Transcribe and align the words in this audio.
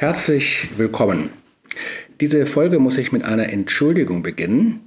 Herzlich 0.00 0.68
willkommen. 0.76 1.30
Diese 2.20 2.46
Folge 2.46 2.78
muss 2.78 2.96
ich 2.98 3.10
mit 3.10 3.24
einer 3.24 3.48
Entschuldigung 3.48 4.22
beginnen. 4.22 4.78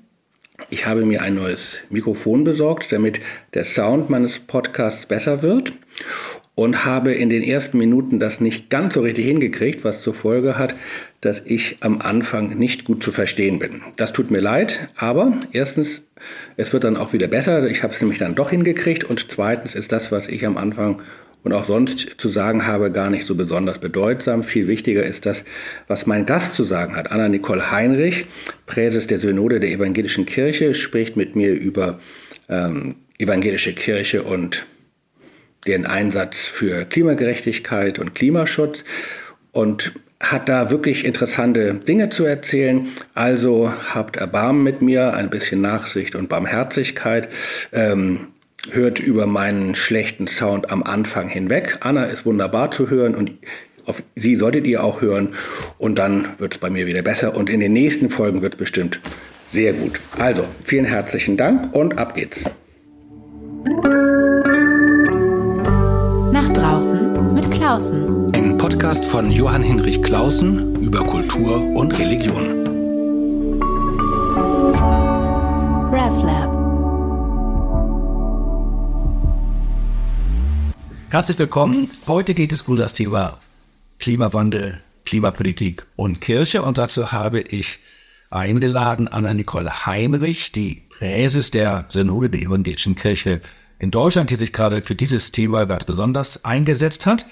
Ich 0.70 0.86
habe 0.86 1.06
mir 1.06 1.22
ein 1.22 1.36
neues 1.36 1.80
Mikrofon 1.90 2.46
besorgt, 2.46 2.94
damit 2.94 3.20
der 3.54 3.66
Sound 3.66 4.10
meines 4.10 4.40
Podcasts 4.40 5.06
besser 5.06 5.42
wird 5.42 5.74
und 6.56 6.86
habe 6.86 7.12
in 7.12 7.30
den 7.30 7.44
ersten 7.44 7.78
Minuten 7.78 8.22
das 8.22 8.40
nicht 8.40 8.70
ganz 8.70 8.94
so 8.94 9.02
richtig 9.02 9.26
hingekriegt, 9.26 9.84
was 9.84 10.02
zur 10.02 10.14
Folge 10.14 10.58
hat, 10.58 10.76
dass 11.20 11.42
ich 11.44 11.80
am 11.82 12.00
Anfang 12.00 12.58
nicht 12.58 12.86
gut 12.86 13.04
zu 13.04 13.12
verstehen 13.12 13.60
bin. 13.60 13.82
Das 13.98 14.14
tut 14.14 14.32
mir 14.32 14.40
leid, 14.40 14.88
aber 14.96 15.38
erstens, 15.52 16.04
es 16.56 16.72
wird 16.72 16.86
dann 16.86 16.96
auch 16.96 17.12
wieder 17.12 17.28
besser. 17.28 17.68
Ich 17.68 17.84
habe 17.84 17.94
es 17.94 18.00
nämlich 18.00 18.20
dann 18.20 18.36
doch 18.36 18.52
hingekriegt 18.52 19.04
und 19.04 19.30
zweitens 19.30 19.76
ist 19.76 19.92
das, 19.92 20.14
was 20.14 20.30
ich 20.30 20.46
am 20.46 20.56
Anfang 20.56 21.02
und 21.44 21.54
auch 21.54 21.66
sonst 21.66 22.16
zu 22.18 22.30
sagen 22.30 22.68
habe, 22.68 22.92
gar 22.92 23.10
nicht 23.10 23.26
so 23.26 23.36
besonders 23.36 23.80
bedeutsam. 23.80 24.44
Viel 24.44 24.68
wichtiger 24.68 25.04
ist 25.04 25.26
das, 25.26 25.44
was 25.88 26.06
mein 26.06 26.26
Gast 26.26 26.56
zu 26.56 26.64
sagen 26.64 26.96
hat. 26.96 27.12
Anna-Nicole 27.12 27.72
Heinrich, 27.72 28.26
Präses 28.66 29.08
der 29.08 29.20
Synode 29.20 29.60
der 29.60 29.72
Evangelischen 29.72 30.26
Kirche, 30.26 30.76
spricht 30.76 31.18
mit 31.18 31.36
mir 31.36 31.54
über 31.54 32.00
ähm, 32.50 32.96
evangelische 33.18 33.74
Kirche 33.74 34.24
und 34.24 34.66
den 35.68 35.86
Einsatz 35.86 36.40
für 36.40 36.86
Klimagerechtigkeit 36.86 38.00
und 38.00 38.16
Klimaschutz 38.16 38.84
und 39.52 39.94
hat 40.20 40.50
da 40.50 40.70
wirklich 40.70 41.06
interessante 41.06 41.74
Dinge 41.74 42.10
zu 42.10 42.26
erzählen. 42.26 42.90
Also 43.14 43.74
habt 43.94 44.18
Erbarmen 44.18 44.64
mit 44.64 44.82
mir, 44.82 45.14
ein 45.14 45.30
bisschen 45.30 45.62
Nachsicht 45.62 46.16
und 46.16 46.30
Barmherzigkeit. 46.30 47.28
Ähm, 47.74 48.28
hört 48.70 49.00
über 49.00 49.26
meinen 49.26 49.76
schlechten 49.76 50.28
Sound 50.28 50.70
am 50.70 50.84
Anfang 50.84 51.28
hinweg. 51.28 51.78
Anna 51.82 52.06
ist 52.06 52.26
wunderbar 52.26 52.72
zu 52.72 52.90
hören 52.90 53.16
und 53.16 53.32
auf 53.86 54.04
sie 54.16 54.36
solltet 54.36 54.68
ihr 54.68 54.84
auch 54.84 55.02
hören. 55.02 55.36
Und 55.78 55.98
dann 55.98 56.28
wird 56.38 56.54
es 56.54 56.60
bei 56.60 56.70
mir 56.70 56.86
wieder 56.86 57.02
besser. 57.02 57.36
Und 57.36 57.50
in 57.50 57.60
den 57.60 57.74
nächsten 57.74 58.10
Folgen 58.10 58.42
wird 58.42 58.54
es 58.54 58.60
bestimmt 58.60 59.00
sehr 59.52 59.74
gut. 59.74 60.00
Also, 60.18 60.46
vielen 60.64 60.86
herzlichen 60.86 61.38
Dank 61.38 61.74
und 61.76 61.98
ab 61.98 62.16
geht's. 62.16 62.46
Nach 66.32 66.50
draußen 66.54 67.34
mit 67.34 67.52
Klausen. 67.52 68.32
Ein 68.34 68.58
Podcast 68.58 69.04
von 69.04 69.32
Johann 69.32 69.64
Hinrich 69.64 70.02
Klausen 70.02 70.82
über 70.82 71.00
Kultur 71.00 71.62
und 71.76 71.98
Religion. 72.00 72.61
Herzlich 81.12 81.38
willkommen. 81.40 81.90
Heute 82.08 82.34
geht 82.34 82.54
es 82.54 82.62
um 82.62 82.78
das 82.78 82.94
Thema 82.94 83.42
Klimawandel, 84.00 84.82
Klimapolitik 85.04 85.86
und 85.98 86.22
Kirche. 86.22 86.62
Und 86.62 86.78
dazu 86.78 87.12
habe 87.12 87.42
ich 87.42 87.80
eingeladen 88.30 89.10
Anna-Nicole 89.10 89.86
Heinrich, 89.86 90.54
die 90.54 90.84
Präses 90.88 91.52
der 91.52 91.84
Synode 91.90 92.30
der 92.30 92.40
Evangelischen 92.40 92.96
Kirche 92.96 93.42
in 93.78 93.92
Deutschland, 93.92 94.30
die 94.30 94.36
sich 94.36 94.54
gerade 94.54 94.82
für 94.82 94.96
dieses 94.96 95.34
Thema 95.34 95.66
ganz 95.66 95.84
besonders 95.84 96.46
eingesetzt 96.46 97.06
hat. 97.06 97.26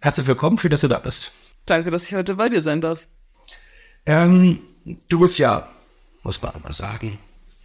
Herzlich 0.00 0.26
willkommen, 0.26 0.58
schön, 0.58 0.72
dass 0.72 0.80
du 0.80 0.88
da 0.88 0.98
bist. 0.98 1.30
Danke, 1.64 1.92
dass 1.92 2.08
ich 2.08 2.16
heute 2.16 2.34
bei 2.34 2.48
dir 2.48 2.60
sein 2.60 2.80
darf. 2.80 3.06
Ähm, 4.04 4.58
du 5.08 5.20
bist 5.20 5.38
ja, 5.38 5.68
muss 6.24 6.42
man 6.42 6.60
mal 6.60 6.72
sagen, 6.72 7.16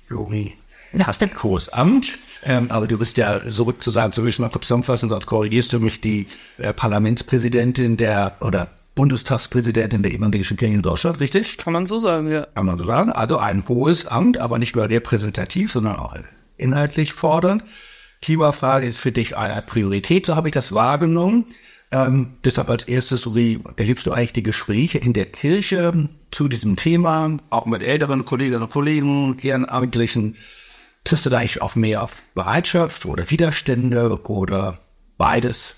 Juni, 0.07 0.53
hast 0.99 1.21
ein 1.23 1.31
hohes 1.43 1.69
Amt 1.69 2.17
ähm, 2.43 2.67
aber 2.69 2.87
du 2.87 2.97
bist 2.97 3.17
ja 3.17 3.41
sozusagen, 3.49 4.13
so 4.13 4.23
will 4.23 4.29
ich 4.29 4.39
mal 4.39 4.49
kurz 4.49 4.67
zusammenfassen, 4.67 5.09
sonst 5.09 5.25
korrigierst 5.25 5.73
du 5.73 5.79
mich, 5.79 5.99
die 6.01 6.27
äh, 6.57 6.71
Parlamentspräsidentin 6.71 7.97
der, 7.97 8.37
oder 8.39 8.69
Bundestagspräsidentin 8.95 10.01
der 10.01 10.13
evangelischen 10.13 10.57
Kirche 10.57 10.75
in 10.75 10.81
Deutschland, 10.81 11.19
richtig? 11.19 11.57
Kann 11.57 11.73
man 11.73 11.85
so 11.85 11.99
sagen, 11.99 12.31
ja. 12.31 12.47
Kann 12.55 12.65
man 12.65 12.77
so 12.77 12.85
sagen. 12.85 13.11
Also 13.11 13.37
ein 13.37 13.63
hohes 13.67 14.07
Amt, 14.07 14.39
aber 14.39 14.59
nicht 14.59 14.75
nur 14.75 14.89
repräsentativ, 14.89 15.71
sondern 15.71 15.97
auch 15.97 16.15
inhaltlich 16.57 17.13
fordernd. 17.13 17.63
Klimafrage 18.21 18.87
ist 18.87 18.97
für 18.97 19.11
dich 19.11 19.37
eine 19.37 19.61
Priorität, 19.61 20.25
so 20.25 20.35
habe 20.35 20.47
ich 20.47 20.53
das 20.53 20.71
wahrgenommen. 20.71 21.45
Ähm, 21.91 22.33
deshalb 22.43 22.69
als 22.69 22.85
erstes, 22.85 23.21
so 23.21 23.35
wie 23.35 23.59
erlebst 23.77 24.05
du 24.05 24.11
eigentlich 24.11 24.33
die 24.33 24.43
Gespräche 24.43 24.97
in 24.97 25.13
der 25.13 25.25
Kirche 25.25 26.09
zu 26.31 26.47
diesem 26.47 26.75
Thema, 26.75 27.37
auch 27.49 27.65
mit 27.65 27.81
älteren 27.81 28.25
Kolleginnen 28.25 28.63
und 28.63 28.71
Kollegen, 28.71 29.37
Ehrenamtlichen, 29.41 30.35
Triffst 31.07 31.25
du 31.25 31.29
da 31.29 31.37
eigentlich 31.37 31.61
auf 31.61 31.77
mehr 31.77 32.03
auf 32.03 32.17
Bereitschaft 32.35 33.05
oder 33.05 33.31
Widerstände 33.31 34.19
oder 34.25 34.77
beides? 35.17 35.77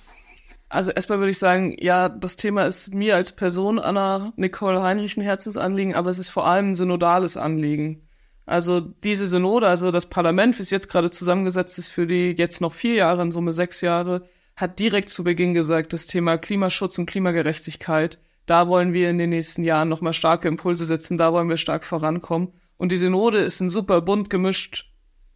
Also 0.69 0.89
erstmal 0.89 1.19
würde 1.19 1.29
ich 1.29 1.37
sagen, 1.37 1.75
ja, 1.79 2.09
das 2.09 2.35
Thema 2.35 2.63
ist 2.63 2.95
mir 2.95 3.13
als 3.15 3.31
Person, 3.33 3.77
Anna 3.77 4.33
Nicole 4.37 4.81
Heinrich, 4.81 5.17
ein 5.17 5.21
Herzensanliegen, 5.21 5.93
aber 5.93 6.09
es 6.09 6.17
ist 6.17 6.31
vor 6.31 6.47
allem 6.47 6.71
ein 6.71 6.75
synodales 6.75 7.37
Anliegen. 7.37 8.07
Also 8.47 8.79
diese 8.79 9.27
Synode, 9.27 9.67
also 9.67 9.91
das 9.91 10.07
Parlament, 10.07 10.57
wie 10.57 10.63
es 10.63 10.71
jetzt 10.71 10.89
gerade 10.89 11.11
zusammengesetzt 11.11 11.77
ist 11.77 11.89
für 11.89 12.07
die 12.07 12.33
jetzt 12.35 12.59
noch 12.59 12.73
vier 12.73 12.95
Jahre, 12.95 13.21
in 13.21 13.31
Summe 13.31 13.53
sechs 13.53 13.81
Jahre, 13.81 14.27
hat 14.55 14.79
direkt 14.79 15.09
zu 15.09 15.23
Beginn 15.23 15.53
gesagt, 15.53 15.93
das 15.93 16.07
Thema 16.07 16.39
Klimaschutz 16.39 16.97
und 16.97 17.05
Klimagerechtigkeit, 17.05 18.17
da 18.47 18.67
wollen 18.67 18.93
wir 18.93 19.11
in 19.11 19.19
den 19.19 19.29
nächsten 19.29 19.61
Jahren 19.61 19.89
nochmal 19.89 20.13
starke 20.13 20.47
Impulse 20.47 20.85
setzen, 20.85 21.19
da 21.19 21.33
wollen 21.33 21.49
wir 21.49 21.57
stark 21.57 21.85
vorankommen. 21.85 22.51
Und 22.77 22.91
die 22.91 22.97
Synode 22.97 23.37
ist 23.37 23.59
ein 23.59 23.69
super 23.69 24.01
bunt 24.01 24.31
gemischt 24.31 24.88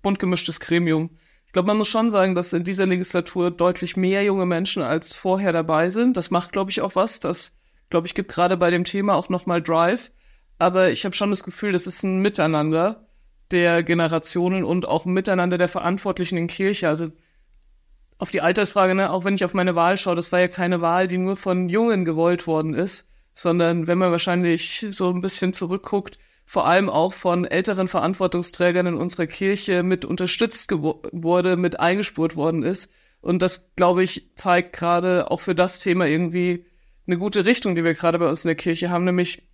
bunt 0.04 0.20
gemischtes 0.20 0.60
Gremium. 0.60 1.18
Ich 1.48 1.54
glaube, 1.54 1.68
man 1.68 1.78
muss 1.78 1.88
schon 1.88 2.12
sagen, 2.12 2.36
dass 2.36 2.54
in 2.54 2.64
dieser 2.64 2.86
Legislatur 2.86 3.50
deutlich 3.50 3.98
mehr 3.98 4.24
junge 4.24 4.46
Menschen 4.46 4.84
als 4.84 5.16
vorher 5.16 5.52
dabei 5.52 5.90
sind. 5.90 6.18
Das 6.18 6.30
macht, 6.30 6.52
glaube 6.52 6.72
ich, 6.72 6.82
auch 6.82 6.96
was. 6.96 7.20
Das, 7.20 7.56
glaube 7.90 8.06
ich, 8.06 8.14
gibt 8.14 8.32
gerade 8.32 8.58
bei 8.58 8.70
dem 8.70 8.84
Thema 8.84 9.16
auch 9.16 9.30
nochmal 9.30 9.62
Drive. 9.62 10.12
Aber 10.60 10.92
ich 10.92 11.06
habe 11.06 11.16
schon 11.16 11.30
das 11.30 11.44
Gefühl, 11.44 11.72
das 11.72 11.88
ist 11.88 12.04
ein 12.04 12.20
Miteinander 12.20 13.08
der 13.52 13.84
Generationen 13.84 14.64
und 14.64 14.88
auch 14.88 15.06
ein 15.06 15.14
Miteinander 15.14 15.58
der 15.58 15.68
Verantwortlichen 15.68 16.38
in 16.38 16.48
Kirche. 16.48 16.88
Also 16.88 17.12
auf 18.18 18.32
die 18.32 18.42
Altersfrage, 18.42 18.96
ne, 18.96 19.12
auch 19.12 19.26
wenn 19.26 19.36
ich 19.36 19.46
auf 19.46 19.54
meine 19.54 19.76
Wahl 19.76 19.98
schaue, 19.98 20.16
das 20.16 20.32
war 20.32 20.40
ja 20.40 20.48
keine 20.48 20.82
Wahl, 20.82 21.08
die 21.08 21.18
nur 21.18 21.36
von 21.36 21.70
Jungen 21.70 22.06
gewollt 22.06 22.48
worden 22.48 22.74
ist, 22.74 23.08
sondern 23.34 23.88
wenn 23.88 23.98
man 23.98 24.12
wahrscheinlich 24.12 24.86
so 24.90 25.10
ein 25.10 25.22
bisschen 25.22 25.54
zurückguckt, 25.54 26.18
vor 26.46 26.68
allem 26.68 26.90
auch 26.90 27.14
von 27.14 27.46
älteren 27.46 27.88
Verantwortungsträgern 27.88 28.88
in 28.88 28.94
unserer 28.96 29.28
Kirche 29.28 29.84
mit 29.84 30.06
unterstützt 30.06 30.72
wurde, 30.72 31.58
mit 31.58 31.80
eingespurt 31.80 32.36
worden 32.36 32.64
ist. 32.64 32.92
Und 33.22 33.42
das, 33.42 33.72
glaube 33.76 34.04
ich, 34.04 34.32
zeigt 34.36 34.74
gerade 34.76 35.32
auch 35.32 35.40
für 35.40 35.56
das 35.56 35.80
Thema 35.80 36.06
irgendwie 36.06 36.66
eine 37.08 37.18
gute 37.18 37.46
Richtung, 37.46 37.76
die 37.76 37.84
wir 37.84 37.94
gerade 37.94 38.20
bei 38.20 38.28
uns 38.28 38.44
in 38.44 38.50
der 38.50 38.56
Kirche 38.56 38.90
haben, 38.90 39.06
nämlich 39.06 39.48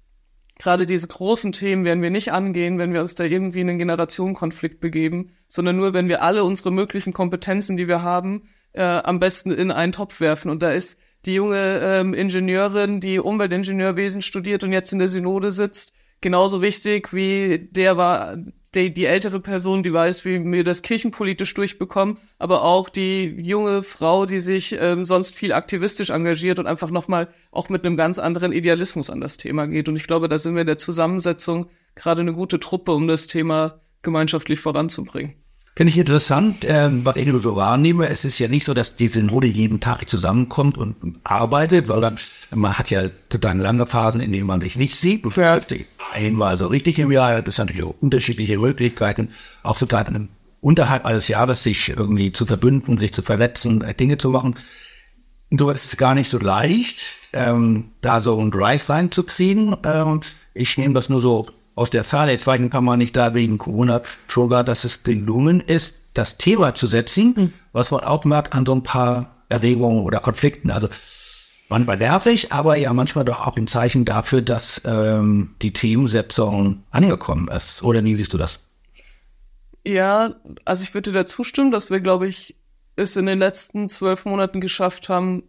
gerade 0.58 0.86
diese 0.86 1.08
großen 1.08 1.52
Themen 1.52 1.86
werden 1.86 2.04
wir 2.04 2.10
nicht 2.10 2.32
angehen, 2.32 2.78
wenn 2.78 2.94
wir 2.94 3.02
uns 3.02 3.16
da 3.16 3.24
irgendwie 3.24 3.62
in 3.62 3.70
einen 3.70 3.80
Generationenkonflikt 3.80 4.80
begeben, 4.80 5.32
sondern 5.48 5.78
nur, 5.78 5.94
wenn 5.94 6.10
wir 6.10 6.22
alle 6.22 6.44
unsere 6.44 6.72
möglichen 6.72 7.14
Kompetenzen, 7.14 7.78
die 7.78 7.88
wir 7.88 8.04
haben, 8.04 8.50
äh, 8.74 8.84
am 8.84 9.20
besten 9.20 9.52
in 9.52 9.72
einen 9.72 9.94
Topf 9.94 10.20
werfen. 10.20 10.52
Und 10.52 10.62
da 10.62 10.70
ist 10.72 11.00
die 11.26 11.36
junge 11.36 11.80
ähm, 11.82 12.14
Ingenieurin, 12.14 13.00
die 13.00 13.20
Umweltingenieurwesen 13.20 14.22
studiert 14.22 14.64
und 14.64 14.74
jetzt 14.74 14.94
in 14.94 15.00
der 15.00 15.10
Synode 15.10 15.52
sitzt, 15.52 15.94
genauso 16.22 16.62
wichtig 16.62 17.14
wie 17.14 17.70
der 17.72 17.98
war, 17.98 18.38
die, 18.76 18.94
die 18.94 19.06
ältere 19.06 19.40
Person, 19.40 19.82
die 19.82 19.94
weiß, 19.94 20.26
wie 20.26 20.44
wir 20.44 20.64
das 20.64 20.82
kirchenpolitisch 20.82 21.54
durchbekommen, 21.54 22.18
aber 22.38 22.64
auch 22.64 22.90
die 22.90 23.36
junge 23.42 23.82
Frau, 23.82 24.26
die 24.26 24.40
sich 24.40 24.78
ähm, 24.80 25.06
sonst 25.06 25.36
viel 25.36 25.54
aktivistisch 25.54 26.12
engagiert 26.12 26.60
und 26.60 26.68
einfach 26.68 26.92
nochmal 26.92 27.30
auch 27.52 27.70
mit 27.70 27.86
einem 27.86 27.98
ganz 27.98 28.20
anderen 28.20 28.52
Idealismus 28.52 29.10
an 29.10 29.22
das 29.22 29.38
Thema 29.38 29.66
geht. 29.66 29.90
Und 29.90 29.96
ich 29.96 30.06
glaube, 30.06 30.30
da 30.30 30.38
sind 30.38 30.54
wir 30.54 30.62
in 30.62 30.68
der 30.68 30.78
Zusammensetzung 30.78 31.68
gerade 31.96 32.22
eine 32.22 32.34
gute 32.34 32.60
Truppe, 32.60 32.92
um 32.92 33.08
das 33.08 33.28
Thema 33.28 33.82
gemeinschaftlich 34.04 34.60
voranzubringen. 34.60 35.36
Finde 35.80 35.92
ich 35.92 35.98
interessant, 35.98 36.66
äh, 36.66 36.90
was 37.06 37.16
ich 37.16 37.32
so 37.42 37.56
wahrnehme. 37.56 38.10
Es 38.10 38.26
ist 38.26 38.38
ja 38.38 38.50
nicht 38.50 38.66
so, 38.66 38.74
dass 38.74 38.98
die 38.98 39.08
Synode 39.08 39.48
jeden 39.48 39.80
Tag 39.80 40.10
zusammenkommt 40.10 40.78
und 40.78 40.98
arbeitet, 41.24 41.88
sondern 41.88 42.18
man 42.54 42.78
hat 42.78 42.90
ja 42.90 43.04
total 43.30 43.60
lange 43.60 43.86
Phasen, 43.86 44.20
in 44.20 44.34
denen 44.34 44.46
man 44.46 44.60
sich 44.60 44.76
nicht 44.76 44.98
sieht. 44.98 45.24
Man 45.24 45.34
ja. 45.38 45.58
einmal 46.12 46.58
so 46.58 46.68
richtig 46.68 47.00
im 47.00 47.14
Jahr. 47.14 47.42
Das 47.42 47.56
sind 47.56 47.68
natürlich 47.68 47.86
auch 47.86 47.96
unterschiedliche 48.02 48.58
Möglichkeiten, 48.58 49.30
auch 49.64 49.78
sogar 49.78 50.06
unterhalb 50.60 51.06
eines 51.06 51.30
Jahres 51.30 51.64
sich 51.64 51.88
irgendwie 51.88 52.34
zu 52.34 52.46
verbünden, 52.46 52.98
sich 52.98 53.14
zu 53.14 53.22
verletzen, 53.22 53.82
äh, 53.82 53.94
Dinge 53.94 54.18
zu 54.18 54.32
machen. 54.32 54.56
So 55.50 55.70
ist 55.70 55.86
es 55.86 55.96
gar 55.96 56.14
nicht 56.14 56.30
so 56.30 56.40
leicht, 56.40 57.06
ähm, 57.32 57.92
da 58.02 58.20
so 58.20 58.38
einen 58.38 58.52
Drive 58.52 58.90
reinzukriegen. 58.90 59.78
Ähm, 59.86 60.20
ich 60.54 60.78
nehme 60.78 60.94
das 60.94 61.08
nur 61.08 61.22
so 61.22 61.48
aus 61.80 61.90
der 61.90 62.04
Ferne, 62.04 62.38
zweiten 62.38 62.70
kann 62.70 62.84
man 62.84 63.00
nicht 63.00 63.16
da 63.16 63.34
wegen 63.34 63.58
Corona, 63.58 64.02
schon 64.28 64.50
war, 64.50 64.66
dass 64.66 64.84
es 64.84 65.04
gelungen 65.04 65.62
ist, 65.62 66.04
das 66.14 66.38
Thema 66.38 66.76
zu 66.76 66.88
setzen, 66.88 67.34
mhm. 67.36 67.54
was 67.72 67.90
man 67.90 68.02
auch 68.02 68.26
merkt 68.26 68.54
an 68.54 68.66
so 68.66 68.76
ein 68.76 68.84
paar 68.84 69.38
Erregungen 69.48 70.04
oder 70.04 70.20
Konflikten. 70.20 70.72
Also 70.72 70.90
manchmal 71.70 71.96
nervig, 71.96 72.52
aber 72.52 72.76
ja 72.76 72.92
manchmal 72.92 73.24
doch 73.24 73.48
auch 73.48 73.56
ein 73.56 73.68
Zeichen 73.68 74.04
dafür, 74.04 74.42
dass 74.42 74.82
ähm, 74.84 75.56
die 75.62 75.72
Themensetzung 75.72 76.84
angekommen 76.92 77.48
ist. 77.48 77.82
Oder 77.82 78.04
wie 78.04 78.16
siehst 78.16 78.34
du 78.34 78.38
das? 78.38 78.60
Ja, 79.88 80.36
also 80.66 80.84
ich 80.84 80.94
würde 80.94 81.14
da 81.14 81.26
zustimmen, 81.26 81.72
dass 81.72 81.90
wir, 81.90 82.02
glaube 82.02 82.28
ich, 82.28 82.58
es 82.98 83.16
in 83.16 83.26
den 83.26 83.40
letzten 83.40 83.88
zwölf 83.88 84.26
Monaten 84.26 84.60
geschafft 84.60 85.08
haben, 85.08 85.44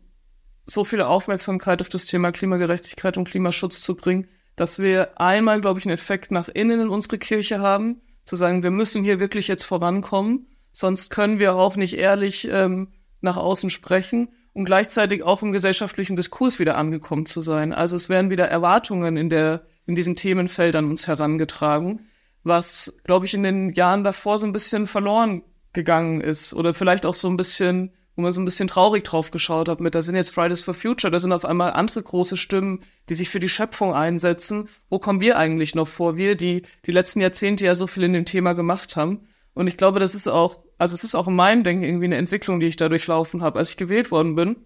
so 0.64 0.84
viel 0.84 1.02
Aufmerksamkeit 1.02 1.80
auf 1.80 1.88
das 1.88 2.06
Thema 2.06 2.30
Klimagerechtigkeit 2.30 3.16
und 3.16 3.28
Klimaschutz 3.28 3.80
zu 3.80 3.96
bringen, 3.96 4.28
dass 4.56 4.78
wir 4.78 5.20
einmal, 5.20 5.60
glaube 5.60 5.78
ich, 5.78 5.86
einen 5.86 5.94
Effekt 5.94 6.30
nach 6.30 6.48
innen 6.48 6.80
in 6.80 6.88
unsere 6.88 7.18
Kirche 7.18 7.60
haben, 7.60 8.02
zu 8.24 8.36
sagen, 8.36 8.62
wir 8.62 8.70
müssen 8.70 9.02
hier 9.02 9.20
wirklich 9.20 9.48
jetzt 9.48 9.64
vorankommen, 9.64 10.46
sonst 10.72 11.10
können 11.10 11.38
wir 11.38 11.54
auch 11.54 11.76
nicht 11.76 11.94
ehrlich 11.98 12.48
ähm, 12.50 12.92
nach 13.20 13.36
außen 13.36 13.70
sprechen 13.70 14.28
und 14.52 14.64
gleichzeitig 14.64 15.22
auch 15.22 15.42
im 15.42 15.52
gesellschaftlichen 15.52 16.16
Diskurs 16.16 16.58
wieder 16.58 16.76
angekommen 16.76 17.26
zu 17.26 17.40
sein. 17.40 17.72
Also 17.72 17.96
es 17.96 18.08
werden 18.08 18.30
wieder 18.30 18.48
Erwartungen 18.48 19.16
in 19.16 19.30
der 19.30 19.62
in 19.86 19.94
diesen 19.96 20.14
Themenfeldern 20.14 20.88
uns 20.88 21.08
herangetragen, 21.08 22.06
was, 22.44 22.94
glaube 23.04 23.26
ich, 23.26 23.34
in 23.34 23.42
den 23.42 23.70
Jahren 23.70 24.04
davor 24.04 24.38
so 24.38 24.46
ein 24.46 24.52
bisschen 24.52 24.86
verloren 24.86 25.42
gegangen 25.72 26.20
ist 26.20 26.54
oder 26.54 26.74
vielleicht 26.74 27.06
auch 27.06 27.14
so 27.14 27.28
ein 27.28 27.36
bisschen 27.36 27.92
wo 28.20 28.24
man 28.24 28.32
so 28.34 28.40
ein 28.40 28.44
bisschen 28.44 28.68
traurig 28.68 29.02
drauf 29.02 29.30
geschaut 29.30 29.68
hat 29.68 29.80
mit, 29.80 29.94
da 29.94 30.02
sind 30.02 30.14
jetzt 30.14 30.34
Fridays 30.34 30.60
for 30.60 30.74
Future, 30.74 31.10
da 31.10 31.18
sind 31.18 31.32
auf 31.32 31.46
einmal 31.46 31.72
andere 31.72 32.02
große 32.02 32.36
Stimmen, 32.36 32.80
die 33.08 33.14
sich 33.14 33.30
für 33.30 33.40
die 33.40 33.48
Schöpfung 33.48 33.94
einsetzen. 33.94 34.68
Wo 34.90 34.98
kommen 34.98 35.22
wir 35.22 35.38
eigentlich 35.38 35.74
noch 35.74 35.88
vor? 35.88 36.18
Wir, 36.18 36.36
die 36.36 36.62
die 36.84 36.92
letzten 36.92 37.22
Jahrzehnte 37.22 37.64
ja 37.64 37.74
so 37.74 37.86
viel 37.86 38.04
in 38.04 38.12
dem 38.12 38.26
Thema 38.26 38.52
gemacht 38.52 38.94
haben. 38.96 39.26
Und 39.54 39.68
ich 39.68 39.78
glaube, 39.78 40.00
das 40.00 40.14
ist 40.14 40.28
auch, 40.28 40.62
also 40.76 40.94
es 40.94 41.02
ist 41.02 41.14
auch 41.14 41.28
in 41.28 41.34
meinem 41.34 41.64
Denken 41.64 41.82
irgendwie 41.82 42.04
eine 42.04 42.16
Entwicklung, 42.16 42.60
die 42.60 42.66
ich 42.66 42.76
da 42.76 42.90
durchlaufen 42.90 43.42
habe. 43.42 43.58
Als 43.58 43.70
ich 43.70 43.76
gewählt 43.78 44.10
worden 44.10 44.34
bin, 44.34 44.56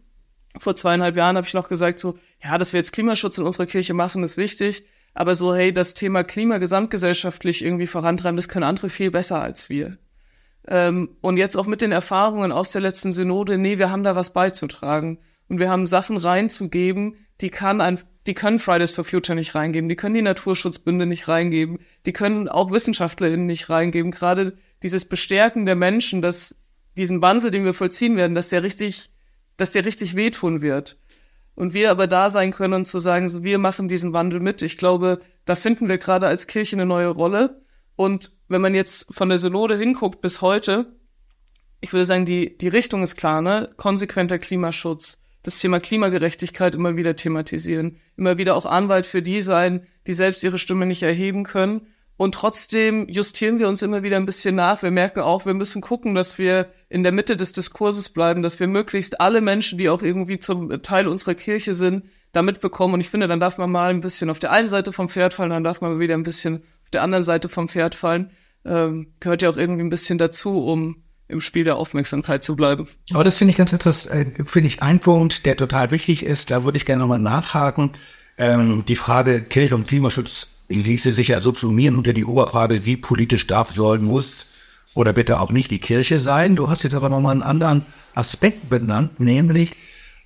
vor 0.59 0.75
zweieinhalb 0.75 1.17
Jahren 1.17 1.37
habe 1.37 1.47
ich 1.47 1.55
noch 1.55 1.69
gesagt 1.69 2.01
so, 2.01 2.19
ja, 2.43 2.59
dass 2.59 2.73
wir 2.73 2.81
jetzt 2.81 2.93
Klimaschutz 2.93 3.39
in 3.39 3.47
unserer 3.47 3.67
Kirche 3.67 3.95
machen, 3.95 4.25
ist 4.25 4.37
wichtig. 4.37 4.85
Aber 5.15 5.37
so, 5.37 5.55
hey, 5.55 5.73
das 5.73 5.95
Thema 5.95 6.25
Klima 6.25 6.59
gesamtgesellschaftlich 6.59 7.65
irgendwie 7.65 7.87
vorantreiben, 7.87 8.37
das 8.37 8.49
können 8.49 8.65
andere 8.65 8.91
viel 8.91 9.13
besser 9.13 9.41
als 9.41 9.69
wir. 9.69 9.97
Ähm, 10.69 11.17
und 11.21 11.37
jetzt 11.37 11.57
auch 11.57 11.67
mit 11.67 11.81
den 11.81 11.93
Erfahrungen 11.93 12.53
aus 12.53 12.73
der 12.73 12.81
letzten 12.81 13.13
Synode, 13.13 13.59
nee, 13.59 13.79
wir 13.79 13.91
haben 13.91 14.05
da 14.05 14.17
was 14.17 14.33
beizutragen. 14.33 15.19
Und 15.49 15.59
wir 15.59 15.71
haben 15.71 15.87
Sachen 15.87 16.17
reinzugeben, 16.17 17.17
die 17.41 17.51
kann 17.51 17.81
ein, 17.81 18.01
die 18.27 18.35
können 18.35 18.59
Fridays 18.59 18.95
for 18.95 19.05
Future 19.05 19.37
nicht 19.37 19.55
reingeben, 19.55 19.89
die 19.89 19.97
können 19.97 20.15
die 20.15 20.23
Naturschutzbünde 20.23 21.05
nicht 21.05 21.29
reingeben, 21.29 21.81
die 22.07 22.13
können 22.13 22.49
auch 22.49 22.71
WissenschaftlerInnen 22.71 23.47
nicht 23.47 23.69
reingeben. 23.69 24.11
Gerade 24.11 24.57
dieses 24.83 25.05
Bestärken 25.05 25.67
der 25.67 25.77
Menschen, 25.77 26.23
dass 26.23 26.57
diesen 26.97 27.21
Wandel, 27.21 27.51
den 27.51 27.65
wir 27.65 27.75
vollziehen 27.75 28.17
werden, 28.17 28.35
dass 28.35 28.49
der 28.49 28.63
richtig, 28.63 29.11
dass 29.57 29.73
der 29.73 29.85
richtig 29.85 30.17
wehtun 30.17 30.63
wird. 30.63 30.97
Und 31.55 31.75
wir 31.75 31.91
aber 31.91 32.07
da 32.07 32.31
sein 32.31 32.51
können 32.53 32.75
und 32.75 32.85
zu 32.85 32.99
sagen, 32.99 33.29
so 33.29 33.45
wir 33.45 33.59
machen 33.59 33.87
diesen 33.87 34.13
Wandel 34.13 34.41
mit. 34.41 34.63
Ich 34.63 34.77
glaube, 34.77 35.21
da 35.45 35.55
finden 35.55 35.89
wir 35.89 35.99
gerade 35.99 36.27
als 36.27 36.47
Kirche 36.47 36.77
eine 36.77 36.87
neue 36.87 37.09
Rolle. 37.09 37.64
Und 37.97 38.33
wenn 38.49 38.61
man 38.61 38.75
jetzt 38.75 39.13
von 39.15 39.29
der 39.29 39.39
Synode 39.39 39.77
hinguckt 39.77 40.21
bis 40.21 40.41
heute, 40.41 40.97
ich 41.81 41.93
würde 41.93 42.07
sagen, 42.07 42.25
die, 42.25 42.57
die 42.57 42.69
Richtung 42.69 43.03
ist 43.03 43.17
klar, 43.17 43.43
ne? 43.43 43.71
Konsequenter 43.77 44.39
Klimaschutz, 44.39 45.19
das 45.43 45.59
Thema 45.59 45.81
Klimagerechtigkeit 45.81 46.75
immer 46.75 46.97
wieder 46.97 47.15
thematisieren, 47.15 47.99
immer 48.17 48.39
wieder 48.39 48.57
auch 48.57 48.67
Anwalt 48.67 49.07
für 49.07 49.23
die 49.23 49.43
sein, 49.43 49.87
die 50.07 50.15
selbst 50.15 50.43
ihre 50.43 50.59
Stimme 50.59 50.87
nicht 50.87 51.03
erheben 51.03 51.45
können. 51.45 51.89
Und 52.17 52.35
trotzdem 52.35 53.09
justieren 53.09 53.59
wir 53.59 53.69
uns 53.69 53.83
immer 53.83 54.03
wieder 54.03 54.17
ein 54.17 54.27
bisschen 54.27 54.55
nach. 54.55 54.83
Wir 54.83 54.93
merken 54.93 55.21
auch, 55.21 55.47
wir 55.47 55.55
müssen 55.55 55.83
gucken, 55.83 56.15
dass 56.15 56.39
wir 56.39 56.69
in 56.89 57.03
der 57.03 57.13
Mitte 57.13 57.37
des 57.37 57.53
Diskurses 57.53 58.09
bleiben, 58.09 58.43
dass 58.43 58.61
wir 58.61 58.69
möglichst 58.69 59.21
alle 59.21 59.41
Menschen, 59.41 59.79
die 59.79 59.89
auch 59.89 60.01
irgendwie 60.01 60.39
zum 60.39 60.81
Teil 60.83 61.09
unserer 61.09 61.35
Kirche 61.35 61.75
sind, 61.75 62.05
da 62.33 62.43
mitbekommen. 62.43 62.95
Und 62.95 63.01
ich 63.01 63.11
finde, 63.11 63.27
dann 63.27 63.41
darf 63.41 63.59
man 63.59 63.71
mal 63.71 63.91
ein 63.91 64.01
bisschen 64.01 64.31
auf 64.31 64.39
der 64.39 64.53
einen 64.53 64.69
Seite 64.69 64.93
vom 64.93 65.09
Pferd 65.09 65.35
fallen, 65.35 65.51
dann 65.51 65.65
darf 65.65 65.81
man 65.81 65.99
wieder 65.99 66.15
ein 66.15 66.23
bisschen 66.23 66.63
der 66.95 67.03
anderen 67.03 67.25
Seite 67.25 67.49
vom 67.49 67.69
Pferd 67.69 67.95
fallen, 67.95 68.31
ähm, 68.65 69.09
gehört 69.21 69.43
ja 69.43 69.51
auch 69.51 69.57
irgendwie 69.57 69.83
ein 69.83 69.91
bisschen 69.91 70.19
dazu, 70.19 70.65
um 70.65 70.97
im 71.29 71.41
Spiel 71.41 71.65
der 71.65 71.77
Aufmerksamkeit 71.77 72.45
zu 72.45 72.57
bleiben. 72.57 72.89
Aber 73.13 73.25
das 73.25 73.37
finde 73.37 73.53
ich 73.53 73.59
ganz 73.59 73.73
interessant, 73.73 74.39
äh, 74.39 74.45
finde 74.45 74.69
ich 74.69 74.83
ein 74.83 75.01
Punkt, 75.01 75.47
der 75.47 75.57
total 75.57 75.91
wichtig 75.91 76.23
ist, 76.23 76.51
da 76.51 76.65
würde 76.65 76.77
ich 76.77 76.85
gerne 76.85 77.01
nochmal 77.01 77.19
nachhaken. 77.19 77.91
Ähm, 78.37 78.85
die 78.87 78.97
Frage 78.97 79.43
Kirche 79.43 79.75
und 79.75 79.87
Klimaschutz 79.87 80.49
ließe 80.69 81.13
sich 81.13 81.29
ja 81.29 81.41
subsumieren 81.41 81.97
unter 81.97 82.13
die 82.13 82.25
Oberfrage, 82.25 82.85
wie 82.85 82.97
politisch 82.97 83.47
darf, 83.47 83.73
soll, 83.73 83.99
muss 83.99 84.47
oder 84.95 85.13
bitte 85.13 85.41
auch 85.41 85.51
nicht 85.51 85.71
die 85.71 85.79
Kirche 85.79 86.19
sein. 86.19 86.57
Du 86.57 86.69
hast 86.69 86.85
jetzt 86.85 86.95
aber 86.95 87.09
nochmal 87.09 87.33
einen 87.33 87.43
anderen 87.43 87.87
Aspekt 88.15 88.71
benannt, 88.71 89.21
nämlich 89.21 89.73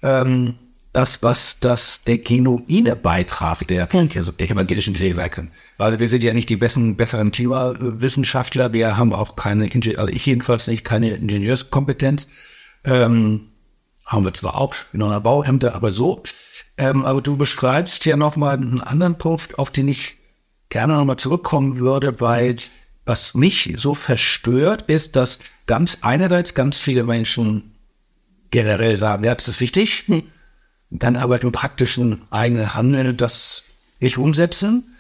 ähm, 0.02 0.54
das, 0.92 1.22
was 1.22 1.58
das 1.60 2.02
der 2.06 2.18
genuine 2.18 2.96
Beitrag 2.96 3.66
der 3.68 3.86
Kirche, 3.86 4.18
also 4.18 4.32
der 4.32 4.50
evangelischen 4.50 4.94
Kirche 4.94 5.14
sein 5.14 5.30
kann. 5.30 5.50
Weil 5.76 5.98
wir 5.98 6.08
sind 6.08 6.24
ja 6.24 6.32
nicht 6.32 6.48
die 6.48 6.56
besten, 6.56 6.96
besseren 6.96 7.30
Klimawissenschaftler, 7.30 8.72
wir 8.72 8.96
haben 8.96 9.12
auch 9.12 9.36
keine, 9.36 9.70
also 9.96 10.08
ich 10.08 10.26
jedenfalls 10.26 10.66
nicht, 10.66 10.84
keine 10.84 11.10
Ingenieurskompetenz. 11.10 12.28
Ähm, 12.84 13.48
haben 14.06 14.24
wir 14.24 14.32
zwar 14.32 14.58
auch 14.58 14.74
in 14.92 15.02
einer 15.02 15.20
Bauämter, 15.20 15.74
aber 15.74 15.92
so. 15.92 16.22
Ähm, 16.78 17.04
aber 17.04 17.20
du 17.20 17.36
beschreibst 17.36 18.06
ja 18.06 18.16
nochmal 18.16 18.56
einen 18.56 18.80
anderen 18.80 19.18
Punkt, 19.18 19.58
auf 19.58 19.70
den 19.70 19.88
ich 19.88 20.16
gerne 20.70 20.94
nochmal 20.94 21.16
zurückkommen 21.16 21.78
würde, 21.78 22.20
weil 22.20 22.56
was 23.04 23.34
mich 23.34 23.74
so 23.76 23.94
verstört, 23.94 24.82
ist, 24.82 25.16
dass 25.16 25.38
ganz 25.66 25.98
einerseits 26.00 26.54
ganz 26.54 26.78
viele 26.78 27.04
Menschen 27.04 27.74
generell 28.50 28.96
sagen, 28.96 29.24
ja, 29.24 29.34
das 29.34 29.48
ist 29.48 29.60
wichtig. 29.60 30.04
Hm 30.06 30.22
dann 30.90 31.16
aber 31.16 31.40
im 31.42 31.52
praktischen 31.52 32.22
eigenen 32.30 32.74
Handeln 32.74 33.16
das 33.16 33.64
nicht 34.00 34.18
umsetzen. 34.18 34.94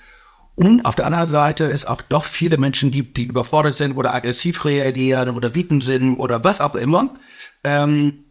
Und 0.54 0.84
auf 0.84 0.96
der 0.96 1.06
anderen 1.06 1.28
Seite 1.28 1.66
es 1.66 1.84
auch 1.84 2.00
doch 2.00 2.24
viele 2.24 2.58
Menschen 2.58 2.90
gibt, 2.90 3.16
die 3.16 3.24
überfordert 3.24 3.76
sind 3.76 3.96
oder 3.96 4.12
aggressiv 4.12 4.64
reagieren 4.64 5.30
oder 5.30 5.54
wütend 5.54 5.84
sind 5.84 6.16
oder 6.16 6.42
was 6.42 6.60
auch 6.60 6.74
immer. 6.74 7.14
Ähm, 7.62 8.24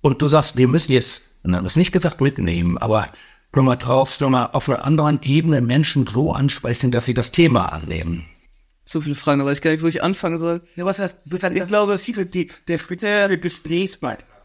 und 0.00 0.20
du 0.20 0.26
sagst, 0.26 0.56
wir 0.56 0.66
müssen 0.66 0.92
jetzt, 0.92 1.22
und 1.44 1.52
dann 1.52 1.64
ist 1.64 1.76
nicht 1.76 1.92
gesagt 1.92 2.20
mitnehmen, 2.20 2.76
aber 2.76 3.08
mal 3.64 3.76
drauf, 3.76 4.18
mal 4.30 4.46
auf 4.46 4.68
einer 4.68 4.84
anderen 4.84 5.20
Ebene 5.22 5.60
Menschen 5.60 6.06
so 6.06 6.32
ansprechen, 6.32 6.90
dass 6.90 7.04
sie 7.04 7.14
das 7.14 7.30
Thema 7.30 7.66
annehmen. 7.66 8.26
So 8.84 9.00
viele 9.00 9.14
Fragen, 9.14 9.40
aber 9.40 9.52
ich 9.52 9.60
gar 9.60 9.70
nicht, 9.70 9.82
wo 9.82 9.86
ich 9.86 10.02
anfangen 10.02 10.38
soll. 10.38 10.62
Ja, 10.74 10.84
was 10.84 10.98
heißt, 10.98 11.18
ich 11.24 11.66
glaube, 11.66 11.92
es 11.92 12.04
die, 12.34 12.50
der 12.66 12.78
spezielle 12.78 13.38
Gesprächsbeitrag. 13.38 14.37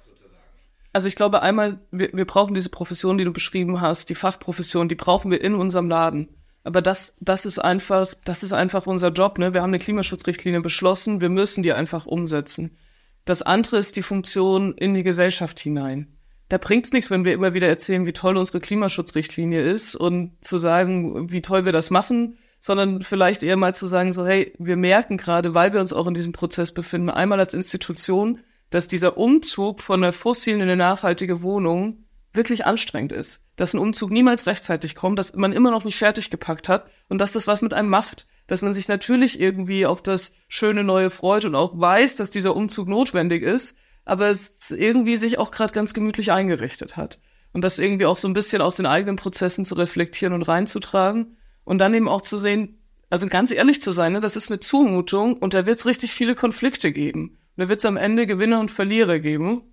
Also 0.94 1.07
ich 1.07 1.16
glaube 1.16 1.42
einmal, 1.42 1.80
wir, 1.92 2.12
wir 2.13 2.25
brauchen 2.25 2.54
diese 2.54 2.69
Profession, 2.69 3.18
die 3.18 3.25
du 3.25 3.34
beschrieben 3.34 3.81
hast, 3.81 4.10
die 4.10 4.16
Fachprofession, 4.16 4.88
die 4.88 4.95
brauchen 4.95 5.31
wir 5.31 5.42
in 5.42 5.56
unserem 5.56 5.90
Laden. 5.90 6.30
Aber 6.63 6.81
das, 6.81 7.16
das 7.19 7.45
ist 7.45 7.60
einfach, 7.60 8.13
das 8.24 8.44
ist 8.44 8.54
einfach 8.54 8.86
unser 8.86 9.10
Job, 9.10 9.38
ne? 9.38 9.54
Wir 9.54 9.62
haben 9.62 9.72
eine 9.72 9.80
Klimaschutzrichtlinie 9.80 10.62
beschlossen, 10.62 11.19
wir 11.19 11.30
müssen 11.30 11.63
die 11.63 11.74
einfach 11.74 12.06
umsetzen. 12.06 12.78
Das 13.25 13.42
andere 13.42 13.78
ist 13.78 13.95
die 13.95 14.01
Funktion 14.01 14.74
in 14.74 14.94
die 14.94 15.04
Gesellschaft 15.04 15.60
hinein. 15.60 16.16
Da 16.50 16.57
bringt's 16.57 16.92
nichts, 16.92 17.10
wenn 17.10 17.25
wir 17.25 17.34
immer 17.34 17.54
wieder 17.54 17.68
erzählen, 17.68 18.06
wie 18.06 18.13
toll 18.13 18.38
unsere 18.38 18.60
Klimaschutzrichtlinie 18.60 19.62
ist 19.62 19.96
und 19.96 20.34
zu 20.42 20.57
sagen, 20.57 21.31
wie 21.31 21.42
toll 21.42 21.65
wir 21.65 21.72
das 21.72 21.89
machen, 21.89 22.38
sondern 22.60 23.01
vielleicht 23.01 23.44
eher 23.44 23.58
mal 23.58 23.74
zu 23.74 23.88
sagen, 23.88 24.13
so, 24.13 24.25
hey, 24.25 24.53
wir 24.60 24.77
merken 24.77 25.17
gerade, 25.17 25.56
weil 25.56 25.74
wir 25.74 25.82
uns 25.82 25.94
auch 25.94 26.08
in 26.08 26.13
diesem 26.13 26.32
Prozess 26.32 26.72
befinden, 26.72 27.10
einmal 27.10 27.39
als 27.39 27.53
Institution, 27.53 28.39
dass 28.74 28.88
dieser 28.88 29.18
Umzug 29.18 29.82
von 29.82 30.01
der 30.01 30.12
fossilen 30.12 30.60
in 30.60 30.63
eine 30.63 30.75
nachhaltige 30.75 31.44
Wohnung 31.44 32.06
wirklich 32.34 32.65
anstrengend 32.65 33.12
ist. 33.12 33.44
Dass 33.56 33.75
ein 33.75 33.80
Umzug 33.80 34.10
niemals 34.10 34.48
rechtzeitig 34.48 34.96
kommt, 34.96 35.20
dass 35.20 35.36
man 35.36 35.53
immer 35.53 35.70
noch 35.70 35.84
nicht 35.84 35.98
fertig 35.98 36.32
gepackt 36.32 36.70
hat 36.70 36.88
und 37.08 37.20
dass 37.20 37.34
das 37.34 37.46
was 37.46 37.62
mit 37.62 37.75
einem 37.75 37.89
macht. 37.89 38.25
Dass 38.48 38.63
man 38.63 38.74
sich 38.74 38.88
natürlich 38.88 39.39
irgendwie 39.39 39.86
auf 39.86 40.01
das 40.01 40.34
schöne 40.48 40.84
Neue 40.84 41.12
freut 41.12 41.46
und 41.46 41.53
auch 41.53 41.80
weiß, 41.80 42.15
dass 42.15 42.32
dieser 42.32 42.56
Umzug 42.56 42.88
notwendig 42.88 43.44
ist, 43.44 43.77
aber 44.06 44.30
es 44.30 44.72
irgendwie 44.72 45.18
sich 45.18 45.38
auch 45.38 45.51
gerade 45.51 45.72
ganz 45.72 45.94
gemütlich 45.94 46.32
eingerichtet 46.32 46.98
hat. 46.98 47.20
Und 47.53 47.63
das 47.63 47.77
irgendwie 47.77 48.08
auch 48.08 48.18
so 48.18 48.27
ein 48.27 48.34
bisschen 48.34 48.63
aus 48.63 48.77
den 48.77 48.88
eigenen 48.88 49.18
Prozessen 49.18 49.65
zu 49.65 49.75
reflektieren 49.75 50.34
und 50.34 50.48
reinzutragen 50.48 51.38
und 51.63 51.77
dann 51.77 51.94
eben 51.94 52.10
auch 52.10 52.24
zu 52.24 52.39
sehen, 52.39 52.80
also 53.12 53.27
ganz 53.27 53.51
ehrlich 53.51 53.84
zu 53.84 53.92
sein, 53.92 54.13
ne, 54.13 54.20
das 54.20 54.36
ist 54.36 54.50
eine 54.50 54.60
Zumutung 54.60 55.38
und 55.38 55.53
da 55.53 55.68
wird 55.68 55.77
es 55.77 55.86
richtig 55.86 56.12
viele 56.12 56.34
Konflikte 56.34 56.92
geben. 56.92 57.38
Da 57.55 57.69
wird 57.69 57.79
es 57.79 57.86
am 57.86 57.98
Ende 57.98 58.27
Gewinner 58.27 58.60
und 58.60 58.72
Verlierer 58.72 59.19
geben. 59.19 59.63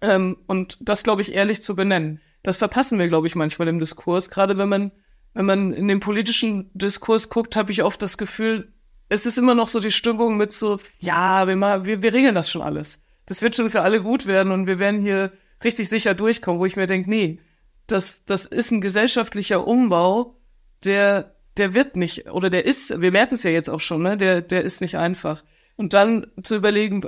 Ähm, 0.00 0.36
und 0.46 0.78
das, 0.80 1.02
glaube 1.02 1.22
ich, 1.22 1.34
ehrlich 1.34 1.62
zu 1.62 1.74
benennen. 1.76 2.20
Das 2.42 2.58
verpassen 2.58 2.98
wir, 2.98 3.08
glaube 3.08 3.26
ich, 3.26 3.34
manchmal 3.34 3.68
im 3.68 3.78
Diskurs. 3.78 4.30
Gerade 4.30 4.56
wenn 4.56 4.68
man, 4.68 4.92
wenn 5.34 5.46
man 5.46 5.72
in 5.72 5.88
den 5.88 6.00
politischen 6.00 6.70
Diskurs 6.74 7.28
guckt, 7.28 7.56
habe 7.56 7.72
ich 7.72 7.82
oft 7.82 8.00
das 8.00 8.16
Gefühl, 8.16 8.72
es 9.08 9.26
ist 9.26 9.38
immer 9.38 9.54
noch 9.54 9.68
so 9.68 9.80
die 9.80 9.90
Stimmung 9.90 10.36
mit 10.36 10.52
so, 10.52 10.78
ja, 10.98 11.46
wir, 11.46 11.56
mal, 11.56 11.84
wir, 11.84 12.02
wir 12.02 12.12
regeln 12.12 12.34
das 12.34 12.50
schon 12.50 12.62
alles. 12.62 13.00
Das 13.26 13.42
wird 13.42 13.56
schon 13.56 13.70
für 13.70 13.82
alle 13.82 14.02
gut 14.02 14.26
werden 14.26 14.52
und 14.52 14.66
wir 14.66 14.78
werden 14.78 15.00
hier 15.00 15.32
richtig 15.64 15.88
sicher 15.88 16.14
durchkommen, 16.14 16.60
wo 16.60 16.66
ich 16.66 16.76
mir 16.76 16.86
denke, 16.86 17.10
nee, 17.10 17.40
das, 17.86 18.24
das 18.24 18.46
ist 18.46 18.70
ein 18.70 18.80
gesellschaftlicher 18.80 19.66
Umbau, 19.66 20.36
der, 20.84 21.34
der 21.56 21.74
wird 21.74 21.96
nicht, 21.96 22.30
oder 22.30 22.50
der 22.50 22.64
ist, 22.64 23.00
wir 23.00 23.12
merken 23.12 23.34
es 23.34 23.42
ja 23.42 23.50
jetzt 23.50 23.70
auch 23.70 23.80
schon, 23.80 24.02
ne, 24.02 24.16
der, 24.16 24.42
der 24.42 24.62
ist 24.62 24.80
nicht 24.80 24.96
einfach. 24.96 25.42
Und 25.78 25.94
dann 25.94 26.26
zu 26.42 26.56
überlegen, 26.56 27.02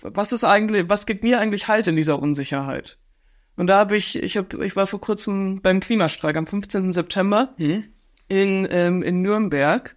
was 0.00 0.32
ist 0.32 0.44
eigentlich, 0.44 0.88
was 0.88 1.04
gibt 1.06 1.24
mir 1.24 1.38
eigentlich 1.38 1.68
Halt 1.68 1.86
in 1.86 1.94
dieser 1.94 2.18
Unsicherheit? 2.18 2.98
Und 3.56 3.68
da 3.68 3.78
habe 3.78 3.96
ich, 3.96 4.20
ich 4.20 4.38
hab, 4.38 4.54
ich 4.54 4.74
war 4.76 4.86
vor 4.86 5.00
kurzem 5.00 5.60
beim 5.60 5.78
Klimastreik 5.78 6.36
am 6.36 6.46
15. 6.46 6.92
September 6.92 7.54
mhm. 7.58 7.84
in, 8.28 8.66
ähm, 8.70 9.02
in 9.02 9.20
Nürnberg. 9.20 9.94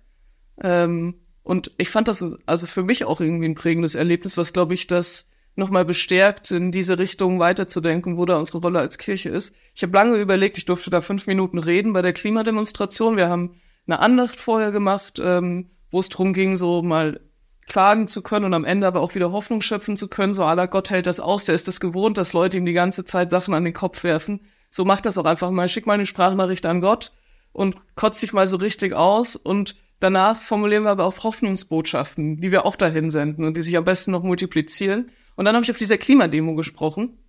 Ähm, 0.62 1.16
und 1.42 1.72
ich 1.78 1.90
fand 1.90 2.10
das 2.10 2.24
also 2.46 2.68
für 2.68 2.84
mich 2.84 3.06
auch 3.06 3.22
irgendwie 3.22 3.48
ein 3.48 3.56
prägendes 3.56 3.96
Erlebnis, 3.96 4.36
was 4.36 4.52
glaube 4.52 4.74
ich 4.74 4.88
das 4.88 5.30
nochmal 5.56 5.86
bestärkt, 5.86 6.52
in 6.52 6.74
diese 6.74 7.00
Richtung 7.00 7.40
weiterzudenken, 7.40 8.18
wo 8.18 8.26
da 8.26 8.38
unsere 8.38 8.60
Rolle 8.60 8.80
als 8.80 8.98
Kirche 8.98 9.30
ist. 9.30 9.56
Ich 9.74 9.84
habe 9.84 9.94
lange 9.94 10.18
überlegt, 10.18 10.58
ich 10.58 10.66
durfte 10.66 10.90
da 10.90 11.00
fünf 11.00 11.28
Minuten 11.28 11.58
reden 11.58 11.94
bei 11.94 12.02
der 12.02 12.12
Klimademonstration. 12.12 13.16
Wir 13.16 13.30
haben 13.30 13.56
eine 13.88 14.00
Andacht 14.00 14.42
vorher 14.42 14.72
gemacht, 14.72 15.22
ähm, 15.24 15.72
wo 15.90 16.02
es 16.02 16.10
darum 16.10 16.34
ging, 16.34 16.58
so 16.58 16.84
mal 16.84 17.22
klagen 17.68 18.08
zu 18.08 18.22
können 18.22 18.46
und 18.46 18.54
am 18.54 18.66
Ende 18.66 18.88
aber 18.88 19.02
auch 19.02 19.14
wieder 19.14 19.32
Hoffnung 19.32 19.62
schöpfen 19.62 19.98
zu 19.98 20.08
können. 20.08 20.34
So 20.34 20.44
aller 20.44 20.68
Gott 20.68 20.90
hält 20.90 21.06
das 21.06 21.20
aus, 21.20 21.44
der 21.44 21.56
ist 21.56 21.68
das 21.68 21.80
gewohnt, 21.80 22.18
dass 22.18 22.34
Leute 22.34 22.58
ihm 22.58 22.66
die 22.66 22.74
ganze 22.74 23.06
Zeit 23.06 23.30
Sachen 23.30 23.54
an 23.54 23.66
den 23.66 23.74
Kopf 23.74 24.04
werfen. 24.04 24.42
So 24.70 24.86
macht 24.86 25.06
das 25.06 25.18
auch 25.18 25.26
einfach 25.26 25.52
mal. 25.52 25.70
Schick 25.70 25.86
mal 25.86 25.94
eine 25.94 26.06
Sprachnachricht 26.06 26.66
an 26.66 26.82
Gott 26.82 27.12
und 27.52 27.76
kotzt 27.96 28.24
dich 28.24 28.34
mal 28.34 28.48
so 28.48 28.58
richtig 28.58 28.94
aus 28.94 29.36
und 29.36 29.76
danach 30.00 30.38
formulieren 30.38 30.84
wir 30.84 30.92
aber 30.92 31.06
auch 31.06 31.24
Hoffnungsbotschaften, 31.24 32.40
die 32.40 32.52
wir 32.52 32.66
auch 32.66 32.76
dahin 32.76 33.10
senden 33.10 33.46
und 33.46 33.58
die 33.58 33.62
sich 33.62 33.76
am 33.78 33.84
besten 33.84 34.12
noch 34.12 34.24
multiplizieren. 34.24 35.12
Und 35.36 35.46
dann 35.46 35.56
habe 35.56 35.64
ich 35.64 35.72
auf 35.72 35.78
dieser 35.78 35.98
Klimademo 35.98 36.56
gesprochen 36.56 37.20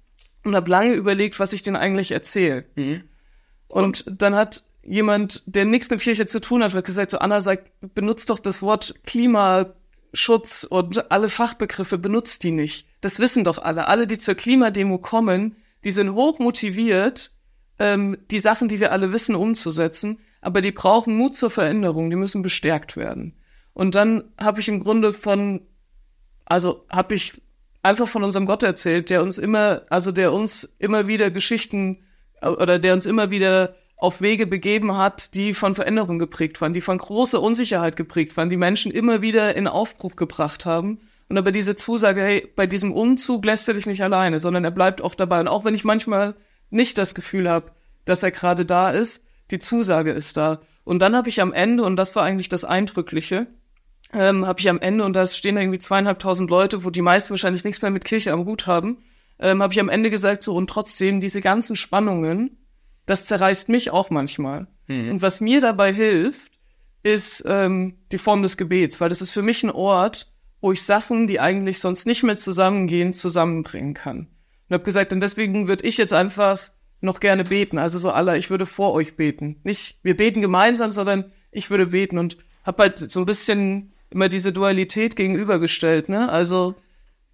und 0.44 0.54
habe 0.54 0.70
lange 0.70 0.94
überlegt, 0.94 1.40
was 1.40 1.52
ich 1.52 1.62
denn 1.62 1.76
eigentlich 1.76 2.12
erzähle. 2.12 2.64
Mhm. 2.76 3.02
Und 3.66 4.04
dann 4.08 4.34
hat 4.34 4.64
jemand, 4.82 5.42
der 5.46 5.64
nichts 5.64 5.90
mit 5.90 6.00
Kirche 6.00 6.26
zu 6.26 6.40
tun 6.40 6.62
hat, 6.62 6.74
hat 6.74 6.84
gesagt, 6.84 7.10
so 7.10 7.18
Anna, 7.18 7.40
sag, 7.40 7.70
benutzt 7.94 8.30
doch 8.30 8.38
das 8.38 8.62
Wort 8.62 8.94
Klimaschutz 10.08 10.64
und 10.64 11.10
alle 11.10 11.28
Fachbegriffe, 11.28 11.98
benutzt 11.98 12.42
die 12.44 12.50
nicht. 12.50 12.86
Das 13.00 13.18
wissen 13.18 13.44
doch 13.44 13.58
alle. 13.58 13.88
Alle, 13.88 14.06
die 14.06 14.18
zur 14.18 14.34
Klimademo 14.34 14.98
kommen, 14.98 15.56
die 15.84 15.92
sind 15.92 16.14
hoch 16.14 16.38
motiviert, 16.38 17.32
ähm, 17.78 18.18
die 18.30 18.40
Sachen, 18.40 18.68
die 18.68 18.80
wir 18.80 18.92
alle 18.92 19.12
wissen, 19.12 19.34
umzusetzen, 19.34 20.18
aber 20.40 20.60
die 20.60 20.72
brauchen 20.72 21.16
Mut 21.16 21.36
zur 21.36 21.50
Veränderung, 21.50 22.10
die 22.10 22.16
müssen 22.16 22.42
bestärkt 22.42 22.96
werden. 22.96 23.34
Und 23.72 23.94
dann 23.94 24.24
habe 24.40 24.60
ich 24.60 24.68
im 24.68 24.80
Grunde 24.82 25.12
von, 25.12 25.66
also 26.44 26.84
habe 26.90 27.14
ich 27.14 27.40
einfach 27.82 28.08
von 28.08 28.24
unserem 28.24 28.46
Gott 28.46 28.62
erzählt, 28.62 29.10
der 29.10 29.22
uns 29.22 29.38
immer, 29.38 29.82
also 29.88 30.10
der 30.10 30.32
uns 30.32 30.64
immer 30.78 31.06
wieder 31.06 31.30
Geschichten 31.30 32.02
oder 32.42 32.78
der 32.78 32.94
uns 32.94 33.06
immer 33.06 33.30
wieder 33.30 33.76
auf 33.98 34.20
Wege 34.20 34.46
begeben 34.46 34.96
hat, 34.96 35.34
die 35.34 35.52
von 35.52 35.74
Veränderung 35.74 36.18
geprägt 36.20 36.60
waren, 36.60 36.72
die 36.72 36.80
von 36.80 36.98
großer 36.98 37.42
Unsicherheit 37.42 37.96
geprägt 37.96 38.36
waren, 38.36 38.48
die 38.48 38.56
Menschen 38.56 38.92
immer 38.92 39.22
wieder 39.22 39.56
in 39.56 39.66
Aufbruch 39.66 40.14
gebracht 40.14 40.64
haben. 40.64 41.00
Und 41.28 41.36
aber 41.36 41.52
diese 41.52 41.74
Zusage, 41.74 42.22
hey, 42.22 42.48
bei 42.54 42.66
diesem 42.66 42.92
Umzug 42.92 43.44
lässt 43.44 43.68
er 43.68 43.74
dich 43.74 43.86
nicht 43.86 44.02
alleine, 44.02 44.38
sondern 44.38 44.64
er 44.64 44.70
bleibt 44.70 45.00
oft 45.00 45.18
dabei. 45.18 45.40
Und 45.40 45.48
auch 45.48 45.64
wenn 45.64 45.74
ich 45.74 45.84
manchmal 45.84 46.36
nicht 46.70 46.96
das 46.96 47.14
Gefühl 47.14 47.50
habe, 47.50 47.72
dass 48.04 48.22
er 48.22 48.30
gerade 48.30 48.64
da 48.64 48.90
ist, 48.90 49.24
die 49.50 49.58
Zusage 49.58 50.12
ist 50.12 50.36
da. 50.36 50.60
Und 50.84 51.00
dann 51.00 51.16
habe 51.16 51.28
ich 51.28 51.42
am 51.42 51.52
Ende, 51.52 51.82
und 51.82 51.96
das 51.96 52.14
war 52.16 52.22
eigentlich 52.22 52.48
das 52.48 52.64
Eindrückliche, 52.64 53.48
ähm, 54.12 54.46
habe 54.46 54.60
ich 54.60 54.70
am 54.70 54.80
Ende, 54.80 55.04
und 55.04 55.14
da 55.14 55.26
stehen 55.26 55.56
irgendwie 55.56 55.78
zweieinhalbtausend 55.78 56.48
Leute, 56.48 56.84
wo 56.84 56.90
die 56.90 57.02
meisten 57.02 57.30
wahrscheinlich 57.30 57.64
nichts 57.64 57.82
mehr 57.82 57.90
mit 57.90 58.04
Kirche 58.04 58.32
am 58.32 58.46
Hut 58.46 58.66
haben, 58.66 58.98
ähm, 59.38 59.62
habe 59.62 59.72
ich 59.72 59.80
am 59.80 59.88
Ende 59.88 60.08
gesagt, 60.08 60.42
so, 60.42 60.54
und 60.54 60.70
trotzdem 60.70 61.20
diese 61.20 61.40
ganzen 61.40 61.76
Spannungen, 61.76 62.56
das 63.08 63.24
zerreißt 63.24 63.68
mich 63.70 63.90
auch 63.90 64.10
manchmal. 64.10 64.66
Mhm. 64.86 65.10
Und 65.10 65.22
was 65.22 65.40
mir 65.40 65.60
dabei 65.60 65.92
hilft, 65.92 66.52
ist 67.02 67.42
ähm, 67.46 67.96
die 68.12 68.18
Form 68.18 68.42
des 68.42 68.56
Gebets, 68.56 69.00
weil 69.00 69.08
das 69.08 69.22
ist 69.22 69.30
für 69.30 69.42
mich 69.42 69.62
ein 69.62 69.70
Ort, 69.70 70.30
wo 70.60 70.72
ich 70.72 70.82
Sachen, 70.82 71.26
die 71.26 71.40
eigentlich 71.40 71.78
sonst 71.78 72.06
nicht 72.06 72.22
mehr 72.22 72.36
zusammengehen, 72.36 73.12
zusammenbringen 73.12 73.94
kann. 73.94 74.28
Und 74.68 74.74
habe 74.74 74.84
gesagt, 74.84 75.12
und 75.12 75.20
deswegen 75.20 75.68
würde 75.68 75.86
ich 75.86 75.96
jetzt 75.96 76.12
einfach 76.12 76.70
noch 77.00 77.20
gerne 77.20 77.44
beten. 77.44 77.78
Also 77.78 77.98
so 77.98 78.10
aller, 78.10 78.36
ich 78.36 78.50
würde 78.50 78.66
vor 78.66 78.92
euch 78.92 79.16
beten. 79.16 79.60
Nicht, 79.62 79.98
wir 80.02 80.16
beten 80.16 80.42
gemeinsam, 80.42 80.92
sondern 80.92 81.32
ich 81.50 81.70
würde 81.70 81.86
beten 81.86 82.18
und 82.18 82.36
habe 82.64 82.82
halt 82.82 83.10
so 83.10 83.20
ein 83.20 83.26
bisschen 83.26 83.92
immer 84.10 84.28
diese 84.28 84.52
Dualität 84.52 85.16
gegenübergestellt, 85.16 86.08
ne? 86.08 86.28
Also 86.28 86.74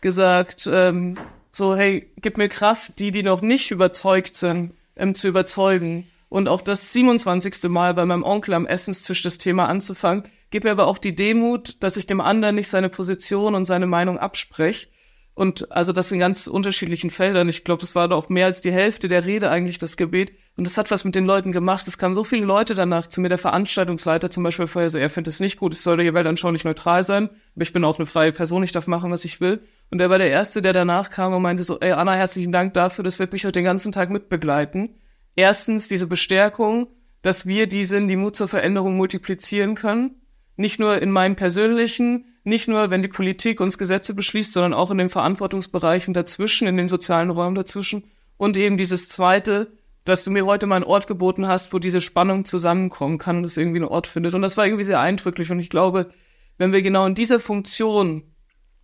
gesagt, 0.01 0.69
ähm, 0.71 1.17
so, 1.51 1.75
hey, 1.75 2.13
gib 2.21 2.37
mir 2.37 2.49
Kraft, 2.49 2.99
die, 2.99 3.11
die 3.11 3.23
noch 3.23 3.41
nicht 3.41 3.71
überzeugt 3.71 4.37
sind, 4.37 4.75
ähm, 4.97 5.15
zu 5.15 5.29
überzeugen. 5.29 6.09
Und 6.29 6.49
auch 6.49 6.63
das 6.63 6.93
27. 6.93 7.65
Mal 7.65 7.95
bei 7.95 8.05
meinem 8.05 8.25
Onkel 8.25 8.55
am 8.55 8.67
Essenstisch 8.67 9.23
das 9.23 9.39
Thema 9.39 9.69
anzufangen, 9.69 10.25
gib 10.51 10.65
mir 10.65 10.73
aber 10.73 10.87
auch 10.87 10.99
die 10.99 11.15
Demut, 11.15 11.83
dass 11.83 11.97
ich 11.97 12.07
dem 12.07 12.21
anderen 12.21 12.57
nicht 12.57 12.69
seine 12.69 12.89
Position 12.89 13.55
und 13.55 13.67
seine 13.67 13.87
Meinung 13.87 14.19
abspreche, 14.19 14.89
und 15.35 15.73
also 15.73 15.93
das 15.93 16.13
in 16.13 16.21
ganz 16.21 16.47
unterschiedlichen 16.47 17.11
Feldern. 17.11 17.49
Ich 17.49 17.65
glaube, 17.65 17.81
das 17.81 17.95
war 17.95 18.09
doch 18.09 18.29
mehr 18.29 18.47
als 18.47 18.61
die 18.61 18.73
Hälfte 18.73 19.09
der 19.09 19.25
Rede 19.25 19.51
eigentlich 19.51 19.79
das 19.79 19.97
Gebet. 19.97 20.33
Und 20.57 20.65
das 20.69 20.79
hat 20.79 20.91
was 20.93 21.05
mit 21.05 21.17
den 21.17 21.25
Leuten 21.25 21.51
gemacht. 21.51 21.89
Es 21.89 21.99
kamen 21.99 22.15
so 22.15 22.23
viele 22.23 22.45
Leute 22.45 22.75
danach 22.75 23.09
zu 23.09 23.21
mir, 23.21 23.29
der 23.29 23.39
Veranstaltungsleiter 23.39 24.31
zum 24.31 24.45
Beispiel 24.45 24.69
vorher 24.69 24.89
so, 24.89 24.99
er 24.99 25.11
findet 25.11 25.35
es 25.35 25.41
nicht 25.41 25.59
gut, 25.59 25.75
es 25.75 25.83
soll 25.83 26.01
hier 26.01 26.15
weltanschaulich 26.15 26.65
neutral 26.65 27.03
sein. 27.03 27.29
Aber 27.55 27.63
ich 27.63 27.73
bin 27.73 27.85
auch 27.85 27.99
eine 27.99 28.07
freie 28.07 28.31
Person, 28.31 28.63
ich 28.63 28.71
darf 28.71 28.87
machen, 28.87 29.11
was 29.11 29.25
ich 29.25 29.41
will. 29.41 29.63
Und 29.91 30.01
er 30.01 30.11
war 30.11 30.19
der 30.19 30.31
Erste, 30.31 30.63
der 30.63 30.73
danach 30.73 31.11
kam 31.11 31.35
und 31.35 31.43
meinte 31.43 31.65
so, 31.65 31.81
ey 31.81 31.93
Anna, 31.93 32.15
herzlichen 32.15 32.53
Dank 32.53 32.73
dafür, 32.75 33.03
das 33.03 33.19
wird 33.19 33.33
mich 33.33 33.45
heute 33.45 33.59
den 33.59 33.65
ganzen 33.65 33.91
Tag 33.91 34.11
mitbegleiten. 34.11 35.01
Erstens 35.35 35.89
diese 35.89 36.07
Bestärkung, 36.07 36.87
dass 37.23 37.47
wir 37.47 37.67
die 37.67 37.85
sind, 37.85 38.07
die 38.07 38.17
Mut 38.17 38.37
zur 38.37 38.47
Veränderung 38.47 38.97
multiplizieren 38.97 39.75
können. 39.75 40.23
Nicht 40.57 40.79
nur 40.79 41.03
in 41.03 41.11
meinem 41.11 41.35
persönlichen, 41.35 42.27
nicht 42.45 42.69
nur, 42.69 42.91
wenn 42.91 43.03
die 43.03 43.09
Politik 43.09 43.61
uns 43.61 43.79
Gesetze 43.79 44.15
beschließt, 44.15 44.53
sondern 44.53 44.75
auch 44.75 44.93
in 44.93 44.99
den 44.99 45.09
Verantwortungsbereichen 45.09 46.15
dazwischen, 46.15 46.69
in 46.69 46.77
den 46.77 46.89
sozialen 46.89 47.31
Räumen 47.31 47.57
dazwischen. 47.57 48.05
Und 48.37 48.57
eben 48.57 48.77
dieses 48.77 49.09
Zweite, 49.09 49.73
dass 50.05 50.25
du 50.25 50.31
mir 50.31 50.45
heute 50.47 50.67
mal 50.67 50.77
einen 50.77 50.85
Ort 50.85 51.07
geboten 51.07 51.49
hast, 51.49 51.73
wo 51.73 51.79
diese 51.79 52.01
Spannung 52.01 52.45
zusammenkommen 52.45 53.19
kann 53.19 53.39
und 53.39 53.45
es 53.45 53.57
irgendwie 53.57 53.79
einen 53.79 53.89
Ort 53.89 54.07
findet. 54.07 54.35
Und 54.35 54.43
das 54.43 54.57
war 54.57 54.67
irgendwie 54.67 54.85
sehr 54.85 55.01
eindrücklich. 55.01 55.51
Und 55.51 55.61
ich 55.61 55.71
glaube, 55.71 56.11
wenn 56.59 56.73
wir 56.73 56.83
genau 56.83 57.07
in 57.07 57.15
dieser 57.15 57.41
Funktion 57.41 58.23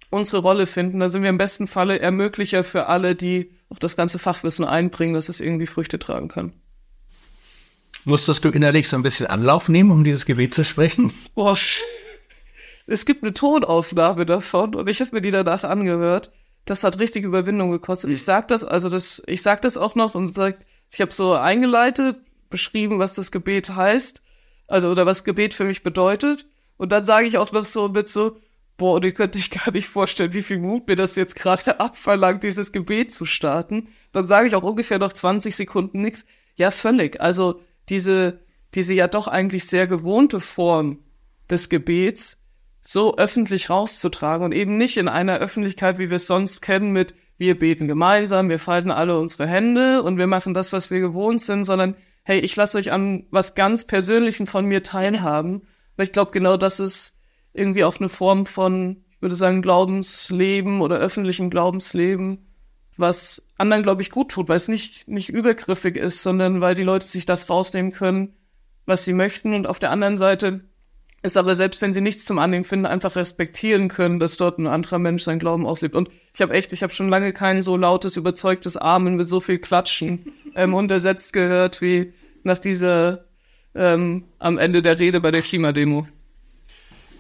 unsere 0.08 0.38
Rolle 0.42 0.66
finden, 0.66 0.98
dann 1.00 1.10
sind 1.10 1.22
wir 1.22 1.30
im 1.30 1.38
besten 1.38 1.66
Falle 1.66 2.00
Ermöglicher 2.00 2.64
für 2.64 2.86
alle, 2.86 3.14
die 3.14 3.52
auch 3.68 3.78
das 3.78 3.96
ganze 3.96 4.18
Fachwissen 4.18 4.64
einbringen, 4.64 5.14
dass 5.14 5.28
es 5.28 5.40
irgendwie 5.40 5.66
Früchte 5.66 5.98
tragen 5.98 6.28
kann. 6.28 6.54
Musstest 8.04 8.44
du 8.44 8.48
innerlich 8.48 8.88
so 8.88 8.96
ein 8.96 9.02
bisschen 9.02 9.26
Anlauf 9.26 9.68
nehmen, 9.68 9.90
um 9.90 10.04
dieses 10.04 10.24
Gebet 10.24 10.54
zu 10.54 10.64
sprechen? 10.64 11.12
Boah, 11.34 11.56
es 12.86 13.04
gibt 13.04 13.22
eine 13.22 13.34
Tonaufnahme 13.34 14.24
davon 14.24 14.74
und 14.74 14.88
ich 14.88 15.00
habe 15.00 15.10
mir 15.12 15.20
die 15.20 15.30
danach 15.30 15.64
angehört. 15.64 16.32
Das 16.64 16.82
hat 16.82 16.98
richtig 16.98 17.24
Überwindung 17.24 17.70
gekostet. 17.70 18.10
Ich 18.10 18.24
sag 18.24 18.48
das, 18.48 18.64
also 18.64 18.88
das, 18.88 19.22
ich 19.26 19.42
sag 19.42 19.62
das 19.62 19.76
auch 19.76 19.94
noch 19.94 20.14
und 20.14 20.34
sag, 20.34 20.58
ich 20.92 21.00
habe 21.00 21.12
so 21.12 21.35
eingeleitet, 21.35 22.18
beschrieben, 22.49 22.99
was 22.99 23.14
das 23.14 23.30
Gebet 23.30 23.70
heißt, 23.70 24.23
also 24.66 24.90
oder 24.90 25.06
was 25.06 25.25
Gebet 25.25 25.54
für 25.54 25.64
mich 25.64 25.82
bedeutet. 25.82 26.47
Und 26.76 26.92
dann 26.92 27.04
sage 27.04 27.26
ich 27.26 27.38
auch 27.38 27.52
noch 27.52 27.64
so 27.64 27.88
mit 27.88 28.09
so, 28.09 28.38
boah, 28.76 28.94
und 28.94 29.04
ihr 29.04 29.12
könnt 29.12 29.37
euch 29.37 29.50
gar 29.50 29.70
nicht 29.70 29.88
vorstellen, 29.88 30.32
wie 30.32 30.42
viel 30.42 30.59
Mut 30.59 30.88
mir 30.88 30.97
das 30.97 31.16
jetzt 31.16 31.37
gerade 31.37 31.80
abverlangt, 31.80 32.42
dieses 32.42 32.73
Gebet 32.73 33.12
zu 33.12 33.25
starten. 33.25 33.88
Dann 34.12 34.26
sage 34.26 34.49
ich 34.49 34.54
auch 34.54 34.62
ungefähr 34.62 34.99
noch 34.99 35.12
20 35.12 35.54
Sekunden 35.54 36.00
nichts. 36.00 36.26
Ja, 36.56 36.70
völlig. 36.70 37.20
Also 37.20 37.61
diese, 37.88 38.40
diese 38.75 38.94
ja 38.94 39.09
doch 39.09 39.28
eigentlich 39.28 39.66
sehr 39.66 39.87
gewohnte 39.87 40.40
Form 40.40 41.04
des 41.50 41.68
Gebets 41.68 42.38
so 42.80 43.16
öffentlich 43.16 43.68
rauszutragen 43.68 44.44
und 44.44 44.52
eben 44.52 44.78
nicht 44.78 44.97
in 44.97 45.09
einer 45.09 45.38
Öffentlichkeit, 45.38 45.99
wie 45.99 46.09
wir 46.09 46.16
es 46.16 46.26
sonst 46.26 46.62
kennen, 46.62 46.92
mit 46.92 47.14
wir 47.40 47.59
beten 47.59 47.88
gemeinsam, 47.88 48.50
wir 48.50 48.59
falten 48.59 48.90
alle 48.90 49.18
unsere 49.18 49.49
Hände 49.49 50.02
und 50.02 50.18
wir 50.18 50.26
machen 50.26 50.52
das, 50.52 50.75
was 50.75 50.90
wir 50.90 51.00
gewohnt 51.00 51.40
sind, 51.40 51.64
sondern 51.64 51.97
hey, 52.23 52.38
ich 52.38 52.54
lasse 52.54 52.76
euch 52.76 52.92
an 52.92 53.25
was 53.30 53.54
ganz 53.54 53.87
Persönlichem 53.87 54.47
von 54.47 54.66
mir 54.66 54.82
teilhaben. 54.82 55.62
Weil 55.97 56.04
ich 56.04 56.12
glaube, 56.12 56.32
genau 56.32 56.59
das 56.59 56.80
ist 56.80 57.14
irgendwie 57.54 57.85
auch 57.85 57.99
eine 57.99 58.11
Form 58.11 58.44
von, 58.44 59.04
ich 59.09 59.23
würde 59.23 59.35
sagen, 59.35 59.62
Glaubensleben 59.62 60.82
oder 60.82 60.99
öffentlichem 60.99 61.49
Glaubensleben, 61.49 62.47
was 62.99 63.42
anderen, 63.56 63.82
glaube 63.82 64.02
ich, 64.02 64.11
gut 64.11 64.30
tut, 64.30 64.50
weil 64.50 64.59
es 64.59 64.68
nicht, 64.68 65.09
nicht 65.09 65.30
übergriffig 65.30 65.97
ist, 65.97 66.23
sondern 66.23 66.61
weil 66.61 66.75
die 66.75 66.82
Leute 66.82 67.06
sich 67.06 67.25
das 67.25 67.49
rausnehmen 67.49 67.90
können, 67.90 68.35
was 68.85 69.06
sie 69.06 69.14
möchten. 69.14 69.54
Und 69.54 69.66
auf 69.66 69.78
der 69.78 69.92
anderen 69.92 70.18
Seite 70.18 70.68
es 71.22 71.36
aber 71.36 71.54
selbst 71.54 71.82
wenn 71.82 71.92
sie 71.92 72.00
nichts 72.00 72.24
zum 72.24 72.38
Annehmen 72.38 72.64
finden, 72.64 72.86
einfach 72.86 73.14
respektieren 73.16 73.88
können, 73.88 74.20
dass 74.20 74.36
dort 74.36 74.58
ein 74.58 74.66
anderer 74.66 74.98
Mensch 74.98 75.24
seinen 75.24 75.38
Glauben 75.38 75.66
auslebt. 75.66 75.94
Und 75.94 76.10
ich 76.34 76.40
habe 76.40 76.54
echt, 76.54 76.72
ich 76.72 76.82
habe 76.82 76.92
schon 76.92 77.10
lange 77.10 77.32
kein 77.32 77.60
so 77.62 77.76
lautes, 77.76 78.16
überzeugtes 78.16 78.76
Amen 78.76 79.16
mit 79.16 79.28
so 79.28 79.40
viel 79.40 79.58
Klatschen 79.58 80.32
ähm, 80.56 80.74
untersetzt 80.74 81.32
gehört 81.32 81.82
wie 81.82 82.14
nach 82.42 82.58
dieser 82.58 83.26
ähm, 83.74 84.24
am 84.38 84.58
Ende 84.58 84.82
der 84.82 84.98
Rede 84.98 85.20
bei 85.20 85.30
der 85.30 85.42
Klimademo. 85.42 86.08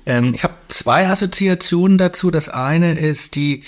Ähm, 0.06 0.34
ich 0.34 0.42
habe 0.42 0.54
zwei 0.68 1.06
Assoziationen 1.06 1.98
dazu. 1.98 2.30
Das 2.30 2.48
eine 2.48 2.98
ist 2.98 3.36
die 3.36 3.64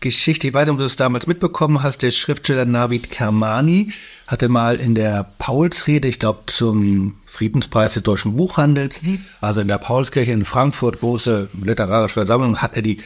Geschichte, 0.00 0.46
ich 0.46 0.54
weiß 0.54 0.66
nicht, 0.66 0.72
ob 0.72 0.78
du 0.78 0.84
es 0.84 0.96
damals 0.96 1.26
mitbekommen 1.26 1.82
hast, 1.82 2.02
der 2.02 2.10
Schriftsteller 2.10 2.64
Navid 2.64 3.10
Kermani 3.10 3.92
hatte 4.26 4.48
mal 4.48 4.76
in 4.76 4.94
der 4.94 5.28
Paulsrede, 5.38 6.06
ich 6.06 6.18
glaube 6.18 6.44
zum 6.46 7.14
Friedenspreis 7.26 7.94
des 7.94 8.04
deutschen 8.04 8.36
Buchhandels, 8.36 9.02
mhm. 9.02 9.20
also 9.40 9.60
in 9.60 9.68
der 9.68 9.78
Paulskirche 9.78 10.32
in 10.32 10.44
Frankfurt, 10.44 11.00
große 11.00 11.48
literarische 11.62 12.14
Versammlung, 12.14 12.58
hat 12.58 12.76
er 12.76 12.82
die 12.82 12.98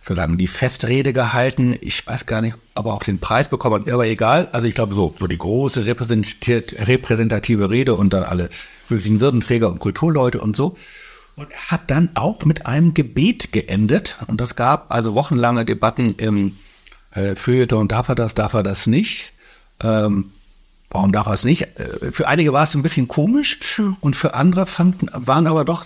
sozusagen 0.00 0.36
die 0.36 0.46
Festrede 0.46 1.12
gehalten. 1.12 1.76
Ich 1.80 2.06
weiß 2.06 2.26
gar 2.26 2.42
nicht, 2.42 2.56
ob 2.74 2.86
er 2.86 2.92
auch 2.92 3.02
den 3.02 3.18
Preis 3.20 3.48
bekommen 3.48 3.86
hat, 3.86 3.92
aber 3.92 4.06
egal. 4.06 4.48
Also 4.52 4.66
ich 4.66 4.74
glaube 4.74 4.94
so, 4.94 5.14
so 5.18 5.26
die 5.26 5.38
große 5.38 5.86
repräsentative 5.86 7.70
Rede 7.70 7.94
und 7.94 8.12
dann 8.12 8.22
alle 8.22 8.50
möglichen 8.90 9.20
Würdenträger 9.20 9.70
und 9.70 9.78
Kulturleute 9.78 10.40
und 10.40 10.56
so 10.56 10.76
und 11.36 11.52
hat 11.70 11.90
dann 11.90 12.10
auch 12.14 12.44
mit 12.44 12.66
einem 12.66 12.94
Gebet 12.94 13.52
geendet. 13.52 14.18
Und 14.26 14.40
das 14.40 14.56
gab 14.56 14.92
also 14.92 15.14
wochenlange 15.14 15.64
Debatten 15.64 16.14
im 16.16 16.56
äh, 17.12 17.34
Feuilleton, 17.34 17.88
darf 17.88 18.08
er 18.08 18.14
das, 18.14 18.34
darf 18.34 18.54
er 18.54 18.62
das 18.62 18.86
nicht? 18.86 19.32
Ähm, 19.82 20.32
warum 20.90 21.12
darf 21.12 21.26
er 21.26 21.34
es 21.34 21.44
nicht? 21.44 21.62
Äh, 21.62 22.12
für 22.12 22.28
einige 22.28 22.52
war 22.52 22.64
es 22.64 22.74
ein 22.74 22.82
bisschen 22.82 23.08
komisch 23.08 23.80
und 24.00 24.16
für 24.16 24.34
andere 24.34 24.66
fanden, 24.66 25.08
waren 25.12 25.46
aber 25.46 25.64
doch 25.64 25.84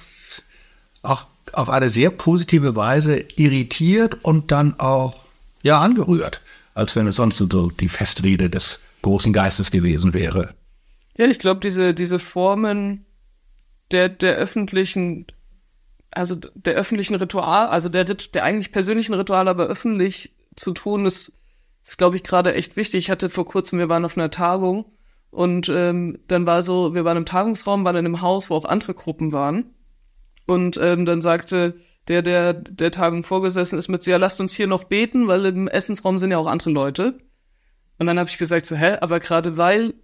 auch 1.02 1.24
auf 1.52 1.70
eine 1.70 1.88
sehr 1.88 2.10
positive 2.10 2.76
Weise 2.76 3.24
irritiert 3.36 4.22
und 4.22 4.50
dann 4.50 4.78
auch 4.78 5.14
ja 5.62 5.80
angerührt, 5.80 6.40
als 6.74 6.94
wenn 6.96 7.06
es 7.06 7.16
sonst 7.16 7.38
so 7.38 7.70
die 7.70 7.88
Festrede 7.88 8.50
des 8.50 8.80
großen 9.02 9.32
Geistes 9.32 9.70
gewesen 9.70 10.12
wäre. 10.12 10.54
Ja, 11.16 11.26
ich 11.26 11.38
glaube, 11.38 11.60
diese, 11.60 11.94
diese 11.94 12.18
Formen 12.18 13.06
der, 13.90 14.08
der 14.08 14.34
öffentlichen, 14.34 15.26
also 16.18 16.34
der 16.34 16.74
öffentlichen 16.74 17.14
Ritual, 17.14 17.68
also 17.68 17.88
der, 17.88 18.04
der 18.04 18.42
eigentlich 18.42 18.72
persönlichen 18.72 19.14
Ritual, 19.14 19.46
aber 19.46 19.66
öffentlich 19.66 20.34
zu 20.56 20.72
tun, 20.72 21.06
ist, 21.06 21.32
ist 21.84 21.96
glaube 21.96 22.16
ich, 22.16 22.24
gerade 22.24 22.54
echt 22.54 22.76
wichtig. 22.76 23.04
Ich 23.04 23.10
hatte 23.10 23.30
vor 23.30 23.46
kurzem, 23.46 23.78
wir 23.78 23.88
waren 23.88 24.04
auf 24.04 24.16
einer 24.16 24.30
Tagung 24.30 24.86
und 25.30 25.68
ähm, 25.68 26.18
dann 26.26 26.44
war 26.44 26.62
so, 26.62 26.92
wir 26.94 27.04
waren 27.04 27.18
im 27.18 27.24
Tagungsraum, 27.24 27.84
waren 27.84 27.94
in 27.94 28.04
einem 28.04 28.20
Haus, 28.20 28.50
wo 28.50 28.56
auch 28.56 28.64
andere 28.64 28.94
Gruppen 28.94 29.30
waren. 29.30 29.74
Und 30.44 30.76
ähm, 30.82 31.06
dann 31.06 31.22
sagte 31.22 31.76
der, 32.08 32.22
der 32.22 32.52
der 32.54 32.90
Tagung 32.90 33.22
vorgesessen 33.22 33.78
ist, 33.78 33.86
mit 33.86 34.02
so, 34.02 34.10
ja, 34.10 34.16
lasst 34.16 34.40
uns 34.40 34.54
hier 34.54 34.66
noch 34.66 34.84
beten, 34.84 35.28
weil 35.28 35.46
im 35.46 35.68
Essensraum 35.68 36.18
sind 36.18 36.32
ja 36.32 36.38
auch 36.38 36.48
andere 36.48 36.70
Leute. 36.70 37.18
Und 37.98 38.06
dann 38.08 38.18
habe 38.18 38.28
ich 38.28 38.38
gesagt, 38.38 38.66
so, 38.66 38.74
hä, 38.74 38.96
aber 39.00 39.20
gerade 39.20 39.56
weil 39.56 39.94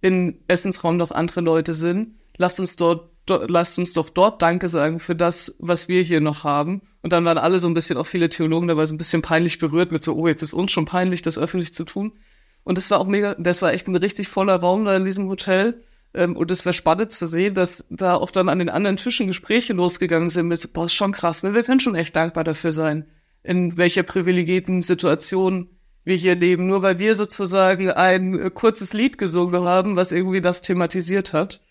im 0.00 0.38
Essensraum 0.48 0.96
noch 0.96 1.10
andere 1.10 1.42
Leute 1.42 1.74
sind, 1.74 2.14
lasst 2.38 2.60
uns 2.60 2.76
dort, 2.76 3.13
do, 3.26 3.44
lasst 3.46 3.78
uns 3.78 3.92
doch 3.92 4.10
dort 4.10 4.42
Danke 4.42 4.68
sagen 4.68 5.00
für 5.00 5.14
das, 5.14 5.54
was 5.58 5.88
wir 5.88 6.02
hier 6.02 6.20
noch 6.20 6.44
haben. 6.44 6.82
Und 7.02 7.12
dann 7.12 7.24
waren 7.24 7.38
alle 7.38 7.58
so 7.58 7.68
ein 7.68 7.74
bisschen, 7.74 7.96
auch 7.96 8.06
viele 8.06 8.28
Theologen 8.28 8.68
dabei, 8.68 8.86
so 8.86 8.94
ein 8.94 8.98
bisschen 8.98 9.22
peinlich 9.22 9.58
berührt 9.58 9.92
mit 9.92 10.04
so, 10.04 10.14
oh, 10.14 10.26
jetzt 10.26 10.42
ist 10.42 10.54
uns 10.54 10.72
schon 10.72 10.84
peinlich, 10.84 11.22
das 11.22 11.38
öffentlich 11.38 11.74
zu 11.74 11.84
tun. 11.84 12.12
Und 12.62 12.78
das 12.78 12.90
war 12.90 12.98
auch 12.98 13.06
mega, 13.06 13.34
das 13.34 13.62
war 13.62 13.72
echt 13.72 13.88
ein 13.88 13.96
richtig 13.96 14.28
voller 14.28 14.56
Raum 14.56 14.84
da 14.84 14.96
in 14.96 15.04
diesem 15.04 15.28
Hotel. 15.28 15.82
Ähm, 16.14 16.36
und 16.36 16.50
es 16.50 16.64
war 16.64 16.72
spannend 16.72 17.12
zu 17.12 17.26
sehen, 17.26 17.54
dass 17.54 17.86
da 17.90 18.14
auch 18.14 18.30
dann 18.30 18.48
an 18.48 18.58
den 18.58 18.70
anderen 18.70 18.96
Tischen 18.96 19.26
Gespräche 19.26 19.72
losgegangen 19.72 20.30
sind 20.30 20.48
mit, 20.48 20.72
boah, 20.72 20.86
ist 20.86 20.94
schon 20.94 21.12
krass, 21.12 21.42
ne? 21.42 21.54
Wir 21.54 21.64
können 21.64 21.80
schon 21.80 21.94
echt 21.94 22.16
dankbar 22.16 22.44
dafür 22.44 22.72
sein, 22.72 23.06
in 23.42 23.76
welcher 23.76 24.02
privilegierten 24.02 24.80
Situation 24.80 25.68
wir 26.04 26.16
hier 26.16 26.36
leben, 26.36 26.66
nur 26.66 26.82
weil 26.82 26.98
wir 26.98 27.14
sozusagen 27.14 27.90
ein 27.90 28.38
äh, 28.38 28.50
kurzes 28.50 28.92
Lied 28.92 29.18
gesungen 29.18 29.64
haben, 29.64 29.96
was 29.96 30.12
irgendwie 30.12 30.40
das 30.40 30.62
thematisiert 30.62 31.32
hat. 31.32 31.62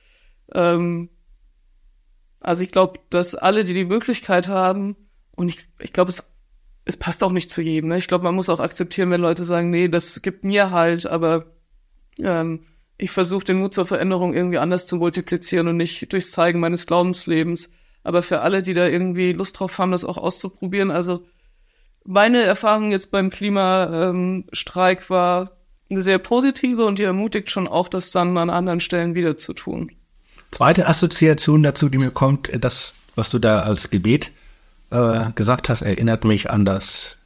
Ähm, 0.54 1.10
also 2.44 2.64
ich 2.64 2.72
glaube, 2.72 3.00
dass 3.10 3.36
alle, 3.36 3.64
die 3.64 3.74
die 3.74 3.86
Möglichkeit 3.86 4.48
haben, 4.48 4.96
und 5.36 5.50
ich, 5.50 5.68
ich 5.80 5.94
glaube, 5.94 6.10
es, 6.10 6.24
es 6.86 6.98
passt 6.98 7.24
auch 7.24 7.32
nicht 7.32 7.50
zu 7.50 7.62
jedem. 7.62 7.90
Ne? 7.90 7.98
Ich 7.98 8.08
glaube, 8.08 8.24
man 8.24 8.36
muss 8.36 8.50
auch 8.50 8.60
akzeptieren, 8.60 9.10
wenn 9.10 9.22
Leute 9.22 9.46
sagen, 9.46 9.70
nee, 9.70 9.88
das 9.88 10.22
gibt 10.22 10.44
mir 10.44 10.72
halt, 10.72 11.06
aber 11.06 11.46
ähm, 12.20 12.66
ich 12.98 13.12
versuche 13.12 13.46
den 13.46 13.58
Mut 13.58 13.74
zur 13.74 13.86
Veränderung 13.86 14.34
irgendwie 14.34 14.60
anders 14.60 14.86
zu 14.86 14.98
multiplizieren 14.98 15.68
und 15.68 15.78
nicht 15.78 16.12
durchs 16.14 16.32
Zeigen 16.32 16.60
meines 16.60 16.86
Glaubenslebens. 16.86 17.70
Aber 18.04 18.22
für 18.22 18.42
alle, 18.42 18.62
die 18.62 18.74
da 18.74 18.88
irgendwie 18.88 19.34
Lust 19.34 19.60
drauf 19.60 19.80
haben, 19.80 19.92
das 19.92 20.06
auch 20.06 20.18
auszuprobieren, 20.18 20.92
also 20.92 21.26
meine 22.06 22.44
Erfahrung 22.44 22.92
jetzt 22.92 23.12
beim 23.12 23.30
Klimastreik 23.30 25.00
ähm, 25.02 25.10
war 25.10 25.52
eine 25.90 26.02
sehr 26.02 26.20
positive 26.20 26.86
und 26.86 27.00
die 27.00 27.04
ermutigt 27.04 27.50
schon 27.50 27.68
auch, 27.68 27.88
das 27.88 28.12
dann 28.12 28.38
an 28.38 28.50
anderen 28.50 28.82
Stellen 28.82 29.16
wieder 29.16 29.38
zu 29.38 29.54
tun. 29.54 29.92
Zweite 30.54 30.88
Assoziation 30.88 31.64
dazu, 31.64 31.90
die 31.90 31.98
mir 31.98 32.12
kommt, 32.12 32.48
das, 32.64 32.94
was 33.16 33.32
du 33.32 33.40
da 33.40 33.62
als 33.62 33.90
Gebet 33.90 34.32
äh, 34.92 35.32
gesagt 35.34 35.68
hast, 35.68 35.82
erinnert 35.82 36.26
mich 36.26 36.52
an 36.52 36.64
das 36.64 37.18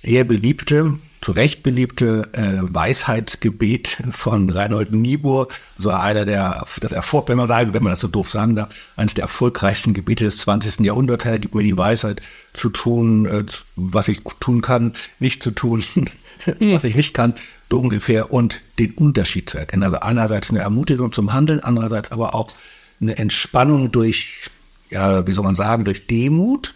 sehr 0.00 0.22
beliebte, 0.22 0.96
zu 1.20 1.32
Recht 1.32 1.64
beliebte 1.64 2.28
äh, 2.34 2.60
Weisheitsgebet 2.72 4.04
von 4.12 4.48
Reinhold 4.48 4.92
Niebuhr, 4.92 5.48
so 5.76 5.90
einer 5.90 6.24
der, 6.24 6.64
das 6.80 6.92
Erfolg, 6.92 7.28
wenn 7.28 7.36
man 7.36 7.48
sagen, 7.48 7.74
wenn 7.74 7.82
man 7.82 7.90
das 7.90 8.00
so 8.00 8.06
doof 8.06 8.30
sagen 8.30 8.54
darf, 8.54 8.68
eines 8.94 9.14
der 9.14 9.22
erfolgreichsten 9.22 9.92
Gebete 9.92 10.22
des 10.22 10.38
20. 10.38 10.86
Jahrhunderts, 10.86 11.24
er 11.24 11.40
gibt 11.40 11.56
mir 11.56 11.64
die 11.64 11.76
Weisheit 11.76 12.22
zu 12.52 12.70
tun, 12.70 13.26
äh, 13.26 13.44
was 13.74 14.06
ich 14.06 14.20
tun 14.38 14.60
kann, 14.60 14.92
nicht 15.18 15.42
zu 15.42 15.50
tun, 15.50 15.82
was 16.60 16.84
ich 16.84 16.94
nicht 16.94 17.12
kann, 17.12 17.34
so 17.70 17.78
ungefähr, 17.78 18.32
und 18.32 18.60
den 18.78 18.92
Unterschied 18.92 19.50
zu 19.50 19.58
erkennen. 19.58 19.82
Also 19.82 20.00
einerseits 20.00 20.50
eine 20.50 20.60
Ermutigung 20.60 21.12
zum 21.12 21.32
Handeln, 21.32 21.60
andererseits 21.60 22.12
aber 22.12 22.34
auch 22.34 22.54
eine 23.00 23.16
Entspannung 23.18 23.92
durch, 23.92 24.50
ja, 24.90 25.26
wie 25.26 25.32
soll 25.32 25.44
man 25.44 25.56
sagen, 25.56 25.84
durch 25.84 26.06
Demut, 26.06 26.74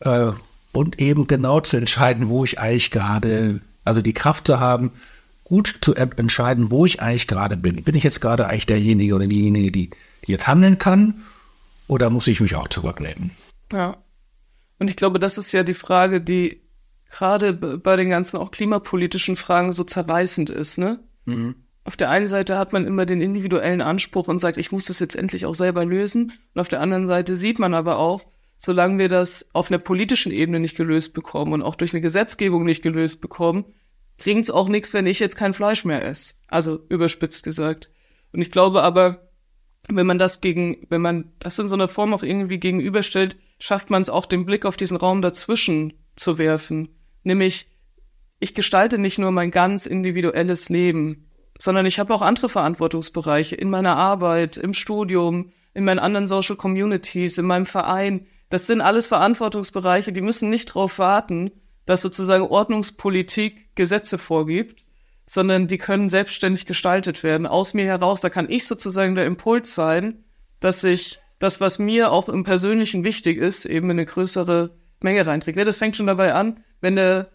äh, 0.00 0.30
und 0.72 1.00
eben 1.00 1.26
genau 1.26 1.60
zu 1.60 1.76
entscheiden, 1.76 2.28
wo 2.28 2.44
ich 2.44 2.58
eigentlich 2.58 2.90
gerade, 2.90 3.60
also 3.84 4.02
die 4.02 4.12
Kraft 4.12 4.46
zu 4.46 4.60
haben, 4.60 4.92
gut 5.44 5.78
zu 5.80 5.94
entscheiden, 5.94 6.70
wo 6.70 6.84
ich 6.84 7.00
eigentlich 7.00 7.28
gerade 7.28 7.56
bin. 7.56 7.82
Bin 7.82 7.94
ich 7.94 8.02
jetzt 8.02 8.20
gerade 8.20 8.46
eigentlich 8.46 8.66
derjenige 8.66 9.14
oder 9.14 9.26
diejenige, 9.26 9.70
die, 9.70 9.90
die 10.26 10.32
jetzt 10.32 10.46
handeln 10.46 10.78
kann, 10.78 11.22
oder 11.88 12.10
muss 12.10 12.26
ich 12.26 12.40
mich 12.40 12.56
auch 12.56 12.68
zurücknehmen? 12.68 13.30
Ja. 13.72 13.96
Und 14.78 14.88
ich 14.88 14.96
glaube, 14.96 15.18
das 15.18 15.38
ist 15.38 15.52
ja 15.52 15.62
die 15.62 15.72
Frage, 15.72 16.20
die 16.20 16.60
gerade 17.10 17.52
bei 17.52 17.96
den 17.96 18.10
ganzen 18.10 18.36
auch 18.36 18.50
klimapolitischen 18.50 19.36
Fragen 19.36 19.72
so 19.72 19.84
zerreißend 19.84 20.50
ist, 20.50 20.78
ne? 20.78 21.00
Mhm. 21.24 21.56
Auf 21.84 21.96
der 21.96 22.10
einen 22.10 22.26
Seite 22.26 22.58
hat 22.58 22.72
man 22.72 22.84
immer 22.84 23.06
den 23.06 23.20
individuellen 23.20 23.80
Anspruch 23.80 24.26
und 24.26 24.40
sagt, 24.40 24.56
ich 24.56 24.72
muss 24.72 24.86
das 24.86 24.98
jetzt 24.98 25.14
endlich 25.14 25.46
auch 25.46 25.54
selber 25.54 25.84
lösen. 25.84 26.32
Und 26.52 26.60
auf 26.60 26.66
der 26.66 26.80
anderen 26.80 27.06
Seite 27.06 27.36
sieht 27.36 27.60
man 27.60 27.74
aber 27.74 27.98
auch, 27.98 28.26
solange 28.56 28.98
wir 28.98 29.08
das 29.08 29.48
auf 29.52 29.70
einer 29.70 29.78
politischen 29.78 30.32
Ebene 30.32 30.58
nicht 30.58 30.76
gelöst 30.76 31.14
bekommen 31.14 31.52
und 31.52 31.62
auch 31.62 31.76
durch 31.76 31.92
eine 31.92 32.00
Gesetzgebung 32.00 32.64
nicht 32.64 32.82
gelöst 32.82 33.20
bekommen, 33.20 33.66
bringt 34.18 34.42
es 34.42 34.50
auch 34.50 34.68
nichts, 34.68 34.94
wenn 34.94 35.06
ich 35.06 35.20
jetzt 35.20 35.36
kein 35.36 35.52
Fleisch 35.52 35.84
mehr 35.84 36.04
esse. 36.04 36.34
Also 36.48 36.80
überspitzt 36.88 37.44
gesagt. 37.44 37.90
Und 38.32 38.40
ich 38.40 38.50
glaube 38.50 38.82
aber, 38.82 39.30
wenn 39.88 40.06
man 40.06 40.18
das 40.18 40.40
gegen, 40.40 40.86
wenn 40.88 41.02
man 41.02 41.32
das 41.38 41.58
in 41.58 41.68
so 41.68 41.74
einer 41.74 41.88
Form 41.88 42.12
auch 42.14 42.24
irgendwie 42.24 42.58
gegenüberstellt, 42.58 43.36
schafft 43.60 43.90
man 43.90 44.02
es 44.02 44.10
auch, 44.10 44.26
den 44.26 44.44
Blick 44.44 44.64
auf 44.64 44.76
diesen 44.76 44.96
Raum 44.96 45.22
dazwischen 45.22 45.92
zu 46.16 46.38
werfen. 46.38 46.88
Nämlich, 47.26 47.66
ich 48.38 48.54
gestalte 48.54 48.98
nicht 48.98 49.18
nur 49.18 49.32
mein 49.32 49.50
ganz 49.50 49.84
individuelles 49.84 50.68
Leben, 50.68 51.26
sondern 51.58 51.84
ich 51.84 51.98
habe 51.98 52.14
auch 52.14 52.22
andere 52.22 52.48
Verantwortungsbereiche 52.48 53.56
in 53.56 53.68
meiner 53.68 53.96
Arbeit, 53.96 54.56
im 54.56 54.72
Studium, 54.72 55.50
in 55.74 55.84
meinen 55.84 55.98
anderen 55.98 56.28
Social 56.28 56.54
Communities, 56.54 57.36
in 57.38 57.46
meinem 57.46 57.66
Verein, 57.66 58.28
das 58.48 58.68
sind 58.68 58.80
alles 58.80 59.08
Verantwortungsbereiche, 59.08 60.12
die 60.12 60.20
müssen 60.20 60.50
nicht 60.50 60.68
darauf 60.68 61.00
warten, 61.00 61.50
dass 61.84 62.00
sozusagen 62.00 62.44
Ordnungspolitik 62.44 63.74
Gesetze 63.74 64.18
vorgibt, 64.18 64.84
sondern 65.26 65.66
die 65.66 65.78
können 65.78 66.08
selbstständig 66.08 66.64
gestaltet 66.64 67.24
werden. 67.24 67.48
Aus 67.48 67.74
mir 67.74 67.86
heraus, 67.86 68.20
da 68.20 68.30
kann 68.30 68.48
ich 68.48 68.68
sozusagen 68.68 69.16
der 69.16 69.26
Impuls 69.26 69.74
sein, 69.74 70.22
dass 70.60 70.84
ich 70.84 71.18
das, 71.40 71.60
was 71.60 71.80
mir 71.80 72.12
auch 72.12 72.28
im 72.28 72.44
Persönlichen 72.44 73.02
wichtig 73.02 73.36
ist, 73.38 73.66
eben 73.66 73.86
in 73.90 73.98
eine 73.98 74.06
größere 74.06 74.76
Menge 75.00 75.26
reinträgt. 75.26 75.58
Das 75.58 75.76
fängt 75.76 75.96
schon 75.96 76.06
dabei 76.06 76.34
an, 76.34 76.64
wenn 76.80 76.96
der, 76.96 77.30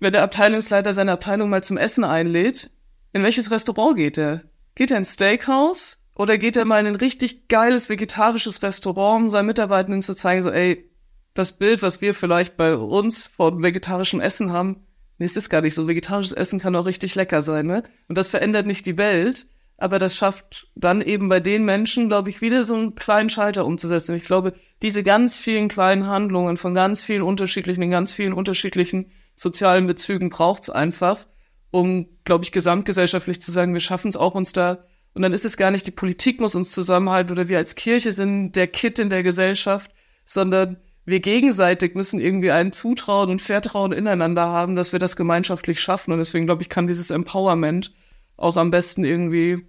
wenn 0.00 0.12
der 0.12 0.22
Abteilungsleiter 0.22 0.92
seine 0.92 1.12
Abteilung 1.12 1.50
mal 1.50 1.62
zum 1.62 1.76
Essen 1.76 2.04
einlädt, 2.04 2.70
in 3.12 3.22
welches 3.22 3.50
Restaurant 3.50 3.96
geht 3.96 4.18
er? 4.18 4.42
Geht 4.74 4.90
er 4.90 4.98
ins 4.98 5.14
Steakhouse 5.14 5.98
oder 6.14 6.38
geht 6.38 6.56
er 6.56 6.64
mal 6.64 6.80
in 6.80 6.86
ein 6.86 6.96
richtig 6.96 7.48
geiles 7.48 7.88
vegetarisches 7.88 8.62
Restaurant, 8.62 9.22
um 9.22 9.28
seinen 9.28 9.46
Mitarbeitenden 9.46 10.02
zu 10.02 10.14
zeigen, 10.14 10.42
so, 10.42 10.50
ey, 10.50 10.90
das 11.34 11.52
Bild, 11.52 11.82
was 11.82 12.00
wir 12.00 12.14
vielleicht 12.14 12.56
bei 12.56 12.74
uns 12.74 13.26
von 13.26 13.62
vegetarischem 13.62 14.20
Essen 14.20 14.52
haben, 14.52 14.86
nee, 15.18 15.26
ist 15.26 15.50
gar 15.50 15.60
nicht 15.60 15.74
so. 15.74 15.86
Vegetarisches 15.86 16.32
Essen 16.32 16.58
kann 16.58 16.76
auch 16.76 16.86
richtig 16.86 17.14
lecker 17.14 17.42
sein, 17.42 17.66
ne? 17.66 17.82
Und 18.08 18.16
das 18.18 18.28
verändert 18.28 18.66
nicht 18.66 18.86
die 18.86 18.98
Welt, 18.98 19.46
aber 19.78 19.98
das 19.98 20.16
schafft 20.16 20.68
dann 20.74 21.02
eben 21.02 21.28
bei 21.28 21.40
den 21.40 21.64
Menschen, 21.64 22.08
glaube 22.08 22.30
ich, 22.30 22.40
wieder 22.40 22.64
so 22.64 22.74
einen 22.74 22.94
kleinen 22.94 23.28
Schalter 23.28 23.66
umzusetzen. 23.66 24.16
Ich 24.16 24.24
glaube, 24.24 24.54
diese 24.82 25.02
ganz 25.02 25.36
vielen 25.38 25.68
kleinen 25.68 26.06
Handlungen 26.06 26.56
von 26.56 26.74
ganz 26.74 27.04
vielen 27.04 27.22
unterschiedlichen, 27.22 27.82
in 27.82 27.90
ganz 27.90 28.12
vielen 28.12 28.32
unterschiedlichen 28.32 29.10
sozialen 29.34 29.86
Bezügen 29.86 30.30
braucht's 30.30 30.70
einfach, 30.70 31.26
um, 31.70 32.08
glaube 32.24 32.44
ich, 32.44 32.52
gesamtgesellschaftlich 32.52 33.42
zu 33.42 33.52
sagen, 33.52 33.74
wir 33.74 33.80
schaffen 33.80 34.08
es 34.08 34.16
auch, 34.16 34.34
uns 34.34 34.52
da 34.52 34.84
und 35.16 35.22
dann 35.22 35.32
ist 35.32 35.46
es 35.46 35.56
gar 35.56 35.70
nicht, 35.70 35.86
die 35.86 35.92
Politik 35.92 36.42
muss 36.42 36.54
uns 36.54 36.70
zusammenhalten 36.72 37.32
oder 37.32 37.48
wir 37.48 37.56
als 37.56 37.74
Kirche 37.74 38.12
sind 38.12 38.52
der 38.52 38.66
Kit 38.66 38.98
in 38.98 39.08
der 39.08 39.22
Gesellschaft, 39.22 39.90
sondern 40.26 40.76
wir 41.06 41.20
gegenseitig 41.20 41.94
müssen 41.94 42.20
irgendwie 42.20 42.50
ein 42.50 42.70
Zutrauen 42.70 43.30
und 43.30 43.40
Vertrauen 43.40 43.92
ineinander 43.92 44.48
haben, 44.48 44.76
dass 44.76 44.92
wir 44.92 44.98
das 44.98 45.16
gemeinschaftlich 45.16 45.80
schaffen. 45.80 46.12
Und 46.12 46.18
deswegen 46.18 46.44
glaube 46.44 46.60
ich, 46.60 46.68
kann 46.68 46.86
dieses 46.86 47.10
Empowerment 47.10 47.94
auch 48.36 48.56
am 48.56 48.70
besten 48.70 49.04
irgendwie 49.04 49.66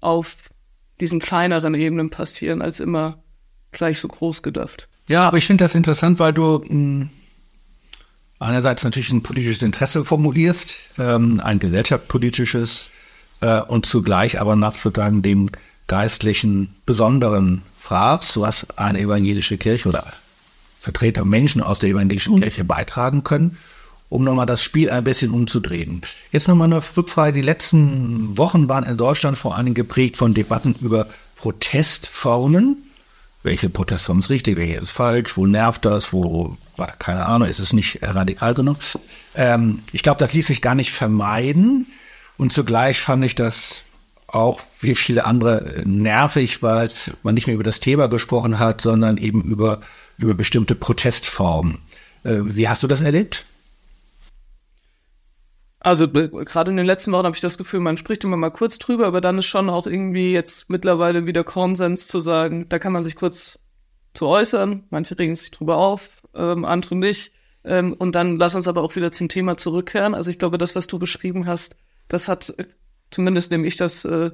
auf 0.00 0.36
diesen 1.00 1.20
kleineren 1.20 1.74
Ebenen 1.74 2.10
passieren, 2.10 2.62
als 2.62 2.80
immer 2.80 3.22
gleich 3.72 4.00
so 4.00 4.08
groß 4.08 4.42
gedacht. 4.42 4.88
Ja, 5.08 5.26
aber 5.26 5.38
ich 5.38 5.46
finde 5.46 5.64
das 5.64 5.74
interessant, 5.74 6.18
weil 6.18 6.32
du 6.32 6.58
mh, 6.58 6.68
hm, 6.68 7.10
einerseits 8.38 8.84
natürlich 8.84 9.10
ein 9.10 9.22
politisches 9.22 9.62
Interesse 9.62 10.04
formulierst, 10.04 10.76
ähm, 10.98 11.40
ein 11.40 11.58
gesellschaftspolitisches, 11.58 12.90
äh, 13.40 13.60
und 13.62 13.86
zugleich 13.86 14.40
aber 14.40 14.56
nach 14.56 14.76
sozusagen 14.76 15.22
dem 15.22 15.50
geistlichen 15.86 16.74
Besonderen 16.86 17.62
fragst, 17.78 18.38
was 18.40 18.66
eine 18.76 19.00
evangelische 19.00 19.58
Kirche 19.58 19.88
oder 19.88 20.12
Vertreter 20.80 21.24
Menschen 21.24 21.62
aus 21.62 21.80
der 21.80 21.90
evangelischen 21.90 22.36
mhm. 22.36 22.40
Kirche 22.42 22.64
beitragen 22.64 23.24
können. 23.24 23.58
Um 24.08 24.24
nochmal 24.24 24.46
das 24.46 24.62
Spiel 24.62 24.90
ein 24.90 25.04
bisschen 25.04 25.30
umzudrehen. 25.30 26.00
Jetzt 26.32 26.48
nochmal 26.48 26.72
eine 26.72 26.82
Rückfrage. 26.96 27.32
Die 27.32 27.42
letzten 27.42 28.36
Wochen 28.38 28.68
waren 28.68 28.84
in 28.84 28.96
Deutschland 28.96 29.36
vor 29.36 29.56
allem 29.56 29.74
geprägt 29.74 30.16
von 30.16 30.34
Debatten 30.34 30.74
über 30.80 31.06
Protestformen. 31.36 32.84
Welche 33.42 33.68
Protestform 33.68 34.18
ist 34.18 34.30
richtig, 34.30 34.56
welche 34.56 34.80
ist 34.80 34.90
falsch, 34.90 35.36
wo 35.36 35.46
nervt 35.46 35.84
das, 35.84 36.12
wo, 36.12 36.56
keine 36.98 37.26
Ahnung, 37.26 37.48
ist 37.48 37.60
es 37.60 37.72
nicht 37.72 38.00
radikal 38.02 38.54
genug. 38.54 38.78
Ähm, 39.34 39.80
ich 39.92 40.02
glaube, 40.02 40.18
das 40.18 40.32
ließ 40.32 40.46
sich 40.46 40.60
gar 40.60 40.74
nicht 40.74 40.90
vermeiden. 40.90 41.86
Und 42.36 42.52
zugleich 42.52 43.00
fand 43.00 43.24
ich 43.24 43.34
das 43.34 43.82
auch 44.26 44.60
wie 44.80 44.94
viele 44.94 45.24
andere 45.24 45.82
nervig, 45.84 46.62
weil 46.62 46.90
man 47.22 47.34
nicht 47.34 47.46
mehr 47.46 47.54
über 47.54 47.64
das 47.64 47.80
Thema 47.80 48.08
gesprochen 48.08 48.58
hat, 48.58 48.80
sondern 48.80 49.16
eben 49.16 49.42
über, 49.42 49.80
über 50.18 50.34
bestimmte 50.34 50.74
Protestformen. 50.74 51.78
Äh, 52.24 52.38
wie 52.42 52.68
hast 52.68 52.82
du 52.82 52.86
das 52.86 53.00
erlebt? 53.00 53.44
Also 55.80 56.08
gerade 56.08 56.70
in 56.70 56.76
den 56.76 56.86
letzten 56.86 57.12
Wochen 57.12 57.24
habe 57.24 57.36
ich 57.36 57.40
das 57.40 57.56
Gefühl, 57.56 57.80
man 57.80 57.96
spricht 57.96 58.24
immer 58.24 58.36
mal 58.36 58.50
kurz 58.50 58.78
drüber, 58.78 59.06
aber 59.06 59.20
dann 59.20 59.38
ist 59.38 59.46
schon 59.46 59.70
auch 59.70 59.86
irgendwie 59.86 60.32
jetzt 60.32 60.68
mittlerweile 60.68 61.26
wieder 61.26 61.44
Konsens 61.44 62.08
zu 62.08 62.18
sagen, 62.18 62.68
da 62.68 62.78
kann 62.78 62.92
man 62.92 63.04
sich 63.04 63.14
kurz 63.14 63.60
zu 64.14 64.26
äußern. 64.26 64.84
Manche 64.90 65.18
regen 65.18 65.34
sich 65.34 65.52
drüber 65.52 65.76
auf, 65.76 66.20
ähm, 66.34 66.64
andere 66.64 66.96
nicht. 66.96 67.32
Ähm, 67.64 67.92
und 67.92 68.14
dann 68.14 68.38
lass 68.38 68.56
uns 68.56 68.66
aber 68.66 68.82
auch 68.82 68.96
wieder 68.96 69.12
zum 69.12 69.28
Thema 69.28 69.56
zurückkehren. 69.56 70.14
Also 70.14 70.30
ich 70.30 70.38
glaube, 70.38 70.58
das, 70.58 70.74
was 70.74 70.88
du 70.88 70.98
beschrieben 70.98 71.46
hast, 71.46 71.76
das 72.08 72.26
hat, 72.26 72.54
zumindest 73.10 73.52
nehme 73.52 73.66
ich 73.66 73.76
das 73.76 74.04
äh, 74.04 74.32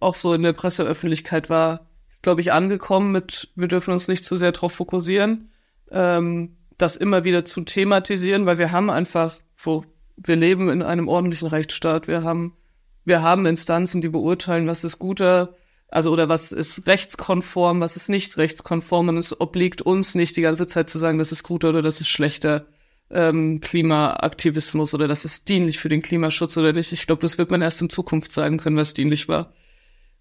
auch 0.00 0.14
so 0.14 0.32
in 0.32 0.42
der 0.42 0.52
Presseöffentlichkeit 0.52 1.50
war, 1.50 1.86
glaube 2.22 2.40
ich, 2.40 2.52
angekommen 2.52 3.12
mit, 3.12 3.50
wir 3.54 3.68
dürfen 3.68 3.92
uns 3.92 4.08
nicht 4.08 4.24
zu 4.24 4.36
sehr 4.36 4.52
darauf 4.52 4.72
fokussieren, 4.72 5.50
ähm, 5.90 6.56
das 6.78 6.96
immer 6.96 7.24
wieder 7.24 7.44
zu 7.44 7.62
thematisieren, 7.62 8.46
weil 8.46 8.58
wir 8.58 8.72
haben 8.72 8.90
einfach, 8.90 9.36
wo 9.56 9.84
wir 10.16 10.36
leben 10.36 10.68
in 10.70 10.82
einem 10.82 11.08
ordentlichen 11.08 11.48
Rechtsstaat. 11.48 12.08
Wir 12.08 12.22
haben, 12.22 12.56
wir 13.04 13.22
haben 13.22 13.46
Instanzen, 13.46 14.00
die 14.00 14.08
beurteilen, 14.08 14.66
was 14.66 14.84
ist 14.84 14.98
guter, 14.98 15.54
also 15.88 16.10
oder 16.10 16.28
was 16.28 16.52
ist 16.52 16.86
rechtskonform, 16.86 17.80
was 17.80 17.96
ist 17.96 18.08
nicht 18.08 18.36
rechtskonform. 18.36 19.08
Und 19.08 19.18
es 19.18 19.40
obliegt 19.40 19.82
uns 19.82 20.14
nicht 20.14 20.36
die 20.36 20.42
ganze 20.42 20.66
Zeit 20.66 20.90
zu 20.90 20.98
sagen, 20.98 21.18
das 21.18 21.32
ist 21.32 21.42
guter 21.42 21.68
oder 21.68 21.82
das 21.82 22.00
ist 22.00 22.08
schlechter 22.08 22.66
ähm, 23.10 23.60
Klimaaktivismus 23.60 24.94
oder 24.94 25.06
das 25.06 25.24
ist 25.24 25.48
dienlich 25.48 25.78
für 25.78 25.88
den 25.88 26.02
Klimaschutz 26.02 26.56
oder 26.56 26.72
nicht. 26.72 26.92
Ich 26.92 27.06
glaube, 27.06 27.22
das 27.22 27.38
wird 27.38 27.50
man 27.50 27.62
erst 27.62 27.82
in 27.82 27.90
Zukunft 27.90 28.32
sagen 28.32 28.58
können, 28.58 28.76
was 28.76 28.94
dienlich 28.94 29.28
war. 29.28 29.52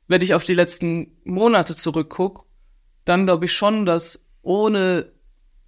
Wenn 0.07 0.21
ich 0.21 0.35
auf 0.35 0.43
die 0.43 0.53
letzten 0.53 1.17
Monate 1.23 1.75
zurückgucke, 1.75 2.43
dann 3.05 3.25
glaube 3.25 3.45
ich 3.45 3.53
schon, 3.53 3.85
dass 3.85 4.25
ohne 4.41 5.11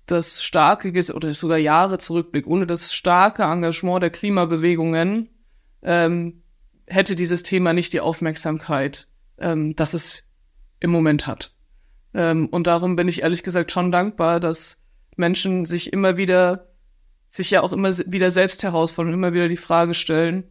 das 0.07 0.43
starke 0.43 0.91
oder 1.13 1.33
sogar 1.33 1.57
Jahre 1.57 1.97
zurückblick, 1.97 2.47
ohne 2.47 2.65
das 2.65 2.93
starke 2.93 3.43
Engagement 3.43 4.01
der 4.01 4.09
Klimabewegungen 4.09 5.29
ähm, 5.83 6.43
hätte 6.87 7.15
dieses 7.15 7.43
Thema 7.43 7.73
nicht 7.73 7.93
die 7.93 7.99
Aufmerksamkeit, 7.99 9.07
ähm, 9.37 9.75
das 9.75 9.93
es 9.93 10.23
im 10.79 10.89
Moment 10.89 11.27
hat. 11.27 11.53
Ähm, 12.13 12.47
und 12.47 12.67
darum 12.67 12.95
bin 12.95 13.07
ich 13.07 13.21
ehrlich 13.21 13.43
gesagt 13.43 13.71
schon 13.71 13.91
dankbar, 13.91 14.39
dass 14.39 14.81
Menschen 15.17 15.65
sich 15.65 15.91
immer 15.91 16.17
wieder, 16.17 16.69
sich 17.25 17.51
ja 17.51 17.61
auch 17.61 17.73
immer 17.73 17.95
wieder 17.97 18.31
selbst 18.31 18.63
herausfordern, 18.63 19.13
immer 19.13 19.33
wieder 19.33 19.47
die 19.47 19.57
Frage 19.57 19.93
stellen, 19.93 20.45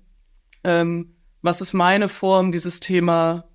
ähm, 0.64 1.16
was 1.42 1.60
ist 1.60 1.72
meine 1.72 2.08
Form, 2.08 2.52
dieses 2.52 2.80
Thema 2.80 3.48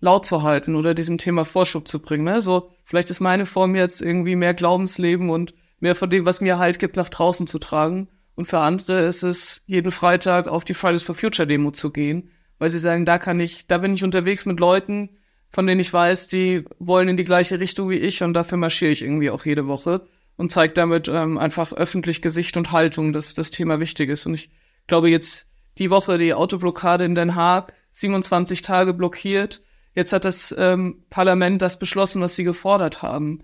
laut 0.00 0.24
zu 0.24 0.42
halten 0.42 0.74
oder 0.74 0.94
diesem 0.94 1.18
Thema 1.18 1.44
Vorschub 1.44 1.86
zu 1.86 2.00
bringen. 2.00 2.24
Ne? 2.24 2.40
So, 2.40 2.70
vielleicht 2.84 3.10
ist 3.10 3.20
meine 3.20 3.46
Form 3.46 3.74
jetzt 3.74 4.02
irgendwie 4.02 4.36
mehr 4.36 4.54
Glaubensleben 4.54 5.30
und 5.30 5.54
mehr 5.78 5.94
von 5.94 6.10
dem, 6.10 6.26
was 6.26 6.40
mir 6.40 6.58
Halt 6.58 6.78
gibt, 6.78 6.96
nach 6.96 7.08
draußen 7.08 7.46
zu 7.46 7.58
tragen. 7.58 8.08
Und 8.34 8.46
für 8.46 8.60
andere 8.60 9.00
ist 9.00 9.22
es, 9.22 9.62
jeden 9.66 9.92
Freitag 9.92 10.48
auf 10.48 10.64
die 10.64 10.74
Fridays 10.74 11.02
for 11.02 11.14
Future 11.14 11.46
Demo 11.46 11.70
zu 11.70 11.90
gehen, 11.90 12.30
weil 12.58 12.70
sie 12.70 12.78
sagen, 12.78 13.04
da 13.04 13.18
kann 13.18 13.40
ich, 13.40 13.66
da 13.66 13.78
bin 13.78 13.92
ich 13.92 14.04
unterwegs 14.04 14.46
mit 14.46 14.60
Leuten, 14.60 15.10
von 15.48 15.66
denen 15.66 15.80
ich 15.80 15.92
weiß, 15.92 16.28
die 16.28 16.64
wollen 16.78 17.08
in 17.08 17.16
die 17.16 17.24
gleiche 17.24 17.60
Richtung 17.60 17.90
wie 17.90 17.96
ich 17.96 18.22
und 18.22 18.34
dafür 18.34 18.56
marschiere 18.56 18.92
ich 18.92 19.02
irgendwie 19.02 19.30
auch 19.30 19.44
jede 19.44 19.66
Woche 19.66 20.04
und 20.36 20.50
zeige 20.50 20.72
damit 20.72 21.08
ähm, 21.08 21.36
einfach 21.36 21.72
öffentlich 21.72 22.22
Gesicht 22.22 22.56
und 22.56 22.72
Haltung, 22.72 23.12
dass 23.12 23.34
das 23.34 23.50
Thema 23.50 23.80
wichtig 23.80 24.08
ist. 24.08 24.26
Und 24.26 24.34
ich 24.34 24.50
glaube 24.86 25.10
jetzt 25.10 25.48
die 25.78 25.90
Woche 25.90 26.16
die 26.18 26.34
Autoblockade 26.34 27.04
in 27.04 27.14
Den 27.14 27.34
Haag, 27.34 27.74
27 27.92 28.62
Tage 28.62 28.94
blockiert, 28.94 29.60
Jetzt 29.94 30.12
hat 30.12 30.24
das 30.24 30.54
ähm, 30.56 30.96
Parlament 31.10 31.62
das 31.62 31.78
beschlossen, 31.78 32.20
was 32.22 32.36
sie 32.36 32.44
gefordert 32.44 33.02
haben. 33.02 33.40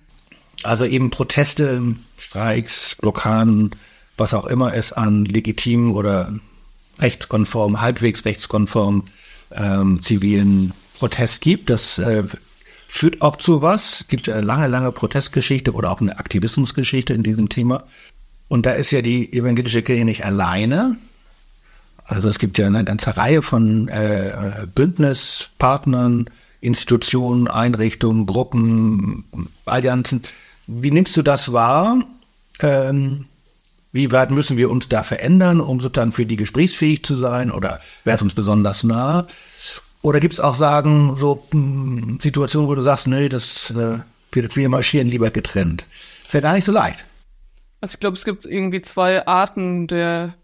Also 0.62 0.84
eben 0.84 1.10
Proteste, 1.10 1.96
Streiks, 2.16 2.96
Blockaden, 2.96 3.70
was 4.16 4.32
auch 4.32 4.46
immer 4.46 4.74
es 4.74 4.92
an 4.92 5.24
legitimen 5.24 5.92
oder 5.92 6.32
rechtskonform, 6.98 7.80
halbwegs 7.80 8.24
rechtskonform 8.24 9.04
ähm, 9.52 10.00
zivilen 10.00 10.72
Protest 10.94 11.42
gibt. 11.42 11.68
Das 11.68 11.98
äh, 11.98 12.22
führt 12.88 13.20
auch 13.22 13.36
zu 13.36 13.60
was. 13.62 14.00
Es 14.00 14.08
gibt 14.08 14.28
eine 14.28 14.40
lange, 14.40 14.66
lange 14.68 14.92
Protestgeschichte 14.92 15.72
oder 15.72 15.90
auch 15.90 16.00
eine 16.00 16.18
Aktivismusgeschichte 16.18 17.12
in 17.12 17.22
diesem 17.22 17.48
Thema. 17.48 17.84
Und 18.48 18.64
da 18.64 18.72
ist 18.72 18.92
ja 18.92 19.02
die 19.02 19.32
evangelische 19.32 19.82
Kirche 19.82 20.04
nicht 20.04 20.24
alleine. 20.24 20.96
Also 22.06 22.28
es 22.28 22.38
gibt 22.38 22.58
ja 22.58 22.66
eine 22.66 22.84
ganze 22.84 23.16
Reihe 23.16 23.42
von 23.42 23.88
äh, 23.88 24.66
Bündnispartnern, 24.74 26.30
Institutionen, 26.60 27.48
Einrichtungen, 27.48 28.26
Gruppen, 28.26 29.24
Allianzen. 29.64 30.22
Wie 30.66 30.90
nimmst 30.90 31.16
du 31.16 31.22
das 31.22 31.52
wahr? 31.52 32.00
Ähm, 32.60 33.26
wie 33.92 34.12
weit 34.12 34.30
müssen 34.30 34.56
wir 34.56 34.70
uns 34.70 34.88
da 34.88 35.02
verändern, 35.02 35.60
um 35.60 35.80
sozusagen 35.80 36.12
für 36.12 36.26
die 36.26 36.36
gesprächsfähig 36.36 37.04
zu 37.04 37.16
sein? 37.16 37.50
Oder 37.50 37.80
wäre 38.04 38.16
es 38.16 38.22
uns 38.22 38.34
besonders 38.34 38.84
nah? 38.84 39.26
Oder 40.02 40.20
gibt 40.20 40.34
es 40.34 40.40
auch 40.40 40.54
Sagen, 40.54 41.16
so 41.18 41.46
hm, 41.50 42.18
Situationen, 42.22 42.68
wo 42.68 42.74
du 42.74 42.82
sagst, 42.82 43.08
nee, 43.08 43.28
das, 43.28 43.70
äh, 43.70 43.98
wir, 44.32 44.68
marschieren 44.68 45.08
lieber 45.08 45.30
getrennt? 45.30 45.86
Ist 46.24 46.34
ja 46.34 46.40
gar 46.40 46.54
nicht 46.54 46.64
so 46.64 46.72
leicht. 46.72 47.04
Also 47.80 47.94
ich 47.94 48.00
glaube, 48.00 48.16
es 48.16 48.24
gibt 48.24 48.44
irgendwie 48.44 48.82
zwei 48.82 49.26
Arten 49.26 49.86
der 49.86 50.34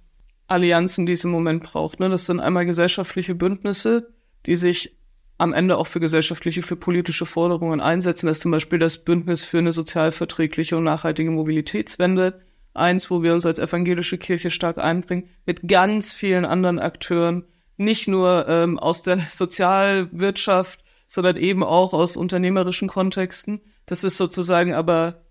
Allianzen, 0.53 1.07
die 1.07 1.13
es 1.13 1.25
im 1.25 1.31
Moment 1.31 1.63
braucht. 1.63 2.01
Ne? 2.01 2.09
Das 2.09 2.27
sind 2.27 2.41
einmal 2.41 2.67
gesellschaftliche 2.67 3.35
Bündnisse, 3.35 4.13
die 4.47 4.57
sich 4.57 4.97
am 5.39 5.53
Ende 5.53 5.77
auch 5.77 5.89
für 5.89 5.99
gesellschaftliche, 5.99 6.63
für 6.63 6.77
politische 6.77 7.27
Forderungen 7.27 7.81
einsetzen. 7.81 8.27
Das 8.27 8.37
ist 8.37 8.43
zum 8.43 8.53
Beispiel 8.53 8.79
das 8.79 8.99
Bündnis 8.99 9.45
für 9.45 9.59
eine 9.59 9.73
sozialverträgliche 9.73 10.77
und 10.77 10.85
nachhaltige 10.85 11.31
Mobilitätswende. 11.31 12.41
Eins, 12.75 13.11
wo 13.11 13.23
wir 13.23 13.35
uns 13.35 13.45
als 13.45 13.59
evangelische 13.59 14.19
Kirche 14.19 14.51
stark 14.51 14.79
einbringen, 14.79 15.29
mit 15.45 15.67
ganz 15.69 16.15
vielen 16.15 16.45
anderen 16.45 16.79
Akteuren, 16.79 17.45
nicht 17.77 18.07
nur 18.07 18.47
ähm, 18.49 18.79
aus 18.79 19.03
der 19.03 19.19
Sozialwirtschaft, 19.31 20.85
sondern 21.07 21.37
eben 21.37 21.65
auch 21.65 21.93
aus 21.93 22.17
unternehmerischen 22.17 22.89
Kontexten. 22.89 23.61
Das 23.85 24.05
ist 24.05 24.17
sozusagen 24.17 24.73
aber 24.73 25.23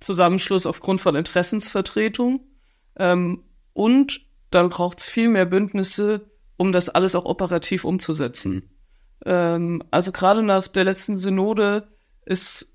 Zusammenschluss 0.00 0.66
aufgrund 0.66 1.00
von 1.00 1.14
Interessensvertretung. 1.14 2.40
Ähm, 2.96 3.44
und 3.74 4.27
dann 4.50 4.68
braucht 4.68 5.00
es 5.00 5.06
viel 5.08 5.28
mehr 5.28 5.46
Bündnisse, 5.46 6.30
um 6.56 6.72
das 6.72 6.88
alles 6.88 7.14
auch 7.14 7.24
operativ 7.24 7.84
umzusetzen. 7.84 8.70
Ähm, 9.24 9.82
also 9.90 10.12
gerade 10.12 10.42
nach 10.42 10.68
der 10.68 10.84
letzten 10.84 11.16
Synode 11.16 11.88
ist 12.24 12.72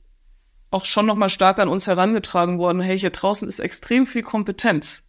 auch 0.71 0.85
schon 0.85 1.05
noch 1.05 1.15
mal 1.15 1.29
stark 1.29 1.59
an 1.59 1.69
uns 1.69 1.85
herangetragen 1.85 2.57
worden, 2.57 2.81
hey, 2.81 2.97
hier 2.97 3.11
draußen 3.11 3.47
ist 3.47 3.59
extrem 3.59 4.07
viel 4.07 4.23
Kompetenz. 4.23 5.03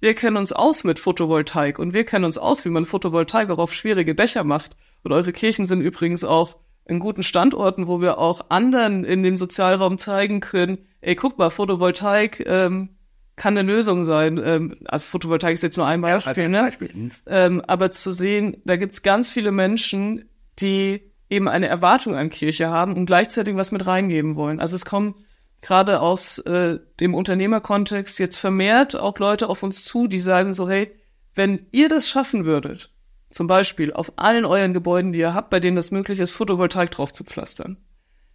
Wir 0.00 0.14
kennen 0.14 0.36
uns 0.36 0.52
aus 0.52 0.84
mit 0.84 0.98
Photovoltaik 0.98 1.78
und 1.78 1.94
wir 1.94 2.04
kennen 2.04 2.24
uns 2.24 2.36
aus, 2.36 2.64
wie 2.64 2.70
man 2.70 2.84
Photovoltaik 2.84 3.48
auch 3.50 3.58
auf 3.58 3.72
schwierige 3.72 4.14
Dächer 4.14 4.44
macht. 4.44 4.76
Und 5.02 5.12
eure 5.12 5.32
Kirchen 5.32 5.66
sind 5.66 5.80
übrigens 5.80 6.24
auch 6.24 6.56
in 6.84 6.98
guten 6.98 7.22
Standorten, 7.22 7.86
wo 7.86 8.00
wir 8.00 8.18
auch 8.18 8.46
anderen 8.50 9.04
in 9.04 9.22
dem 9.22 9.36
Sozialraum 9.36 9.96
zeigen 9.96 10.40
können, 10.40 10.78
ey, 11.00 11.14
guck 11.14 11.38
mal, 11.38 11.50
Photovoltaik 11.50 12.44
ähm, 12.46 12.90
kann 13.36 13.56
eine 13.56 13.66
Lösung 13.66 14.04
sein. 14.04 14.40
Ähm, 14.42 14.76
also 14.84 15.06
Photovoltaik 15.06 15.54
ist 15.54 15.62
jetzt 15.62 15.76
nur 15.76 15.86
ein 15.86 16.00
Beispiel, 16.00 16.48
ne? 16.48 16.62
Beispiel. 16.62 17.10
Ähm, 17.26 17.62
aber 17.66 17.90
zu 17.90 18.12
sehen, 18.12 18.56
da 18.64 18.76
gibt's 18.76 19.02
ganz 19.02 19.30
viele 19.30 19.52
Menschen, 19.52 20.28
die 20.60 21.12
eben 21.30 21.48
eine 21.48 21.68
Erwartung 21.68 22.14
an 22.14 22.30
Kirche 22.30 22.70
haben 22.70 22.94
und 22.94 23.06
gleichzeitig 23.06 23.56
was 23.56 23.72
mit 23.72 23.86
reingeben 23.86 24.36
wollen. 24.36 24.60
Also 24.60 24.76
es 24.76 24.84
kommen 24.84 25.14
gerade 25.62 26.00
aus 26.00 26.38
äh, 26.40 26.78
dem 27.00 27.14
Unternehmerkontext 27.14 28.18
jetzt 28.18 28.36
vermehrt 28.36 28.94
auch 28.94 29.18
Leute 29.18 29.48
auf 29.48 29.62
uns 29.62 29.84
zu, 29.84 30.06
die 30.06 30.20
sagen 30.20 30.54
so, 30.54 30.68
hey, 30.68 30.94
wenn 31.34 31.66
ihr 31.72 31.88
das 31.88 32.08
schaffen 32.08 32.44
würdet, 32.44 32.90
zum 33.30 33.46
Beispiel 33.46 33.92
auf 33.92 34.12
allen 34.16 34.44
euren 34.44 34.74
Gebäuden, 34.74 35.12
die 35.12 35.18
ihr 35.18 35.34
habt, 35.34 35.50
bei 35.50 35.58
denen 35.58 35.76
das 35.76 35.90
möglich 35.90 36.20
ist, 36.20 36.30
Photovoltaik 36.30 36.90
drauf 36.90 37.12
zu 37.12 37.24
pflastern, 37.24 37.78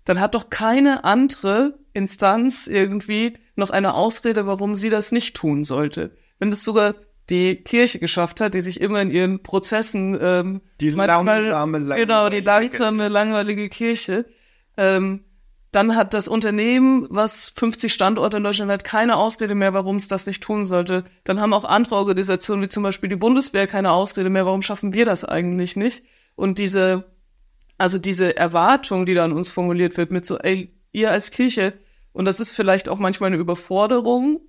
dann 0.03 0.19
hat 0.19 0.35
doch 0.35 0.49
keine 0.49 1.05
andere 1.05 1.77
Instanz 1.93 2.67
irgendwie 2.67 3.37
noch 3.55 3.69
eine 3.69 3.93
Ausrede, 3.93 4.45
warum 4.47 4.75
sie 4.75 4.89
das 4.89 5.11
nicht 5.11 5.35
tun 5.35 5.63
sollte. 5.63 6.11
Wenn 6.39 6.51
das 6.51 6.63
sogar 6.63 6.95
die 7.29 7.57
Kirche 7.57 7.99
geschafft 7.99 8.41
hat, 8.41 8.53
die 8.53 8.61
sich 8.61 8.81
immer 8.81 9.01
in 9.01 9.11
ihren 9.11 9.43
Prozessen 9.43 10.17
ähm, 10.19 10.61
die 10.81 10.91
manchmal, 10.91 11.43
langsame, 11.45 11.95
genau 11.95 12.29
die 12.29 12.39
langsame 12.39 13.07
langweilige 13.07 13.69
Kirche, 13.69 14.25
ähm, 14.77 15.25
dann 15.71 15.95
hat 15.95 16.15
das 16.15 16.27
Unternehmen, 16.27 17.05
was 17.11 17.53
50 17.55 17.93
Standorte 17.93 18.37
in 18.37 18.43
Deutschland 18.43 18.71
hat, 18.71 18.83
keine 18.83 19.17
Ausrede 19.17 19.53
mehr, 19.53 19.73
warum 19.73 19.97
es 19.97 20.07
das 20.07 20.25
nicht 20.25 20.41
tun 20.41 20.65
sollte. 20.65 21.03
Dann 21.25 21.39
haben 21.39 21.53
auch 21.53 21.65
andere 21.65 21.95
Organisationen, 21.95 22.63
wie 22.63 22.69
zum 22.69 22.81
Beispiel 22.81 23.09
die 23.09 23.15
Bundeswehr, 23.15 23.67
keine 23.67 23.91
Ausrede 23.91 24.31
mehr, 24.31 24.47
warum 24.47 24.63
schaffen 24.63 24.93
wir 24.93 25.05
das 25.05 25.23
eigentlich 25.23 25.75
nicht? 25.75 26.03
Und 26.35 26.57
diese, 26.57 27.05
also 27.77 27.99
diese 27.99 28.35
Erwartung, 28.35 29.05
die 29.05 29.13
da 29.13 29.25
an 29.25 29.31
uns 29.31 29.51
formuliert 29.51 29.95
wird, 29.97 30.11
mit 30.11 30.25
so, 30.25 30.39
ey, 30.39 30.73
ihr 30.91 31.11
als 31.11 31.31
Kirche, 31.31 31.73
und 32.11 32.25
das 32.25 32.39
ist 32.39 32.51
vielleicht 32.51 32.89
auch 32.89 32.99
manchmal 32.99 33.27
eine 33.27 33.37
Überforderung, 33.37 34.41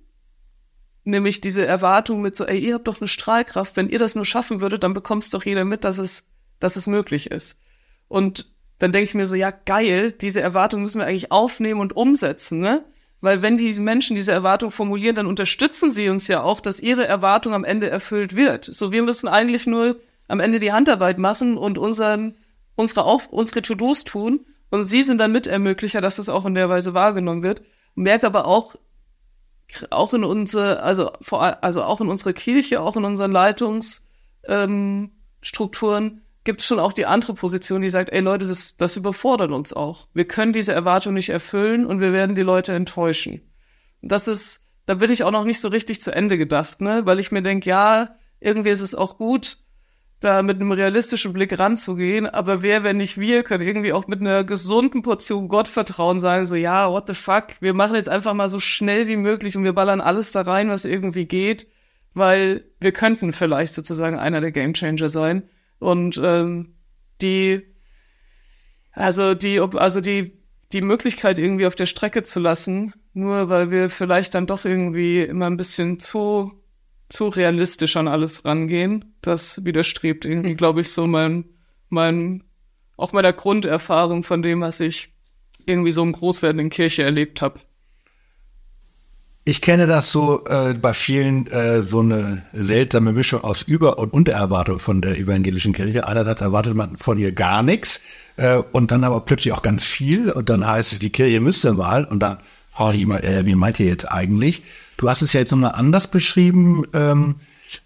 nämlich 1.03 1.41
diese 1.41 1.65
Erwartung 1.65 2.21
mit 2.21 2.35
so, 2.35 2.45
ey, 2.45 2.59
ihr 2.59 2.75
habt 2.75 2.87
doch 2.87 2.99
eine 2.99 3.07
Strahlkraft, 3.07 3.75
wenn 3.75 3.89
ihr 3.89 3.99
das 3.99 4.15
nur 4.15 4.25
schaffen 4.25 4.61
würdet, 4.61 4.83
dann 4.83 4.93
bekommt 4.93 5.23
es 5.23 5.29
doch 5.29 5.45
jeder 5.45 5.65
mit, 5.65 5.83
dass 5.83 5.97
es, 5.97 6.27
dass 6.59 6.75
es 6.75 6.87
möglich 6.87 7.31
ist. 7.31 7.59
Und 8.07 8.51
dann 8.79 8.91
denke 8.91 9.05
ich 9.05 9.13
mir 9.13 9.27
so, 9.27 9.35
ja, 9.35 9.51
geil, 9.51 10.11
diese 10.11 10.41
Erwartung 10.41 10.81
müssen 10.81 10.99
wir 10.99 11.05
eigentlich 11.05 11.31
aufnehmen 11.31 11.79
und 11.79 11.95
umsetzen, 11.95 12.59
ne? 12.59 12.83
Weil 13.23 13.43
wenn 13.43 13.55
diese 13.55 13.81
Menschen 13.81 14.15
diese 14.15 14.31
Erwartung 14.31 14.71
formulieren, 14.71 15.15
dann 15.15 15.27
unterstützen 15.27 15.91
sie 15.91 16.09
uns 16.09 16.27
ja 16.27 16.41
auch, 16.41 16.59
dass 16.59 16.79
ihre 16.79 17.07
Erwartung 17.07 17.53
am 17.53 17.63
Ende 17.63 17.87
erfüllt 17.87 18.35
wird. 18.35 18.65
So, 18.65 18.91
wir 18.91 19.03
müssen 19.03 19.27
eigentlich 19.27 19.67
nur 19.67 19.99
am 20.27 20.39
Ende 20.39 20.59
die 20.59 20.71
Handarbeit 20.71 21.19
machen 21.19 21.55
und 21.55 21.77
unseren, 21.77 22.33
unsere, 22.75 23.05
Auf 23.05 23.27
unsere 23.27 23.61
To-Dos 23.61 24.05
tun. 24.05 24.45
Und 24.71 24.85
sie 24.85 25.03
sind 25.03 25.19
dann 25.19 25.33
Mitermöglicher, 25.33 26.01
dass 26.01 26.15
das 26.15 26.29
auch 26.29 26.45
in 26.45 26.55
der 26.55 26.69
Weise 26.69 26.95
wahrgenommen 26.95 27.43
wird. 27.43 27.61
Merke 27.93 28.25
aber 28.25 28.47
auch, 28.47 28.75
auch 29.89 30.13
in 30.13 30.23
unsere, 30.23 30.81
also 30.81 31.11
vor, 31.21 31.63
also 31.63 31.83
auch 31.83 32.01
in 32.01 32.07
unsere 32.07 32.33
Kirche, 32.33 32.81
auch 32.81 32.95
in 32.95 33.05
unseren 33.05 33.31
Leitungsstrukturen, 33.31 36.05
ähm, 36.05 36.21
gibt 36.43 36.61
es 36.61 36.67
schon 36.67 36.79
auch 36.79 36.93
die 36.93 37.05
andere 37.05 37.33
Position, 37.33 37.81
die 37.81 37.89
sagt, 37.89 38.11
ey 38.11 38.21
Leute, 38.21 38.47
das, 38.47 38.77
das 38.77 38.95
überfordert 38.95 39.51
uns 39.51 39.73
auch. 39.73 40.07
Wir 40.13 40.25
können 40.25 40.53
diese 40.53 40.73
Erwartung 40.73 41.13
nicht 41.13 41.29
erfüllen 41.29 41.85
und 41.85 41.99
wir 41.99 42.13
werden 42.13 42.35
die 42.35 42.41
Leute 42.41 42.73
enttäuschen. 42.73 43.41
Das 44.01 44.27
ist, 44.27 44.65
da 44.85 44.95
bin 44.95 45.11
ich 45.11 45.23
auch 45.23 45.31
noch 45.31 45.43
nicht 45.43 45.61
so 45.61 45.67
richtig 45.67 46.01
zu 46.01 46.11
Ende 46.11 46.37
gedacht, 46.37 46.81
ne? 46.81 47.05
Weil 47.05 47.19
ich 47.19 47.31
mir 47.31 47.43
denke, 47.43 47.69
ja, 47.69 48.15
irgendwie 48.39 48.69
ist 48.69 48.81
es 48.81 48.95
auch 48.95 49.17
gut, 49.17 49.57
da 50.21 50.43
mit 50.43 50.61
einem 50.61 50.71
realistischen 50.71 51.33
Blick 51.33 51.57
ranzugehen, 51.57 52.27
aber 52.27 52.61
wer, 52.61 52.83
wenn 52.83 52.97
nicht 52.97 53.19
wir, 53.19 53.41
können 53.43 53.67
irgendwie 53.67 53.91
auch 53.91 54.07
mit 54.07 54.21
einer 54.21 54.43
gesunden 54.43 55.01
Portion 55.01 55.47
Gottvertrauen 55.47 56.19
sagen, 56.19 56.45
so, 56.45 56.55
ja, 56.55 56.89
what 56.91 57.07
the 57.07 57.15
fuck, 57.15 57.47
wir 57.59 57.73
machen 57.73 57.95
jetzt 57.95 58.07
einfach 58.07 58.35
mal 58.35 58.47
so 58.47 58.59
schnell 58.59 59.07
wie 59.07 59.17
möglich 59.17 59.57
und 59.57 59.63
wir 59.63 59.73
ballern 59.73 59.99
alles 59.99 60.31
da 60.31 60.41
rein, 60.41 60.69
was 60.69 60.85
irgendwie 60.85 61.25
geht, 61.25 61.67
weil 62.13 62.65
wir 62.79 62.91
könnten 62.91 63.33
vielleicht 63.33 63.73
sozusagen 63.73 64.19
einer 64.19 64.41
der 64.41 64.51
Gamechanger 64.51 65.09
sein. 65.09 65.43
Und 65.79 66.21
ähm, 66.23 66.75
die, 67.23 67.61
also 68.91 69.33
die, 69.33 69.59
also 69.59 70.01
die, 70.01 70.39
die 70.71 70.81
Möglichkeit 70.81 71.39
irgendwie 71.39 71.65
auf 71.65 71.75
der 71.75 71.87
Strecke 71.87 72.21
zu 72.21 72.39
lassen, 72.39 72.93
nur 73.13 73.49
weil 73.49 73.71
wir 73.71 73.89
vielleicht 73.89 74.35
dann 74.35 74.45
doch 74.45 74.65
irgendwie 74.65 75.21
immer 75.21 75.47
ein 75.47 75.57
bisschen 75.57 75.97
zu, 75.97 76.60
zu 77.11 77.27
realistisch 77.27 77.97
an 77.97 78.07
alles 78.07 78.45
rangehen, 78.45 79.13
das 79.21 79.63
widerstrebt 79.65 80.25
irgendwie, 80.25 80.55
glaube 80.55 80.81
ich, 80.81 80.91
so 80.91 81.07
mein, 81.07 81.45
mein, 81.89 82.43
auch 82.97 83.11
meiner 83.11 83.33
Grunderfahrung 83.33 84.23
von 84.23 84.41
dem, 84.41 84.61
was 84.61 84.79
ich 84.79 85.09
irgendwie 85.65 85.91
so 85.91 86.01
im 86.03 86.13
Großwerden 86.13 86.59
in 86.59 86.69
Kirche 86.69 87.03
erlebt 87.03 87.41
habe. 87.41 87.59
Ich 89.43 89.61
kenne 89.61 89.87
das 89.87 90.11
so 90.11 90.45
äh, 90.45 90.75
bei 90.75 90.93
vielen 90.93 91.47
äh, 91.47 91.81
so 91.81 92.01
eine 92.01 92.43
seltsame 92.53 93.11
Mischung 93.11 93.43
aus 93.43 93.63
Über- 93.63 93.97
und 93.97 94.13
Untererwartung 94.13 94.77
von 94.77 95.01
der 95.01 95.17
evangelischen 95.17 95.73
Kirche. 95.73 96.07
Einerseits 96.07 96.41
erwartet 96.41 96.75
man 96.75 96.95
von 96.95 97.17
ihr 97.17 97.31
gar 97.31 97.63
nichts 97.63 98.01
äh, 98.37 98.57
und 98.71 98.91
dann 98.91 99.03
aber 99.03 99.21
plötzlich 99.21 99.51
auch 99.51 99.63
ganz 99.63 99.83
viel 99.83 100.29
und 100.29 100.49
dann 100.49 100.65
heißt 100.65 100.93
es, 100.93 100.99
die 100.99 101.09
Kirche 101.09 101.41
müsste 101.41 101.73
mal 101.73 102.05
und 102.05 102.19
dann 102.19 102.37
frage 102.71 102.97
ich 102.97 103.03
immer, 103.03 103.23
äh, 103.23 103.45
wie 103.45 103.55
meint 103.55 103.79
ihr 103.79 103.87
jetzt 103.87 104.11
eigentlich? 104.11 104.61
Du 105.01 105.09
hast 105.09 105.23
es 105.23 105.33
ja 105.33 105.39
jetzt 105.39 105.51
nochmal 105.51 105.71
anders 105.73 106.05
beschrieben 106.05 106.85
ähm, 106.93 107.35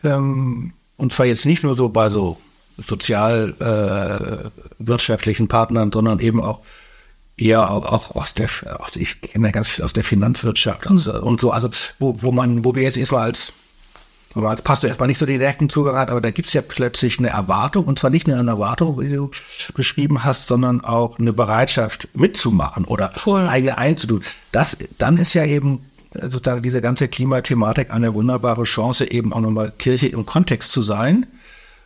ähm, 0.04 0.74
und 0.98 1.14
zwar 1.14 1.26
jetzt 1.26 1.46
nicht 1.46 1.64
nur 1.64 1.74
so 1.74 1.88
bei 1.88 2.10
so 2.10 2.38
sozial 2.78 3.56
äh, 4.80 5.48
Partnern, 5.48 5.92
sondern 5.94 6.20
eben 6.20 6.42
auch 6.42 6.62
eher 7.38 7.72
auch, 7.72 8.16
aus 8.16 8.34
der, 8.34 8.50
also 8.66 9.00
ich 9.00 9.22
kenne 9.22 9.54
ganz 9.54 9.70
viel 9.70 9.86
aus 9.86 9.94
der 9.94 10.04
Finanzwirtschaft 10.04 10.90
also, 10.90 11.22
und 11.22 11.40
so, 11.40 11.52
also 11.52 11.70
wo, 12.00 12.22
wo 12.22 12.34
man, 12.34 12.66
wo 12.66 12.76
wir 12.76 12.84
jetzt 12.84 12.98
erstmal 12.98 13.22
als, 13.22 13.54
man 14.34 14.48
als 14.48 14.62
Pastor 14.62 14.90
erstmal 14.90 15.08
nicht 15.08 15.18
so 15.18 15.26
den 15.26 15.40
direkten 15.40 15.70
Zugang 15.70 15.96
hat, 15.96 16.10
aber 16.10 16.20
da 16.20 16.32
gibt's 16.32 16.52
ja 16.52 16.62
plötzlich 16.62 17.18
eine 17.18 17.30
Erwartung, 17.30 17.86
und 17.86 17.98
zwar 17.98 18.10
nicht 18.10 18.28
nur 18.28 18.38
eine 18.38 18.52
Erwartung, 18.52 19.00
wie 19.00 19.14
du 19.14 19.32
beschrieben 19.74 20.26
hast, 20.26 20.48
sondern 20.48 20.82
auch 20.82 21.18
eine 21.18 21.32
Bereitschaft 21.32 22.10
mitzumachen 22.14 22.84
oder 22.84 23.12
Voll. 23.12 23.48
eigene 23.48 23.78
einzutun. 23.78 24.22
Das, 24.52 24.76
dann 24.98 25.16
ist 25.16 25.34
ja 25.34 25.46
eben 25.46 25.80
sozusagen 26.22 26.62
diese 26.62 26.82
ganze 26.82 27.08
Klimathematik 27.08 27.92
eine 27.92 28.14
wunderbare 28.14 28.64
Chance, 28.64 29.12
eben 29.12 29.34
auch 29.34 29.42
nochmal 29.42 29.72
Kirche 29.78 30.08
im 30.08 30.26
Kontext 30.26 30.72
zu 30.72 30.84
sein 30.84 31.26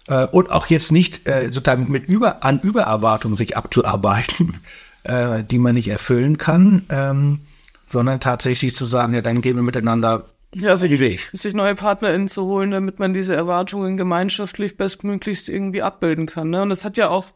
äh, 0.07 0.25
und 0.27 0.51
auch 0.51 0.67
jetzt 0.67 0.91
nicht 0.91 1.27
äh, 1.27 1.45
sozusagen 1.45 1.91
mit 1.91 2.07
über 2.07 2.43
an 2.43 2.59
Übererwartung 2.59 3.37
sich 3.37 3.57
abzuarbeiten, 3.57 4.59
äh, 5.03 5.43
die 5.43 5.59
man 5.59 5.75
nicht 5.75 5.87
erfüllen 5.87 6.37
kann, 6.37 6.85
ähm, 6.89 7.41
sondern 7.87 8.19
tatsächlich 8.19 8.75
zu 8.75 8.85
sagen, 8.85 9.13
ja, 9.13 9.21
dann 9.21 9.41
gehen 9.41 9.55
wir 9.55 9.63
miteinander 9.63 10.25
ja, 10.53 10.77
sich, 10.77 10.99
Weg. 10.99 11.29
sich 11.33 11.53
neue 11.53 11.75
PartnerInnen 11.75 12.27
zu 12.27 12.45
holen, 12.45 12.71
damit 12.71 12.99
man 12.99 13.13
diese 13.13 13.35
Erwartungen 13.35 13.97
gemeinschaftlich 13.97 14.77
bestmöglichst 14.77 15.47
irgendwie 15.47 15.83
abbilden 15.83 16.25
kann. 16.25 16.49
Ne? 16.49 16.61
Und 16.61 16.69
das 16.69 16.83
hat 16.83 16.97
ja 16.97 17.09
auch, 17.09 17.27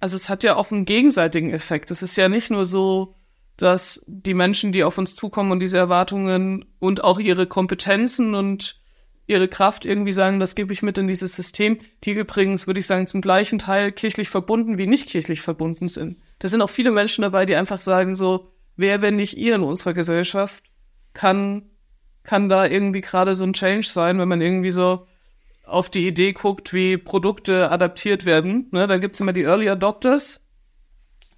also 0.00 0.16
es 0.16 0.28
hat 0.28 0.42
ja 0.42 0.56
auch 0.56 0.70
einen 0.70 0.86
gegenseitigen 0.86 1.50
Effekt. 1.50 1.90
Es 1.90 2.02
ist 2.02 2.16
ja 2.16 2.28
nicht 2.28 2.50
nur 2.50 2.64
so, 2.64 3.14
dass 3.56 4.02
die 4.06 4.34
Menschen, 4.34 4.72
die 4.72 4.84
auf 4.84 4.98
uns 4.98 5.14
zukommen 5.14 5.50
und 5.50 5.60
diese 5.60 5.78
Erwartungen 5.78 6.64
und 6.78 7.02
auch 7.04 7.18
ihre 7.18 7.46
Kompetenzen 7.46 8.34
und 8.34 8.80
ihre 9.26 9.48
Kraft 9.48 9.84
irgendwie 9.84 10.12
sagen, 10.12 10.38
das 10.38 10.54
gebe 10.54 10.72
ich 10.72 10.82
mit 10.82 10.98
in 10.98 11.08
dieses 11.08 11.34
System, 11.34 11.78
die 12.04 12.12
übrigens, 12.12 12.66
würde 12.66 12.80
ich 12.80 12.86
sagen, 12.86 13.06
zum 13.06 13.20
gleichen 13.20 13.58
Teil 13.58 13.90
kirchlich 13.92 14.28
verbunden 14.28 14.78
wie 14.78 14.86
nicht 14.86 15.08
kirchlich 15.08 15.40
verbunden 15.40 15.88
sind. 15.88 16.18
Da 16.38 16.48
sind 16.48 16.62
auch 16.62 16.70
viele 16.70 16.92
Menschen 16.92 17.22
dabei, 17.22 17.44
die 17.44 17.56
einfach 17.56 17.80
sagen 17.80 18.14
so, 18.14 18.52
wer, 18.76 19.02
wenn 19.02 19.16
nicht 19.16 19.36
ihr 19.36 19.56
in 19.56 19.62
unserer 19.62 19.94
Gesellschaft, 19.94 20.64
kann, 21.12 21.70
kann 22.22 22.48
da 22.48 22.66
irgendwie 22.66 23.00
gerade 23.00 23.34
so 23.34 23.44
ein 23.44 23.52
Change 23.52 23.86
sein, 23.86 24.18
wenn 24.18 24.28
man 24.28 24.40
irgendwie 24.40 24.70
so 24.70 25.06
auf 25.64 25.90
die 25.90 26.06
Idee 26.06 26.32
guckt, 26.32 26.72
wie 26.72 26.96
Produkte 26.96 27.70
adaptiert 27.70 28.24
werden. 28.24 28.68
Ne, 28.70 28.86
da 28.86 28.98
gibt's 28.98 29.18
immer 29.18 29.32
die 29.32 29.42
Early 29.42 29.68
Adopters, 29.68 30.40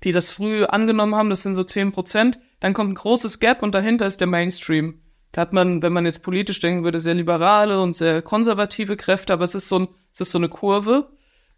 die 0.04 0.12
das 0.12 0.30
früh 0.30 0.64
angenommen 0.64 1.14
haben, 1.14 1.30
das 1.30 1.42
sind 1.42 1.54
so 1.54 1.64
zehn 1.64 1.92
Prozent. 1.92 2.38
Dann 2.61 2.74
kommt 2.74 2.90
ein 2.90 2.94
großes 2.94 3.40
Gap 3.40 3.62
und 3.62 3.74
dahinter 3.74 4.06
ist 4.06 4.20
der 4.20 4.28
Mainstream. 4.28 5.00
Da 5.32 5.42
hat 5.42 5.52
man, 5.52 5.82
wenn 5.82 5.92
man 5.92 6.06
jetzt 6.06 6.22
politisch 6.22 6.61
denken 6.61 6.84
würde, 6.84 7.00
sehr 7.00 7.14
liberale 7.14 7.80
und 7.80 7.94
sehr 7.94 8.22
konservative 8.22 8.96
Kräfte, 8.96 9.32
aber 9.32 9.44
es 9.44 9.54
ist 9.54 9.68
so, 9.68 9.80
ein, 9.80 9.88
es 10.12 10.20
ist 10.20 10.30
so 10.30 10.38
eine 10.38 10.48
Kurve. 10.48 11.11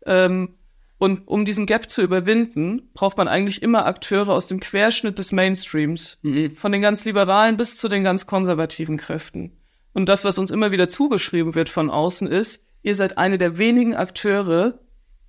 Ähm, 0.06 0.56
und 0.98 1.26
um 1.28 1.46
diesen 1.46 1.64
Gap 1.64 1.88
zu 1.88 2.02
überwinden, 2.02 2.90
braucht 2.92 3.16
man 3.16 3.26
eigentlich 3.26 3.62
immer 3.62 3.86
Akteure 3.86 4.30
aus 4.30 4.48
dem 4.48 4.60
Querschnitt 4.60 5.18
des 5.18 5.32
Mainstreams. 5.32 6.18
Mhm. 6.22 6.54
Von 6.54 6.72
den 6.72 6.82
ganz 6.82 7.04
liberalen 7.04 7.56
bis 7.56 7.78
zu 7.78 7.88
den 7.88 8.04
ganz 8.04 8.26
konservativen 8.26 8.98
Kräften. 8.98 9.56
Und 9.92 10.08
das, 10.08 10.24
was 10.24 10.38
uns 10.38 10.50
immer 10.50 10.72
wieder 10.72 10.88
zugeschrieben 10.88 11.54
wird 11.54 11.68
von 11.68 11.90
außen, 11.90 12.28
ist, 12.28 12.64
ihr 12.82 12.94
seid 12.94 13.18
eine 13.18 13.38
der 13.38 13.56
wenigen 13.56 13.94
Akteure, 13.94 14.78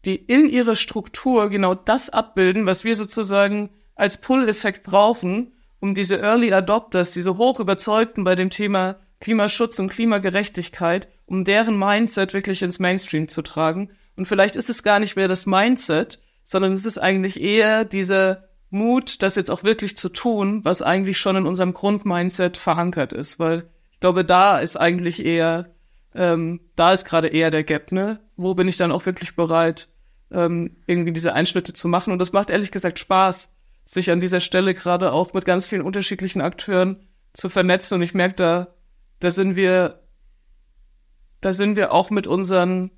die 0.05 0.15
in 0.15 0.49
ihrer 0.49 0.75
Struktur 0.75 1.49
genau 1.49 1.75
das 1.75 2.09
abbilden, 2.09 2.65
was 2.65 2.83
wir 2.83 2.95
sozusagen 2.95 3.69
als 3.95 4.17
Pull-Effekt 4.17 4.83
brauchen, 4.83 5.53
um 5.79 5.95
diese 5.95 6.19
Early 6.19 6.53
Adopters, 6.53 7.11
diese 7.11 7.37
hoch 7.37 7.59
überzeugten 7.59 8.23
bei 8.23 8.35
dem 8.35 8.49
Thema 8.49 8.97
Klimaschutz 9.19 9.77
und 9.79 9.89
Klimagerechtigkeit, 9.89 11.07
um 11.25 11.45
deren 11.45 11.77
Mindset 11.77 12.33
wirklich 12.33 12.61
ins 12.61 12.79
Mainstream 12.79 13.27
zu 13.27 13.41
tragen 13.41 13.91
und 14.15 14.25
vielleicht 14.25 14.55
ist 14.55 14.69
es 14.69 14.83
gar 14.83 14.99
nicht 14.99 15.15
mehr 15.15 15.27
das 15.27 15.45
Mindset, 15.45 16.21
sondern 16.43 16.73
es 16.73 16.85
ist 16.85 16.97
eigentlich 16.97 17.41
eher 17.41 17.85
dieser 17.85 18.45
Mut, 18.69 19.21
das 19.21 19.35
jetzt 19.35 19.51
auch 19.51 19.63
wirklich 19.63 19.97
zu 19.97 20.09
tun, 20.09 20.63
was 20.63 20.81
eigentlich 20.81 21.17
schon 21.17 21.35
in 21.35 21.45
unserem 21.45 21.73
Grundmindset 21.73 22.57
verankert 22.57 23.13
ist. 23.13 23.39
Weil 23.39 23.69
ich 23.91 23.99
glaube, 23.99 24.23
da 24.23 24.59
ist 24.59 24.77
eigentlich 24.77 25.25
eher, 25.25 25.73
ähm, 26.15 26.61
da 26.75 26.93
ist 26.93 27.05
gerade 27.05 27.27
eher 27.27 27.51
der 27.51 27.63
Gap, 27.63 27.91
ne? 27.91 28.19
Wo 28.35 28.53
bin 28.53 28.67
ich 28.67 28.77
dann 28.77 28.91
auch 28.91 29.05
wirklich 29.05 29.35
bereit, 29.35 29.89
ähm, 30.31 30.77
irgendwie 30.87 31.11
diese 31.11 31.33
Einschnitte 31.33 31.73
zu 31.73 31.87
machen? 31.87 32.11
Und 32.11 32.19
das 32.19 32.31
macht 32.31 32.49
ehrlich 32.49 32.71
gesagt 32.71 32.99
Spaß, 32.99 33.53
sich 33.83 34.11
an 34.11 34.19
dieser 34.19 34.39
Stelle 34.39 34.73
gerade 34.73 35.11
auch 35.11 35.33
mit 35.33 35.45
ganz 35.45 35.65
vielen 35.65 35.81
unterschiedlichen 35.81 36.41
Akteuren 36.41 37.07
zu 37.33 37.49
vernetzen. 37.49 37.95
Und 37.95 38.01
ich 38.01 38.13
merke 38.13 38.35
da, 38.35 38.67
da 39.19 39.31
sind 39.31 39.55
wir, 39.55 40.01
da 41.41 41.53
sind 41.53 41.75
wir 41.75 41.91
auch 41.91 42.09
mit 42.09 42.27
unseren 42.27 42.91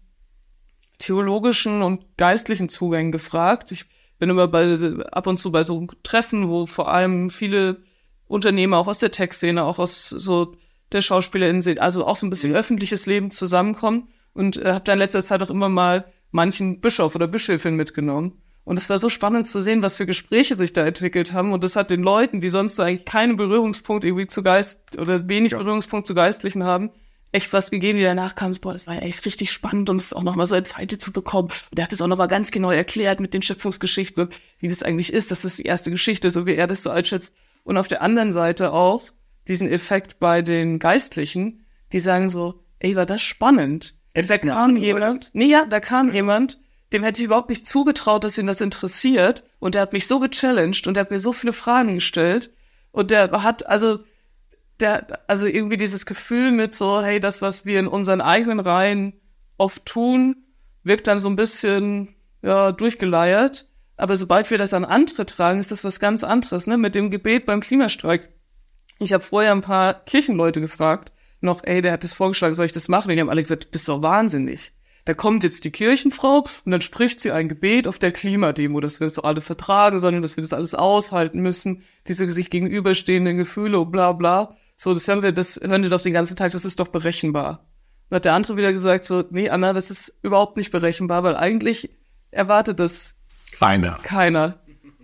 theologischen 0.99 1.81
und 1.81 2.17
geistlichen 2.17 2.69
Zugängen 2.69 3.11
gefragt. 3.11 3.71
Ich 3.71 3.85
bin 4.19 4.29
immer 4.29 4.47
bei, 4.47 4.95
ab 5.11 5.27
und 5.27 5.37
zu 5.37 5.51
bei 5.51 5.63
so 5.63 5.87
Treffen, 6.03 6.49
wo 6.49 6.65
vor 6.65 6.91
allem 6.91 7.29
viele 7.29 7.83
Unternehmer 8.25 8.77
auch 8.77 8.87
aus 8.87 8.99
der 8.99 9.11
Tech-Szene, 9.11 9.63
auch 9.63 9.79
aus 9.79 10.09
so 10.09 10.55
der 10.91 11.01
SchauspielerInnen, 11.01 11.79
also 11.79 12.05
auch 12.05 12.15
so 12.15 12.25
ein 12.25 12.29
bisschen 12.29 12.55
öffentliches 12.55 13.05
Leben 13.05 13.31
zusammenkommen 13.31 14.09
und 14.33 14.57
äh, 14.57 14.73
habe 14.73 14.83
da 14.83 14.93
in 14.93 14.99
letzter 14.99 15.23
Zeit 15.23 15.41
auch 15.41 15.49
immer 15.49 15.69
mal 15.69 16.05
manchen 16.33 16.81
Bischof 16.81 17.15
oder 17.15 17.27
Bischöfin 17.27 17.75
mitgenommen. 17.75 18.41
Und 18.65 18.79
es 18.79 18.89
war 18.89 18.97
so 18.97 19.09
spannend 19.09 19.47
zu 19.47 19.61
sehen, 19.61 19.81
was 19.81 19.97
für 19.97 20.05
Gespräche 20.05 20.55
sich 20.55 20.73
da 20.73 20.85
entwickelt 20.85 21.33
haben. 21.33 21.51
Und 21.51 21.63
das 21.63 21.75
hat 21.75 21.89
den 21.89 22.01
Leuten, 22.01 22.39
die 22.39 22.49
sonst 22.49 22.79
eigentlich 22.79 23.05
keinen 23.05 23.35
Berührungspunkt 23.35 24.05
irgendwie 24.05 24.27
zu 24.27 24.41
Geist 24.41 24.97
oder 24.97 25.27
wenig 25.27 25.51
ja. 25.51 25.57
Berührungspunkt 25.57 26.07
zu 26.07 26.15
Geistlichen 26.15 26.63
haben, 26.63 26.91
echt 27.33 27.51
was 27.51 27.71
gegeben, 27.71 27.97
die 27.97 28.05
danach 28.05 28.35
kamen, 28.35 28.57
boah, 28.61 28.73
das 28.73 28.87
war 28.87 29.01
echt 29.01 29.25
richtig 29.25 29.51
spannend 29.51 29.89
und 29.89 29.97
es 29.97 30.13
auch 30.13 30.23
nochmal 30.23 30.47
so 30.47 30.55
entfaltet 30.55 31.01
zu 31.01 31.11
bekommen. 31.11 31.49
Und 31.71 31.79
er 31.79 31.83
hat 31.83 31.91
es 31.91 32.01
auch 32.01 32.07
nochmal 32.07 32.27
ganz 32.27 32.51
genau 32.51 32.71
erklärt 32.71 33.19
mit 33.19 33.33
den 33.33 33.41
Schöpfungsgeschichten, 33.41 34.29
wie 34.59 34.67
das 34.69 34.83
eigentlich 34.83 35.11
ist, 35.11 35.31
dass 35.31 35.41
das 35.41 35.57
die 35.57 35.63
erste 35.63 35.91
Geschichte 35.91 36.31
so 36.31 36.45
wie 36.45 36.55
er 36.55 36.67
das 36.67 36.83
so 36.83 36.89
einschätzt. 36.89 37.35
Und 37.63 37.77
auf 37.77 37.87
der 37.87 38.01
anderen 38.01 38.31
Seite 38.31 38.71
auch 38.71 39.03
diesen 39.47 39.69
Effekt 39.69 40.19
bei 40.19 40.41
den 40.41 40.79
Geistlichen, 40.79 41.65
die 41.91 41.99
sagen 41.99 42.29
so, 42.29 42.63
ey, 42.79 42.95
war 42.95 43.05
das 43.05 43.21
spannend. 43.21 43.95
Da 44.13 44.37
kam 44.37 44.77
jemand, 44.77 45.31
nee, 45.33 45.45
ja, 45.45 45.65
da 45.65 45.79
kam 45.79 46.11
jemand, 46.11 46.59
dem 46.91 47.03
hätte 47.03 47.21
ich 47.21 47.25
überhaupt 47.25 47.49
nicht 47.49 47.65
zugetraut, 47.65 48.23
dass 48.23 48.37
ihn 48.37 48.45
das 48.45 48.61
interessiert. 48.61 49.43
Und 49.59 49.75
der 49.75 49.81
hat 49.81 49.93
mich 49.93 50.07
so 50.07 50.19
gechallenged 50.19 50.85
und 50.87 50.95
der 50.95 51.01
hat 51.01 51.11
mir 51.11 51.19
so 51.19 51.33
viele 51.33 51.53
Fragen 51.53 51.95
gestellt. 51.95 52.53
Und 52.91 53.09
der 53.09 53.31
hat, 53.43 53.65
also, 53.65 53.99
der, 54.79 55.19
also 55.27 55.47
irgendwie 55.47 55.77
dieses 55.77 56.05
Gefühl 56.05 56.51
mit 56.51 56.75
so, 56.75 57.01
hey, 57.01 57.19
das, 57.19 57.41
was 57.41 57.65
wir 57.65 57.79
in 57.79 57.87
unseren 57.87 58.21
eigenen 58.21 58.59
Reihen 58.59 59.13
oft 59.57 59.85
tun, 59.85 60.43
wirkt 60.83 61.07
dann 61.07 61.19
so 61.19 61.29
ein 61.29 61.35
bisschen, 61.35 62.15
ja, 62.43 62.71
durchgeleiert. 62.71 63.67
Aber 63.97 64.17
sobald 64.17 64.51
wir 64.51 64.57
das 64.57 64.73
an 64.73 64.85
andere 64.85 65.25
tragen, 65.25 65.59
ist 65.59 65.71
das 65.71 65.83
was 65.83 65.99
ganz 65.99 66.23
anderes, 66.23 66.67
ne? 66.67 66.77
Mit 66.77 66.93
dem 66.93 67.09
Gebet 67.09 67.45
beim 67.45 67.61
Klimastreik. 67.61 68.29
Ich 68.99 69.13
habe 69.13 69.23
vorher 69.23 69.51
ein 69.51 69.61
paar 69.61 69.93
Kirchenleute 70.05 70.61
gefragt, 70.61 71.11
noch, 71.43 71.63
ey, 71.63 71.81
der 71.81 71.91
hat 71.91 72.03
das 72.03 72.13
vorgeschlagen, 72.13 72.55
soll 72.55 72.65
ich 72.65 72.71
das 72.71 72.87
machen? 72.87 73.09
Und 73.09 73.15
die 73.15 73.21
haben 73.21 73.29
alle 73.29 73.41
gesagt, 73.41 73.71
bist 73.71 73.87
doch 73.87 74.01
wahnsinnig. 74.01 74.71
Da 75.05 75.13
kommt 75.13 75.43
jetzt 75.43 75.65
die 75.65 75.71
Kirchenfrau 75.71 76.45
und 76.63 76.71
dann 76.71 76.81
spricht 76.81 77.19
sie 77.19 77.31
ein 77.31 77.49
Gebet 77.49 77.87
auf 77.87 77.99
der 77.99 78.11
Klimademo, 78.11 78.79
dass 78.79 78.99
wir 78.99 79.07
das 79.07 79.15
so 79.15 79.23
alle 79.23 79.41
vertragen 79.41 79.99
sollen, 79.99 80.21
dass 80.21 80.37
wir 80.37 80.41
das 80.41 80.53
alles 80.53 80.75
aushalten 80.75 81.41
müssen, 81.41 81.83
diese 82.07 82.29
sich 82.29 82.49
gegenüberstehenden 82.49 83.35
Gefühle 83.35 83.79
und 83.79 83.91
bla 83.91 84.13
bla. 84.13 84.55
So, 84.77 84.93
das 84.93 85.07
hören 85.07 85.21
wir, 85.21 85.33
das 85.33 85.59
hören 85.61 85.83
wir 85.83 85.89
doch 85.89 86.01
den 86.01 86.13
ganzen 86.13 86.37
Tag, 86.37 86.53
das 86.53 86.63
ist 86.63 86.79
doch 86.79 86.87
berechenbar. 86.87 87.67
Und 88.09 88.15
hat 88.15 88.25
der 88.25 88.33
andere 88.33 88.55
wieder 88.55 88.71
gesagt, 88.71 89.03
so, 89.03 89.23
nee, 89.29 89.49
Anna, 89.49 89.73
das 89.73 89.91
ist 89.91 90.17
überhaupt 90.21 90.55
nicht 90.55 90.71
berechenbar, 90.71 91.23
weil 91.23 91.35
eigentlich 91.35 91.89
erwartet 92.31 92.79
das 92.79 93.15
keiner. 93.51 93.99
Keiner. 94.03 94.62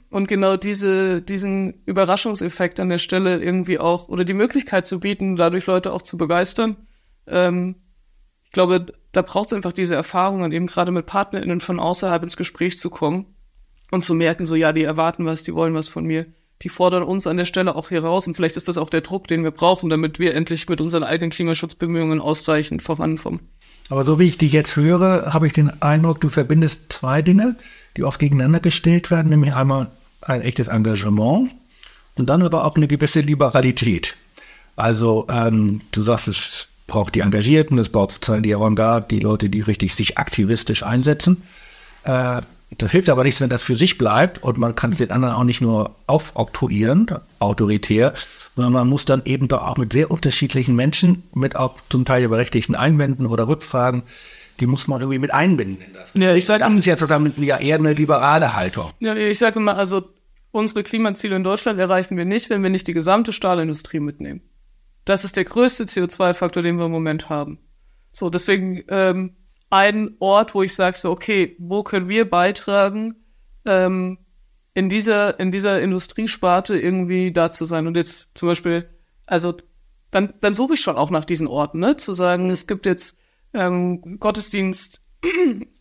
Und 0.10 0.28
genau 0.28 0.58
diese, 0.58 1.22
diesen 1.22 1.84
Überraschungseffekt 1.86 2.80
an 2.80 2.89
der 2.89 2.98
Stelle 2.98 3.41
irgendwie 3.41 3.78
auch, 3.78 4.10
oder 4.10 4.26
die 4.26 4.34
Möglichkeit 4.34 4.88
zu 4.88 5.00
bieten, 5.00 5.36
dadurch 5.36 5.67
Leute 5.67 5.93
auch 5.93 6.02
zu 6.02 6.17
begeistern. 6.17 6.78
Ähm, 7.28 7.76
ich 8.45 8.52
glaube, 8.52 8.88
da 9.12 9.22
braucht 9.22 9.48
es 9.48 9.54
einfach 9.54 9.72
diese 9.74 9.93
Erfahrungen, 9.93 10.52
eben 10.52 10.65
gerade 10.65 10.91
mit 10.91 11.06
PartnerInnen 11.06 11.60
von 11.60 11.80
außerhalb 11.80 12.24
ins 12.24 12.38
Gespräch 12.38 12.80
zu 12.80 12.89
kommen 12.89 13.28
und 13.91 14.04
zu 14.04 14.15
merken, 14.15 14.48
so, 14.48 14.56
ja, 14.56 14.74
die 14.74 14.84
erwarten 14.84 15.26
was, 15.26 15.43
die 15.43 15.54
wollen 15.54 15.76
was 15.76 15.88
von 15.88 16.06
mir. 16.06 16.26
Die 16.63 16.69
fordern 16.69 17.04
uns 17.04 17.26
an 17.26 17.38
der 17.38 17.45
Stelle 17.45 17.76
auch 17.76 17.89
hier 17.89 18.04
raus 18.04 18.28
und 18.28 18.36
vielleicht 18.36 18.58
ist 18.58 18.67
das 18.67 18.78
auch 18.78 18.89
der 18.89 19.02
Druck, 19.02 19.28
den 19.28 19.43
wir 19.43 19.52
brauchen, 19.52 19.89
damit 19.89 20.19
wir 20.19 20.36
endlich 20.36 20.67
mit 20.67 20.82
unseren 20.82 21.04
eigenen 21.04 21.30
Klimaschutzbemühungen 21.30 22.19
ausreichend 22.19 22.82
vorankommen. 22.82 23.39
Aber 23.89 24.04
so 24.04 24.19
wie 24.19 24.26
ich 24.26 24.38
dich 24.38 24.52
jetzt 24.52 24.76
höre, 24.76 25.34
habe 25.34 25.48
ich 25.48 25.54
den 25.54 25.82
Eindruck, 25.82 26.19
du 26.19 26.30
verbindest 26.30 26.91
zwei 26.91 27.22
Dinge, 27.22 27.56
die 27.95 28.04
oft 28.04 28.19
gegeneinander 28.19 28.60
gestellt 28.60 29.10
werden, 29.10 29.30
nämlich 29.30 29.54
einmal 29.54 29.91
ein 30.30 30.42
echtes 30.42 30.68
Engagement 30.68 31.52
und 32.15 32.30
dann 32.30 32.42
aber 32.42 32.65
auch 32.65 32.76
eine 32.76 32.88
gewisse 32.88 33.22
Liberalität. 33.22 34.15
Also 34.76 35.28
ähm, 35.30 35.82
du 35.92 36.02
sagst, 36.02 36.28
es 36.28 36.68
braucht 36.88 37.15
die 37.15 37.22
Engagierten, 37.22 37.78
es 37.78 37.89
braucht 37.89 38.30
die 38.44 38.56
Avantgarde, 38.56 39.08
die 39.10 39.20
Leute, 39.20 39.50
die 39.50 39.62
richtig 39.62 39.94
sich 39.94 40.18
aktivistisch 40.18 40.84
einsetzen. 40.84 41.44
Äh, 42.04 42.42
das 42.78 42.92
hilft 42.92 43.10
aber 43.10 43.24
nichts, 43.24 43.42
wenn 43.42 43.50
das 43.50 43.63
für 43.63 43.76
sich 43.76 43.98
bleibt 43.98 44.44
und 44.44 44.58
man 44.58 44.76
kann 44.76 44.92
den 44.92 45.12
anderen 45.12 45.34
auch 45.34 45.44
nicht 45.44 45.60
nur 45.60 45.96
aufoktroyieren, 46.06 47.08
autoritär, 47.39 48.13
sondern 48.56 48.74
man 48.74 48.88
muss 48.88 49.06
dann 49.06 49.24
eben 49.26 49.48
doch 49.48 49.65
auch 49.65 49.78
mit 49.78 49.92
sehr 49.92 50.12
unterschiedlichen 50.12 50.76
Menschen, 50.76 51.24
mit 51.34 51.56
auch 51.56 51.78
zum 51.89 52.06
Teil 52.06 52.28
berechtigten 52.28 52.76
Einwänden 52.76 53.26
oder 53.26 53.48
Rückfragen, 53.48 54.04
die 54.60 54.68
muss 54.68 54.88
man 54.88 55.02
irgendwie 55.02 55.20
mit 55.20 55.34
einbinden. 55.34 55.84
Ja, 56.13 56.34
ich 56.36 56.46
sage, 56.46 56.63
das 56.63 56.74
ist 56.74 56.86
ja 56.86 56.96
ja 57.38 57.58
eher 57.58 57.78
eine 57.78 57.94
liberale 57.94 58.56
Haltung. 58.56 58.92
Ja, 59.00 59.15
ich 59.15 59.39
sage 59.39 59.60
immer, 59.60 59.76
also 59.76 60.04
unsere 60.52 60.84
Klimaziele 60.84 61.36
in 61.36 61.44
Deutschland 61.44 61.80
erreichen 61.80 62.18
wir 62.18 62.26
nicht, 62.26 62.50
wenn 62.50 62.64
wir 62.64 62.70
nicht 62.70 62.88
die 62.88 62.94
gesamte 62.94 63.32
Stahlindustrie 63.32 64.00
mitnehmen. 64.00 64.42
Das 65.06 65.24
ist 65.24 65.38
der 65.38 65.46
größte 65.46 65.86
CO2-Faktor, 65.86 66.64
den 66.64 66.78
wir 66.78 66.86
im 66.86 66.92
Moment 66.92 67.30
haben. 67.30 67.60
So, 68.12 68.30
deswegen 68.30 68.84
ähm, 68.90 69.36
ein 69.70 70.16
Ort, 70.20 70.56
wo 70.56 70.64
ich 70.64 70.74
sage 70.74 70.98
so, 70.98 71.12
okay, 71.12 71.56
wo 71.60 71.84
können 71.84 72.10
wir 72.10 72.30
beitragen, 72.30 73.16
ähm, 73.66 74.20
in 74.74 74.90
dieser 74.90 75.40
in 75.40 75.52
dieser 75.52 75.82
Industriesparte 75.82 76.80
irgendwie 76.80 77.32
da 77.32 77.52
zu 77.52 77.66
sein 77.66 77.88
und 77.88 77.98
jetzt 77.98 78.30
zum 78.36 78.48
Beispiel, 78.48 78.90
also 79.26 79.58
dann 80.12 80.34
dann 80.40 80.54
suche 80.54 80.76
ich 80.76 80.82
schon 80.82 80.96
auch 80.96 81.10
nach 81.10 81.26
diesen 81.26 81.48
Orten, 81.48 81.80
ne, 81.80 81.98
zu 81.98 82.14
sagen, 82.14 82.50
es 82.50 82.66
gibt 82.66 82.86
jetzt 82.86 83.18
ähm, 83.54 84.20
Gottesdienst 84.20 85.02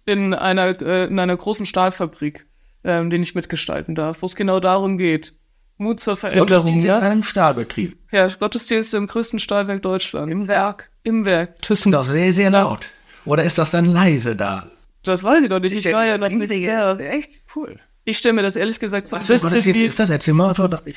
in 0.04 0.34
einer 0.34 0.80
äh, 0.82 1.04
in 1.04 1.18
einer 1.18 1.36
großen 1.36 1.66
Stahlfabrik, 1.66 2.47
ähm, 2.88 3.10
den 3.10 3.22
ich 3.22 3.34
mitgestalten 3.34 3.94
darf, 3.94 4.22
wo 4.22 4.26
es 4.26 4.34
genau 4.34 4.58
darum 4.58 4.98
geht, 4.98 5.34
Mut 5.76 6.00
zur 6.00 6.16
Veränderung. 6.16 6.80
Ja? 6.82 6.98
In 6.98 7.04
einem 7.04 7.22
Stahlbetrieb. 7.22 7.96
Ja, 8.10 8.26
Gottesdienst 8.26 8.94
im 8.94 9.06
größten 9.06 9.38
Stahlwerk 9.38 9.82
Deutschlands. 9.82 10.32
Im 10.32 10.48
Werk. 10.48 10.90
Im 11.04 11.24
Werk. 11.24 11.62
Thyssen. 11.62 11.92
Ist 11.92 11.98
doch 11.98 12.06
sehr, 12.06 12.32
sehr 12.32 12.50
laut. 12.50 12.86
Oder 13.24 13.44
ist 13.44 13.58
das 13.58 13.70
dann 13.70 13.84
leise 13.84 14.34
da? 14.34 14.68
Das 15.04 15.22
weiß 15.22 15.42
ich 15.42 15.48
doch 15.48 15.60
nicht. 15.60 15.74
Ich, 15.74 15.86
ich 15.86 15.92
war 15.92 16.04
ja 16.04 16.18
noch 16.18 16.28
nicht 16.28 16.50
der. 16.50 16.98
Echt 16.98 17.30
cool. 17.54 17.78
Ich 18.04 18.16
stelle 18.16 18.32
mir 18.32 18.42
das 18.42 18.56
ehrlich 18.56 18.80
gesagt 18.80 19.06
so 19.06 19.16
ein 19.16 19.24
bisschen 19.24 19.74
wie... 19.74 19.84
Ist 19.84 19.98
das? 19.98 20.08
Erzähl 20.08 20.32
mal. 20.32 20.54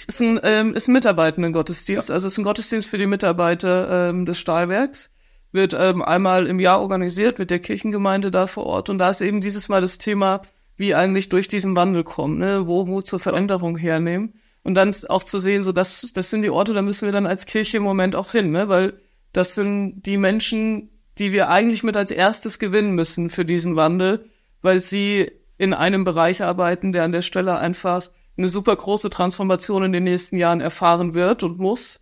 Ist 0.08 0.22
ein, 0.22 0.40
ähm, 0.44 0.74
ist 0.74 0.88
ein 0.88 0.94
Mitarbeitenden-Gottesdienst. 0.94 2.08
Ja. 2.08 2.16
Also 2.16 2.28
es 2.28 2.34
ist 2.34 2.40
ein 2.40 2.44
Gottesdienst 2.44 2.88
für 2.88 2.98
die 2.98 3.06
Mitarbeiter 3.06 4.10
ähm, 4.10 4.26
des 4.26 4.40
Stahlwerks. 4.40 5.12
Wird 5.52 5.76
ähm, 5.78 6.02
einmal 6.02 6.48
im 6.48 6.62
Jahr 6.62 6.82
organisiert 6.82 7.38
mit 7.38 7.52
der 7.52 7.60
Kirchengemeinde 7.60 8.32
da 8.32 8.48
vor 8.48 8.66
Ort. 8.66 8.90
Und 8.90 8.98
da 8.98 9.10
ist 9.10 9.20
eben 9.20 9.42
dieses 9.42 9.68
Mal 9.68 9.82
das 9.82 9.98
Thema, 9.98 10.42
wie 10.78 10.96
eigentlich 10.96 11.30
durch 11.30 11.48
diesen 11.48 11.76
Wandel 11.76 12.04
kommen, 12.04 12.38
ne? 12.38 12.68
wo 12.68 12.86
Mut 12.86 13.08
zur 13.08 13.20
Veränderung 13.20 13.78
hernehmen. 13.78 14.34
Und 14.64 14.76
dann 14.76 14.94
auch 15.10 15.24
zu 15.24 15.40
sehen, 15.40 15.64
so 15.64 15.72
das, 15.72 16.12
das 16.14 16.30
sind 16.30 16.44
die 16.44 16.50
Orte, 16.50 16.74
da 16.74 16.82
müssen 16.82 17.06
wir 17.06 17.12
dann 17.12 17.26
als 17.26 17.46
Kirche 17.46 17.78
im 17.78 17.84
Moment 17.84 18.16
auch 18.16 18.32
hin, 18.32 18.52
ne? 18.52 18.70
weil 18.70 18.94
das 19.34 19.56
sind 19.56 20.04
die 20.04 20.18
Menschen, 20.18 20.90
die 21.18 21.32
wir 21.32 21.50
eigentlich 21.50 21.84
mit 21.84 21.98
als 21.98 22.12
erstes 22.12 22.60
gewinnen 22.60 22.94
müssen 22.94 23.30
für 23.30 23.46
diesen 23.46 23.76
Wandel, 23.76 24.26
weil 24.62 24.80
sie 24.80 25.32
in 25.58 25.74
einem 25.74 26.04
Bereich 26.04 26.44
arbeiten, 26.44 26.92
der 26.92 27.04
an 27.04 27.12
der 27.12 27.22
Stelle 27.22 27.58
einfach 27.58 28.10
eine 28.38 28.50
super 28.50 28.76
große 28.76 29.10
Transformation 29.10 29.84
in 29.84 29.92
den 29.92 30.04
nächsten 30.04 30.38
Jahren 30.38 30.62
erfahren 30.62 31.14
wird 31.14 31.44
und 31.44 31.60
muss. 31.60 32.02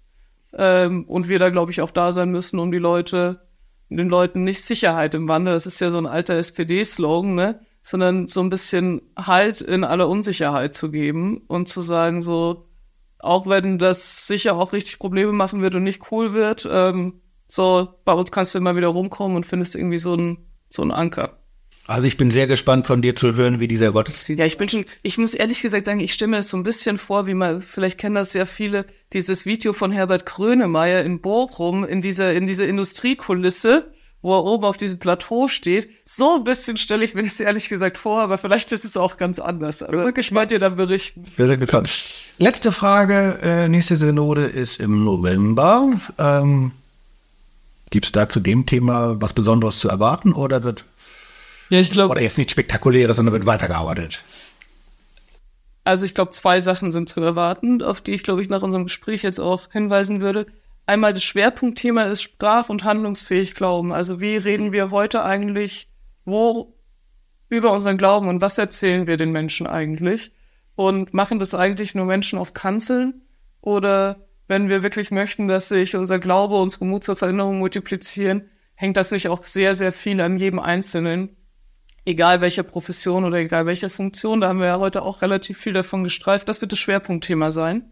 Ähm, 0.53 1.05
und 1.05 1.29
wir 1.29 1.39
da, 1.39 1.49
glaube 1.49 1.71
ich, 1.71 1.81
auch 1.81 1.91
da 1.91 2.11
sein 2.11 2.29
müssen, 2.29 2.59
um 2.59 2.71
die 2.71 2.77
Leute, 2.77 3.41
den 3.89 4.09
Leuten 4.09 4.43
nicht 4.43 4.63
Sicherheit 4.63 5.13
im 5.15 5.27
Wandel, 5.27 5.53
das 5.53 5.65
ist 5.65 5.81
ja 5.81 5.91
so 5.91 5.97
ein 5.97 6.05
alter 6.05 6.35
SPD-Slogan, 6.35 7.35
ne? 7.35 7.59
Sondern 7.81 8.27
so 8.27 8.41
ein 8.41 8.49
bisschen 8.49 9.01
Halt 9.17 9.61
in 9.61 9.83
aller 9.83 10.07
Unsicherheit 10.07 10.75
zu 10.75 10.91
geben 10.91 11.41
und 11.47 11.67
zu 11.67 11.81
sagen, 11.81 12.21
so, 12.21 12.69
auch 13.19 13.47
wenn 13.47 13.77
das 13.77 14.27
sicher 14.27 14.55
auch 14.55 14.73
richtig 14.73 14.99
Probleme 14.99 15.31
machen 15.31 15.61
wird 15.61 15.75
und 15.75 15.83
nicht 15.83 16.11
cool 16.11 16.33
wird, 16.33 16.67
ähm, 16.69 17.21
so, 17.47 17.95
bei 18.05 18.13
uns 18.13 18.31
kannst 18.31 18.53
du 18.53 18.59
immer 18.59 18.75
wieder 18.75 18.89
rumkommen 18.89 19.35
und 19.35 19.45
findest 19.45 19.75
irgendwie 19.75 19.99
so 19.99 20.15
ein, 20.15 20.37
so 20.69 20.83
ein 20.83 20.91
Anker. 20.91 21.39
Also 21.89 22.05
ich 22.07 22.17
bin 22.17 22.29
sehr 22.29 22.45
gespannt 22.45 22.85
von 22.85 23.01
dir 23.01 23.15
zu 23.15 23.33
hören, 23.33 23.59
wie 23.59 23.67
dieser 23.67 23.91
Gottesdienst. 23.91 24.39
Ja, 24.39 24.45
ich 24.45 24.57
bin 24.57 24.69
schon, 24.69 24.85
ich 25.01 25.17
muss 25.17 25.33
ehrlich 25.33 25.63
gesagt 25.63 25.85
sagen, 25.85 25.99
ich 25.99 26.21
mir 26.21 26.37
das 26.37 26.51
so 26.51 26.57
ein 26.57 26.61
bisschen 26.61 26.99
vor, 26.99 27.25
wie 27.25 27.33
man, 27.33 27.63
vielleicht 27.63 27.97
kennen 27.97 28.13
das 28.13 28.31
sehr 28.31 28.45
viele, 28.45 28.85
dieses 29.11 29.47
Video 29.47 29.73
von 29.73 29.91
Herbert 29.91 30.27
Grönemeyer 30.27 31.03
in 31.03 31.19
Bochum, 31.19 31.83
in 31.83 32.03
dieser, 32.03 32.35
in 32.35 32.45
dieser 32.45 32.67
Industriekulisse, 32.67 33.91
wo 34.21 34.33
er 34.35 34.43
oben 34.43 34.65
auf 34.65 34.77
diesem 34.77 34.99
Plateau 34.99 35.47
steht. 35.47 35.89
So 36.05 36.35
ein 36.35 36.43
bisschen 36.43 36.77
stelle 36.77 37.05
ich 37.05 37.13
mir 37.13 37.23
das 37.23 37.39
ehrlich 37.39 37.69
gesagt 37.69 37.97
vor, 37.97 38.21
aber 38.21 38.37
vielleicht 38.37 38.71
ist 38.71 38.85
es 38.85 38.97
auch 38.97 39.17
ganz 39.17 39.39
anders. 39.39 39.81
Aber 39.83 40.07
ich 40.07 40.13
gespannt, 40.13 40.51
dir 40.51 40.59
dann 40.59 40.75
berichten. 40.75 41.25
Wir 41.35 41.47
sind 41.47 41.59
gespannt. 41.59 41.89
Letzte 42.37 42.71
Frage. 42.71 43.39
Äh, 43.41 43.69
nächste 43.69 43.97
Synode 43.97 44.45
ist 44.45 44.79
im 44.79 45.03
November. 45.03 45.99
Ähm, 46.17 46.71
Gibt 47.89 48.05
es 48.05 48.11
da 48.11 48.29
zu 48.29 48.39
dem 48.39 48.65
Thema 48.65 49.19
was 49.19 49.33
Besonderes 49.33 49.79
zu 49.79 49.89
erwarten 49.89 50.33
oder 50.33 50.63
wird 50.63 50.85
ja, 51.69 51.79
ich 51.79 51.91
glaube. 51.91 52.11
Oder 52.11 52.21
jetzt 52.21 52.37
nicht 52.37 52.51
spektakuläres, 52.51 53.15
sondern 53.15 53.33
wird 53.33 53.45
weitergearbeitet? 53.45 54.23
Also 55.83 56.05
ich 56.05 56.13
glaube, 56.13 56.31
zwei 56.31 56.59
Sachen 56.59 56.91
sind 56.91 57.09
zu 57.09 57.21
erwarten, 57.21 57.81
auf 57.81 58.01
die 58.01 58.13
ich, 58.13 58.23
glaube 58.23 58.41
ich, 58.41 58.49
nach 58.49 58.61
unserem 58.61 58.85
Gespräch 58.85 59.23
jetzt 59.23 59.39
auch 59.39 59.71
hinweisen 59.71 60.21
würde. 60.21 60.45
Einmal 60.89 61.13
das 61.13 61.23
Schwerpunktthema 61.23 62.05
ist 62.05 62.23
sprach- 62.23 62.69
und 62.69 62.83
handlungsfähig 62.83 63.53
Glauben. 63.53 63.93
Also 63.93 64.19
wie 64.21 64.37
reden 64.37 64.71
wir 64.71 64.89
heute 64.89 65.23
eigentlich 65.23 65.87
wo 66.25 66.79
über 67.47 67.73
unseren 67.73 67.99
Glauben 67.99 68.27
und 68.27 68.41
was 68.41 68.57
erzählen 68.57 69.05
wir 69.05 69.15
den 69.15 69.31
Menschen 69.31 69.67
eigentlich? 69.67 70.31
Und 70.73 71.13
machen 71.13 71.37
das 71.37 71.53
eigentlich 71.53 71.93
nur 71.93 72.07
Menschen 72.07 72.39
auf 72.39 72.55
Kanzeln? 72.55 73.21
Oder 73.61 74.27
wenn 74.47 74.67
wir 74.67 74.81
wirklich 74.81 75.11
möchten, 75.11 75.47
dass 75.47 75.69
sich 75.69 75.95
unser 75.95 76.17
Glaube, 76.17 76.55
unsere 76.55 76.85
Mut 76.85 77.03
zur 77.03 77.15
Veränderung 77.15 77.59
multiplizieren, 77.59 78.49
hängt 78.73 78.97
das 78.97 79.11
nicht 79.11 79.27
auch 79.27 79.43
sehr, 79.43 79.75
sehr 79.75 79.91
viel 79.91 80.19
an 80.21 80.39
jedem 80.39 80.57
Einzelnen? 80.57 81.35
egal 82.05 82.41
welcher 82.41 82.63
Profession 82.63 83.25
oder 83.25 83.37
egal 83.37 83.67
welcher 83.67 83.91
Funktion, 83.91 84.41
da 84.41 84.47
haben 84.47 84.59
wir 84.59 84.65
ja 84.65 84.79
heute 84.79 85.03
auch 85.03 85.21
relativ 85.21 85.59
viel 85.59 85.73
davon 85.73 86.03
gestreift, 86.03 86.49
das 86.49 86.59
wird 86.61 86.71
das 86.71 86.79
Schwerpunktthema 86.79 87.51
sein. 87.51 87.91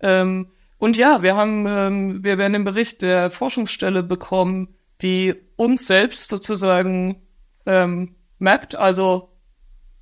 Ähm, 0.00 0.52
und 0.80 0.96
ja, 0.96 1.20
wir 1.20 1.36
haben, 1.36 1.66
ähm, 1.68 2.24
wir 2.24 2.38
werden 2.38 2.54
den 2.54 2.64
Bericht 2.64 3.02
der 3.02 3.28
Forschungsstelle 3.28 4.02
bekommen, 4.02 4.74
die 5.02 5.34
uns 5.56 5.86
selbst 5.86 6.30
sozusagen 6.30 7.20
ähm, 7.66 8.16
mappt, 8.38 8.76
also 8.76 9.36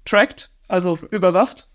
trackt, 0.04 0.52
also 0.68 0.96
überwacht. 1.10 1.68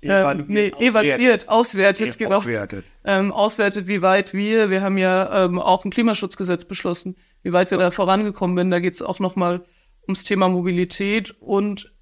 Ähm, 0.00 0.44
nee, 0.48 0.72
evaluiert, 0.78 1.50
auswertet, 1.50 2.18
genau. 2.18 2.38
Auswertet. 2.38 2.86
Ähm, 3.04 3.32
auswertet, 3.32 3.86
wie 3.86 4.00
weit 4.00 4.32
wir, 4.32 4.70
wir 4.70 4.80
haben 4.80 4.96
ja 4.96 5.44
ähm, 5.44 5.58
auch 5.58 5.84
ein 5.84 5.90
Klimaschutzgesetz 5.90 6.64
beschlossen, 6.64 7.16
wie 7.42 7.52
weit 7.52 7.70
wir 7.70 7.76
da 7.76 7.90
vorangekommen 7.90 8.56
sind. 8.56 8.70
Da 8.70 8.80
geht 8.80 8.94
es 8.94 9.02
auch 9.02 9.18
nochmal 9.18 9.62
ums 10.06 10.24
Thema 10.24 10.48
Mobilität 10.48 11.34
und 11.38 11.92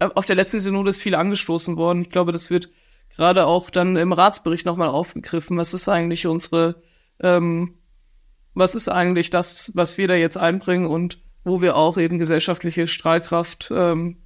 äh, 0.00 0.08
auf 0.16 0.26
der 0.26 0.34
letzten 0.34 0.58
Synode 0.58 0.90
ist 0.90 1.00
viel 1.00 1.14
angestoßen 1.14 1.76
worden. 1.76 2.02
Ich 2.02 2.10
glaube, 2.10 2.32
das 2.32 2.50
wird 2.50 2.70
gerade 3.16 3.46
auch 3.46 3.70
dann 3.70 3.96
im 3.96 4.12
Ratsbericht 4.12 4.66
nochmal 4.66 4.88
aufgegriffen. 4.88 5.56
Was 5.56 5.74
ist 5.74 5.88
eigentlich 5.88 6.26
unsere, 6.26 6.82
ähm, 7.20 7.74
was 8.54 8.74
ist 8.74 8.88
eigentlich 8.88 9.30
das, 9.30 9.72
was 9.74 9.98
wir 9.98 10.08
da 10.08 10.14
jetzt 10.14 10.36
einbringen 10.36 10.86
und 10.86 11.18
wo 11.44 11.60
wir 11.60 11.76
auch 11.76 11.98
eben 11.98 12.18
gesellschaftliche 12.18 12.86
Strahlkraft 12.86 13.70
ähm, 13.74 14.18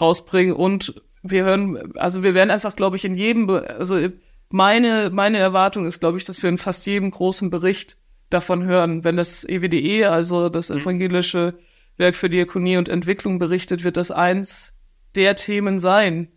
rausbringen 0.00 0.54
und 0.54 1.02
wir 1.22 1.44
hören, 1.44 1.96
also 1.96 2.22
wir 2.22 2.34
werden 2.34 2.50
einfach, 2.50 2.76
glaube 2.76 2.96
ich, 2.96 3.04
in 3.04 3.14
jedem, 3.14 3.48
also 3.48 4.08
meine, 4.50 5.10
meine 5.10 5.38
Erwartung 5.38 5.86
ist, 5.86 6.00
glaube 6.00 6.18
ich, 6.18 6.24
dass 6.24 6.42
wir 6.42 6.50
in 6.50 6.58
fast 6.58 6.86
jedem 6.86 7.10
großen 7.10 7.50
Bericht 7.50 7.96
davon 8.30 8.64
hören. 8.64 9.04
Wenn 9.04 9.16
das 9.16 9.44
EWDE, 9.44 10.10
also 10.10 10.48
das 10.48 10.68
mhm. 10.68 10.78
evangelische 10.78 11.58
Werk 11.96 12.14
für 12.14 12.28
Diakonie 12.28 12.76
und 12.76 12.88
Entwicklung 12.88 13.38
berichtet, 13.38 13.84
wird 13.84 13.96
das 13.96 14.10
eins 14.10 14.74
der 15.14 15.34
Themen 15.34 15.78
sein. 15.78 16.28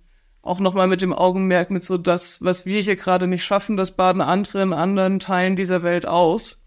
Auch 0.47 0.59
nochmal 0.59 0.87
mit 0.87 1.01
dem 1.01 1.11
Augenmerk 1.11 1.71
mit 1.71 1.83
so 1.83 1.97
das, 1.97 2.41
was 2.41 2.65
wir 2.65 2.79
hier 2.79 2.95
gerade 2.95 3.27
nicht 3.27 3.43
schaffen, 3.43 3.75
das 3.75 3.91
baden 3.91 4.21
andere 4.21 4.61
in 4.61 4.71
anderen 4.71 5.19
Teilen 5.19 5.57
dieser 5.57 5.83
Welt 5.83 6.07
aus. 6.07 6.61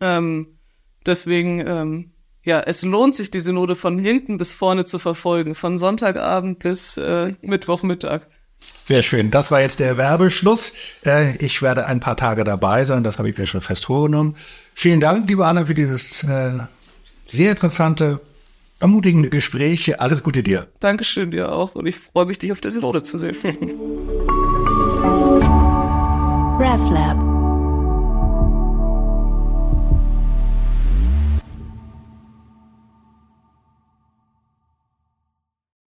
Ähm, 0.00 0.58
deswegen, 1.04 1.60
ähm, 1.60 2.12
ja, 2.42 2.60
es 2.60 2.82
lohnt 2.82 3.14
sich, 3.14 3.30
die 3.30 3.40
Synode 3.40 3.76
von 3.76 3.98
hinten 3.98 4.38
bis 4.38 4.54
vorne 4.54 4.86
zu 4.86 4.98
verfolgen, 4.98 5.54
von 5.54 5.76
Sonntagabend 5.76 6.58
bis 6.60 6.96
äh, 6.96 7.34
Mittwochmittag. 7.42 8.28
Sehr 8.86 9.02
schön. 9.02 9.30
Das 9.30 9.50
war 9.50 9.60
jetzt 9.60 9.78
der 9.78 9.98
Werbeschluss. 9.98 10.72
Äh, 11.04 11.36
ich 11.36 11.60
werde 11.60 11.84
ein 11.84 12.00
paar 12.00 12.16
Tage 12.16 12.44
dabei 12.44 12.86
sein. 12.86 13.04
Das 13.04 13.18
habe 13.18 13.28
ich 13.28 13.36
mir 13.36 13.46
schon 13.46 13.60
fest 13.60 13.84
vorgenommen. 13.84 14.34
Vielen 14.74 15.00
Dank, 15.00 15.28
liebe 15.28 15.44
Anna, 15.44 15.66
für 15.66 15.74
dieses 15.74 16.24
äh, 16.24 16.52
sehr 17.28 17.50
interessante, 17.50 18.20
ermutigende 18.80 19.30
Gespräch. 19.30 20.00
Alles 20.00 20.22
Gute 20.22 20.42
dir. 20.42 20.68
Dankeschön 20.80 21.30
dir 21.30 21.52
auch. 21.52 21.74
Und 21.74 21.86
ich 21.86 21.96
freue 21.96 22.26
mich, 22.26 22.38
dich 22.38 22.52
auf 22.52 22.60
der 22.60 22.70
Synode 22.70 23.02
zu 23.02 23.18
sehen. 23.18 23.36
RefLab 26.58 27.35